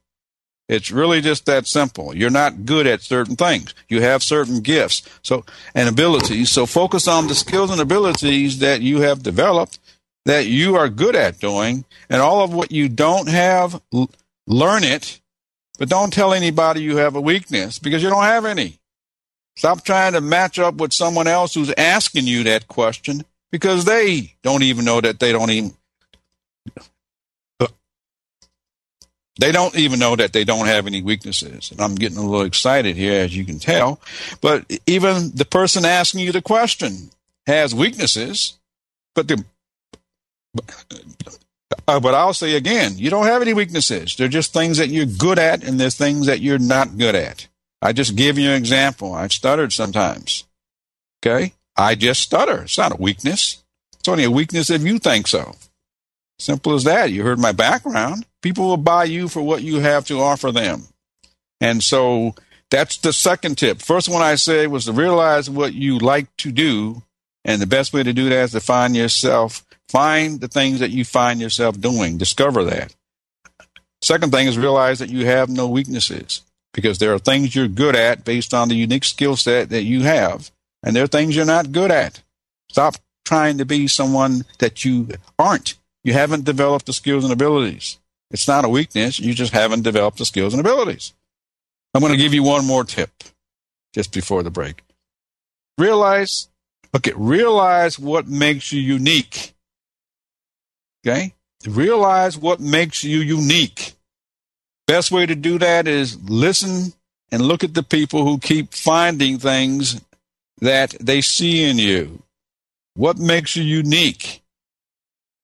It's 0.67 0.91
really 0.91 1.21
just 1.21 1.45
that 1.45 1.65
simple. 1.65 2.15
You're 2.15 2.29
not 2.29 2.65
good 2.65 2.87
at 2.87 3.01
certain 3.01 3.37
things. 3.37 3.73
You 3.87 4.01
have 4.01 4.21
certain 4.21 4.59
gifts 4.59 5.01
so 5.21 5.45
and 5.73 5.87
abilities. 5.87 6.51
So 6.51 6.65
focus 6.65 7.07
on 7.07 7.27
the 7.27 7.35
skills 7.35 7.71
and 7.71 7.79
abilities 7.79 8.59
that 8.59 8.81
you 8.81 8.99
have 9.01 9.23
developed 9.23 9.79
that 10.25 10.45
you 10.45 10.75
are 10.75 10.89
good 10.89 11.15
at 11.15 11.39
doing, 11.39 11.85
and 12.09 12.21
all 12.21 12.43
of 12.43 12.53
what 12.53 12.69
you 12.69 12.89
don't 12.89 13.29
have, 13.29 13.81
learn 14.45 14.83
it. 14.83 15.21
But 15.79 15.87
don't 15.87 16.11
tell 16.11 16.33
anybody 16.33 16.81
you 16.81 16.97
have 16.97 17.15
a 17.15 17.21
weakness 17.21 17.79
because 17.79 18.03
you 18.03 18.09
don't 18.09 18.23
have 18.23 18.43
any. 18.43 18.79
Stop 19.57 19.83
trying 19.83 20.13
to 20.13 20.21
match 20.21 20.59
up 20.59 20.75
with 20.75 20.93
someone 20.93 21.27
else 21.27 21.55
who's 21.55 21.73
asking 21.77 22.27
you 22.27 22.43
that 22.43 22.67
question 22.67 23.25
because 23.51 23.85
they 23.85 24.35
don't 24.43 24.63
even 24.63 24.85
know 24.85 25.01
that 25.01 25.19
they 25.19 25.31
don't 25.31 25.49
even 25.49 25.73
They 29.39 29.51
don't 29.51 29.75
even 29.77 29.99
know 29.99 30.15
that 30.15 30.33
they 30.33 30.43
don't 30.43 30.65
have 30.65 30.87
any 30.87 31.01
weaknesses. 31.01 31.71
And 31.71 31.79
I'm 31.79 31.95
getting 31.95 32.17
a 32.17 32.23
little 32.25 32.45
excited 32.45 32.95
here, 32.95 33.21
as 33.21 33.35
you 33.35 33.45
can 33.45 33.59
tell. 33.59 34.01
But 34.41 34.65
even 34.87 35.31
the 35.35 35.45
person 35.45 35.85
asking 35.85 36.21
you 36.21 36.31
the 36.31 36.41
question 36.41 37.11
has 37.45 37.75
weaknesses, 37.75 38.57
but 39.13 39.27
the 39.27 39.43
uh, 41.87 41.99
but 41.99 42.13
I'll 42.13 42.33
say 42.33 42.55
again, 42.55 42.93
you 42.97 43.09
don't 43.09 43.27
have 43.27 43.41
any 43.41 43.53
weaknesses. 43.53 44.15
They're 44.15 44.27
just 44.27 44.53
things 44.53 44.77
that 44.77 44.89
you're 44.89 45.05
good 45.05 45.37
at, 45.37 45.63
and 45.63 45.79
there's 45.79 45.95
things 45.95 46.25
that 46.25 46.41
you're 46.41 46.59
not 46.59 46.97
good 46.97 47.13
at. 47.13 47.47
I 47.81 47.93
just 47.93 48.15
give 48.15 48.37
you 48.37 48.49
an 48.49 48.55
example. 48.55 49.13
I've 49.13 49.33
stuttered 49.33 49.71
sometimes. 49.73 50.45
Okay? 51.21 51.53
I 51.75 51.95
just 51.95 52.21
stutter. 52.21 52.63
It's 52.63 52.77
not 52.77 52.93
a 52.93 53.01
weakness. 53.01 53.63
It's 53.99 54.07
only 54.07 54.23
a 54.23 54.31
weakness 54.31 54.69
if 54.69 54.81
you 54.83 54.99
think 54.99 55.27
so. 55.27 55.55
Simple 56.39 56.73
as 56.73 56.83
that. 56.85 57.11
You 57.11 57.23
heard 57.23 57.39
my 57.39 57.51
background. 57.51 58.25
People 58.41 58.67
will 58.67 58.77
buy 58.77 59.03
you 59.05 59.27
for 59.27 59.41
what 59.41 59.63
you 59.63 59.79
have 59.79 60.05
to 60.05 60.19
offer 60.19 60.51
them. 60.51 60.83
And 61.61 61.83
so 61.83 62.35
that's 62.69 62.97
the 62.97 63.13
second 63.13 63.57
tip. 63.57 63.79
First 63.79 64.09
one 64.09 64.21
I 64.21 64.35
said 64.35 64.69
was 64.69 64.85
to 64.85 64.91
realize 64.93 65.49
what 65.49 65.73
you 65.73 65.97
like 65.99 66.35
to 66.37 66.51
do. 66.51 67.03
And 67.45 67.61
the 67.61 67.67
best 67.67 67.93
way 67.93 68.03
to 68.03 68.13
do 68.13 68.29
that 68.29 68.43
is 68.43 68.51
to 68.51 68.59
find 68.59 68.95
yourself, 68.95 69.65
find 69.87 70.39
the 70.39 70.47
things 70.47 70.79
that 70.79 70.91
you 70.91 71.05
find 71.05 71.39
yourself 71.39 71.79
doing, 71.79 72.17
discover 72.17 72.63
that. 72.65 72.93
Second 74.01 74.31
thing 74.31 74.47
is 74.47 74.57
realize 74.57 74.99
that 74.99 75.09
you 75.09 75.25
have 75.25 75.49
no 75.49 75.67
weaknesses 75.67 76.41
because 76.77 76.99
there 76.99 77.11
are 77.11 77.17
things 77.17 77.55
you're 77.55 77.67
good 77.67 77.95
at 77.95 78.23
based 78.23 78.53
on 78.53 78.69
the 78.69 78.75
unique 78.75 79.03
skill 79.03 79.35
set 79.35 79.69
that 79.69 79.81
you 79.81 80.03
have, 80.03 80.51
and 80.83 80.95
there 80.95 81.03
are 81.03 81.07
things 81.07 81.35
you're 81.35 81.43
not 81.43 81.71
good 81.71 81.89
at. 81.89 82.21
Stop 82.69 82.97
trying 83.25 83.57
to 83.57 83.65
be 83.65 83.87
someone 83.87 84.45
that 84.59 84.85
you 84.85 85.09
aren't. 85.39 85.73
You 86.03 86.13
haven't 86.13 86.45
developed 86.45 86.85
the 86.85 86.93
skills 86.93 87.23
and 87.23 87.33
abilities. 87.33 87.97
It's 88.29 88.47
not 88.47 88.63
a 88.63 88.69
weakness, 88.69 89.19
you 89.19 89.33
just 89.33 89.53
haven't 89.53 89.81
developed 89.81 90.19
the 90.19 90.25
skills 90.25 90.53
and 90.53 90.59
abilities. 90.59 91.15
I'm 91.95 92.01
going 92.01 92.13
to 92.13 92.17
give 92.17 92.35
you 92.35 92.43
one 92.43 92.63
more 92.63 92.83
tip 92.83 93.09
just 93.95 94.13
before 94.13 94.43
the 94.43 94.51
break. 94.51 94.83
Realize, 95.79 96.47
okay, 96.95 97.13
realize 97.15 97.97
what 97.97 98.27
makes 98.27 98.71
you 98.71 98.79
unique. 98.79 99.55
Okay? 101.03 101.33
Realize 101.65 102.37
what 102.37 102.59
makes 102.59 103.03
you 103.03 103.17
unique. 103.17 103.96
Best 104.87 105.11
way 105.11 105.25
to 105.25 105.35
do 105.35 105.59
that 105.59 105.87
is 105.87 106.17
listen 106.29 106.93
and 107.31 107.41
look 107.41 107.63
at 107.63 107.73
the 107.73 107.83
people 107.83 108.23
who 108.23 108.37
keep 108.37 108.73
finding 108.73 109.37
things 109.37 110.01
that 110.59 110.95
they 110.99 111.21
see 111.21 111.69
in 111.69 111.77
you. 111.77 112.23
What 112.95 113.17
makes 113.17 113.55
you 113.55 113.63
unique? 113.63 114.41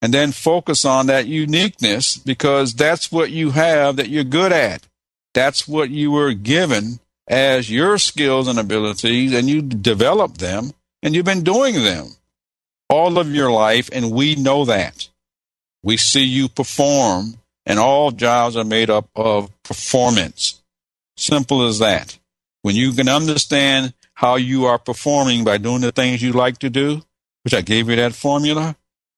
And 0.01 0.13
then 0.13 0.31
focus 0.31 0.85
on 0.85 1.07
that 1.07 1.27
uniqueness 1.27 2.17
because 2.17 2.73
that's 2.73 3.11
what 3.11 3.31
you 3.31 3.51
have 3.51 3.97
that 3.97 4.09
you're 4.09 4.23
good 4.23 4.51
at. 4.51 4.87
That's 5.33 5.67
what 5.67 5.89
you 5.89 6.11
were 6.11 6.33
given 6.33 6.99
as 7.27 7.71
your 7.71 7.97
skills 7.97 8.47
and 8.47 8.59
abilities, 8.59 9.33
and 9.33 9.49
you 9.49 9.61
develop 9.61 10.37
them, 10.39 10.71
and 11.01 11.15
you've 11.15 11.25
been 11.25 11.43
doing 11.43 11.75
them 11.75 12.07
all 12.89 13.17
of 13.17 13.33
your 13.33 13.51
life, 13.51 13.89
and 13.93 14.11
we 14.11 14.35
know 14.35 14.65
that. 14.65 15.07
We 15.81 15.97
see 15.97 16.23
you 16.23 16.49
perform 16.49 17.35
and 17.65 17.79
all 17.79 18.11
jobs 18.11 18.55
are 18.55 18.63
made 18.63 18.89
up 18.89 19.09
of 19.15 19.49
performance. 19.63 20.61
Simple 21.17 21.67
as 21.67 21.79
that. 21.79 22.17
When 22.61 22.75
you 22.75 22.93
can 22.93 23.09
understand 23.09 23.93
how 24.13 24.35
you 24.35 24.65
are 24.65 24.79
performing 24.79 25.43
by 25.43 25.57
doing 25.57 25.81
the 25.81 25.91
things 25.91 26.21
you 26.21 26.33
like 26.33 26.59
to 26.59 26.69
do, 26.69 27.01
which 27.43 27.53
I 27.53 27.61
gave 27.61 27.89
you 27.89 27.95
that 27.97 28.13
formula, 28.13 28.75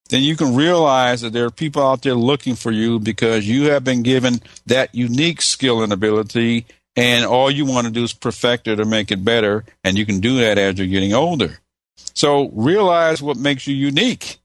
then 0.09 0.21
you 0.21 0.35
can 0.35 0.55
realize 0.55 1.21
that 1.21 1.33
there 1.33 1.45
are 1.45 1.51
people 1.51 1.81
out 1.81 2.03
there 2.03 2.15
looking 2.15 2.55
for 2.55 2.71
you 2.71 2.99
because 2.99 3.47
you 3.47 3.71
have 3.71 3.83
been 3.83 4.03
given 4.03 4.41
that 4.65 4.93
unique 4.93 5.41
skill 5.41 5.81
and 5.81 5.91
ability, 5.91 6.65
and 6.95 7.25
all 7.25 7.49
you 7.49 7.65
want 7.65 7.87
to 7.87 7.93
do 7.93 8.03
is 8.03 8.13
perfect 8.13 8.67
it 8.67 8.79
or 8.79 8.85
make 8.85 9.11
it 9.11 9.25
better, 9.25 9.65
and 9.83 9.97
you 9.97 10.05
can 10.05 10.19
do 10.19 10.37
that 10.37 10.57
as 10.57 10.77
you're 10.77 10.87
getting 10.87 11.13
older. 11.13 11.59
So 12.13 12.49
realize 12.49 13.21
what 13.21 13.37
makes 13.37 13.67
you 13.67 13.75
unique. 13.75 14.37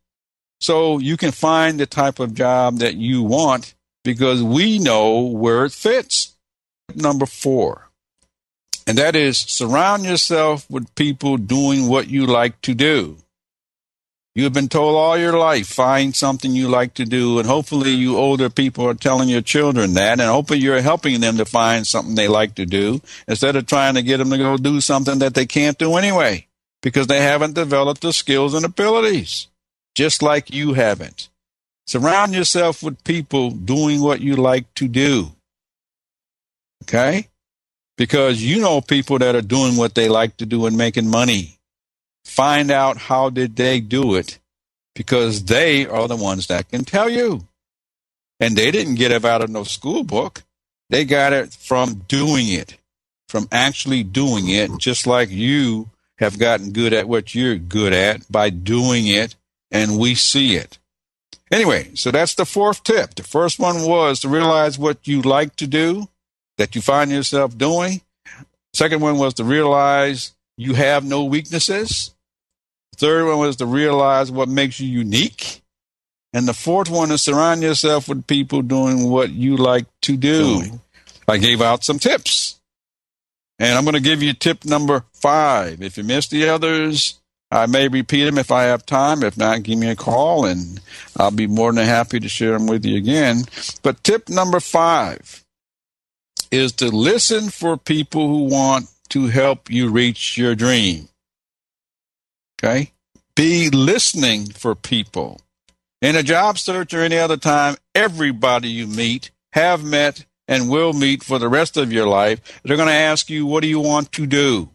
So 0.61 0.99
you 0.99 1.17
can 1.17 1.31
find 1.31 1.79
the 1.79 1.87
type 1.87 2.21
of 2.21 2.35
job 2.35 2.79
that 2.79 2.95
you 2.95 3.23
want 3.23 3.75
because 4.05 4.43
we 4.43 4.79
know 4.79 5.21
where 5.21 5.65
it 5.65 5.73
fits. 5.73 6.37
Number 6.95 7.27
four, 7.27 7.91
and 8.85 8.99
that 8.99 9.15
is 9.15 9.39
surround 9.39 10.05
yourself 10.05 10.69
with 10.69 10.93
people 10.97 11.37
doing 11.37 11.87
what 11.87 12.09
you 12.09 12.27
like 12.27 12.61
to 12.63 12.75
do. 12.75 13.19
You 14.35 14.45
have 14.45 14.53
been 14.53 14.69
told 14.69 14.97
all 14.97 15.19
your 15.19 15.39
life, 15.39 15.67
find 15.67 16.15
something 16.15 16.53
you 16.53 16.69
like 16.69 16.95
to 16.95 17.05
do, 17.05 17.39
and 17.39 17.49
hopefully 17.49 17.91
you 17.91 18.17
older 18.17 18.49
people 18.49 18.87
are 18.87 18.95
telling 18.95 19.29
your 19.29 19.41
children 19.43 19.95
that, 19.95 20.19
and 20.19 20.29
hopefully 20.29 20.61
you're 20.61 20.81
helping 20.81 21.21
them 21.21 21.37
to 21.37 21.45
find 21.45 21.87
something 21.87 22.15
they 22.15 22.29
like 22.29 22.55
to 22.57 22.67
do 22.67 23.01
instead 23.29 23.57
of 23.57 23.67
trying 23.67 23.95
to 23.95 24.03
get 24.03 24.19
them 24.19 24.31
to 24.31 24.39
go 24.39 24.57
do 24.57 24.81
something 24.81 25.19
that 25.19 25.35
they 25.35 25.47
can't 25.47 25.79
do 25.79 25.97
anyway 25.97 26.47
because 26.81 27.07
they 27.09 27.21
haven't 27.21 27.55
developed 27.55 28.03
the 28.03 28.13
skills 28.13 28.55
and 28.55 28.65
abilities, 28.65 29.49
just 29.95 30.23
like 30.23 30.53
you 30.53 30.75
haven't. 30.75 31.29
Surround 31.91 32.33
yourself 32.35 32.85
with 32.85 33.03
people 33.03 33.51
doing 33.51 34.01
what 34.01 34.21
you 34.21 34.37
like 34.37 34.73
to 34.75 34.87
do. 34.87 35.33
Okay? 36.85 37.27
Because 37.97 38.41
you 38.41 38.61
know 38.61 38.81
people 38.81 39.19
that 39.19 39.35
are 39.35 39.43
doing 39.43 39.77
what 39.77 39.97
they 39.97 40.09
like 40.09 40.37
to 40.37 40.47
do 40.47 40.67
and 40.67 40.79
making 40.79 41.11
money. 41.11 41.59
Find 42.25 42.71
out 42.71 42.97
how 42.97 43.29
did 43.29 43.57
they 43.57 43.81
do 43.81 44.15
it 44.15 44.39
because 44.95 45.47
they 45.47 45.85
are 45.85 46.07
the 46.07 46.15
ones 46.15 46.47
that 46.47 46.69
can 46.69 46.85
tell 46.85 47.11
you. 47.11 47.49
And 48.39 48.55
they 48.55 48.71
didn't 48.71 48.95
get 48.95 49.11
it 49.11 49.25
out 49.25 49.43
of 49.43 49.51
no 49.51 49.65
school 49.65 50.05
book. 50.05 50.45
They 50.91 51.05
got 51.05 51.33
it 51.33 51.53
from 51.53 52.05
doing 52.07 52.47
it, 52.47 52.79
from 53.29 53.49
actually 53.51 54.05
doing 54.05 54.49
it, 54.49 54.71
just 54.79 55.09
like 55.09 55.29
you 55.29 55.91
have 56.19 56.39
gotten 56.39 56.71
good 56.71 56.93
at 56.93 57.09
what 57.09 57.35
you're 57.35 57.57
good 57.57 57.93
at 57.93 58.31
by 58.31 58.51
doing 58.51 59.09
it, 59.09 59.35
and 59.73 59.99
we 59.99 60.15
see 60.15 60.55
it. 60.55 60.79
Anyway, 61.51 61.91
so 61.95 62.11
that's 62.11 62.35
the 62.35 62.47
fourth 62.47 62.85
tip. 62.85 63.15
The 63.17 63.23
first 63.23 63.59
one 63.59 63.83
was 63.83 64.21
to 64.21 64.29
realize 64.29 64.79
what 64.79 65.07
you 65.09 65.21
like 65.23 65.57
to 65.57 65.67
do, 65.67 66.09
that 66.59 66.75
you 66.75 66.83
find 66.83 67.11
yourself 67.11 67.59
doing. 67.59 68.03
Second 68.73 69.01
one 69.01 69.19
was 69.19 69.35
to 69.35 69.45
realize 69.45 70.33
you 70.57 70.75
have 70.75 71.05
no 71.05 71.25
weaknesses. 71.25 72.15
Third 72.97 73.27
one 73.27 73.39
was 73.39 73.57
to 73.57 73.67
realize 73.67 74.31
what 74.31 74.49
makes 74.49 74.79
you 74.79 74.89
unique. 74.89 75.63
And 76.33 76.47
the 76.47 76.55
fourth 76.55 76.89
one 76.89 77.11
is 77.11 77.23
surround 77.23 77.63
yourself 77.63 78.09
with 78.09 78.27
people 78.27 78.63
doing 78.63 79.11
what 79.11 79.31
you 79.31 79.57
like 79.57 79.87
to 80.03 80.17
do. 80.17 80.81
I 81.27 81.39
gave 81.39 81.61
out 81.61 81.83
some 81.83 81.99
tips. 81.99 82.61
And 83.59 83.77
I'm 83.77 83.85
going 83.85 83.95
to 83.95 84.01
give 84.01 84.23
you 84.23 84.33
tip 84.33 84.65
number 84.65 85.05
five. 85.13 85.83
If 85.83 85.99
you 85.99 86.05
missed 86.05 86.31
the 86.31 86.49
others, 86.49 87.20
I 87.51 87.67
may 87.67 87.89
repeat 87.89 88.25
them 88.25 88.39
if 88.39 88.51
I 88.51 88.65
have 88.65 88.87
time. 88.87 89.23
If 89.23 89.37
not, 89.37 89.63
give 89.63 89.79
me 89.79 89.89
a 89.89 89.97
call 89.97 90.45
and 90.45 90.81
I'll 91.17 91.31
be 91.31 91.47
more 91.47 91.73
than 91.73 91.85
happy 91.85 92.21
to 92.21 92.29
share 92.29 92.53
them 92.53 92.67
with 92.67 92.85
you 92.85 92.97
again. 92.97 93.45
But 93.83 94.05
tip 94.05 94.29
number 94.29 94.61
five 94.61 95.45
is 96.51 96.73
to 96.73 96.89
listen 96.89 97.51
for 97.51 97.77
people 97.77 98.29
who 98.29 98.45
want 98.45 98.87
to 99.11 99.27
help 99.27 99.71
you 99.71 99.89
reach 99.89 100.39
your 100.39 100.55
dream. 100.55 101.09
Okay? 102.63 102.93
Be 103.35 103.71
listening 103.71 104.47
for 104.47 104.75
people. 104.75 105.41
In 106.01 106.17
a 106.17 106.23
job 106.23 106.59
search 106.59 106.95
or 106.95 107.01
any 107.01 107.19
other 107.19 107.37
time, 107.37 107.77
everybody 107.95 108.69
you 108.69 108.87
meet, 108.87 109.31
have 109.53 109.85
met, 109.85 110.25
and 110.47 110.69
will 110.69 110.93
meet 110.93 111.23
for 111.23 111.39
the 111.39 111.49
rest 111.49 111.77
of 111.77 111.93
your 111.93 112.07
life, 112.07 112.61
they're 112.63 112.77
going 112.77 112.89
to 112.89 112.95
ask 112.95 113.31
you, 113.31 113.47
what 113.47 113.63
do 113.63 113.69
you 113.69 113.81
want 113.81 114.11
to 114.13 114.27
do? 114.27 114.71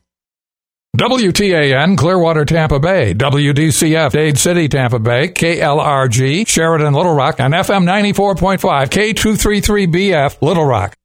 WTAN 0.98 1.98
Clearwater 1.98 2.46
Tampa 2.46 2.80
Bay, 2.80 3.14
WDCF 3.14 4.12
Dade 4.12 4.38
City 4.38 4.70
Tampa 4.70 4.98
Bay, 5.00 5.28
KLRG 5.28 6.48
Sheridan 6.48 6.94
Little 6.94 7.14
Rock, 7.14 7.40
and 7.40 7.54
FM 7.54 7.84
94.5 7.84 8.60
K233BF 8.90 10.42
Little 10.42 10.66
Rock. 10.66 10.96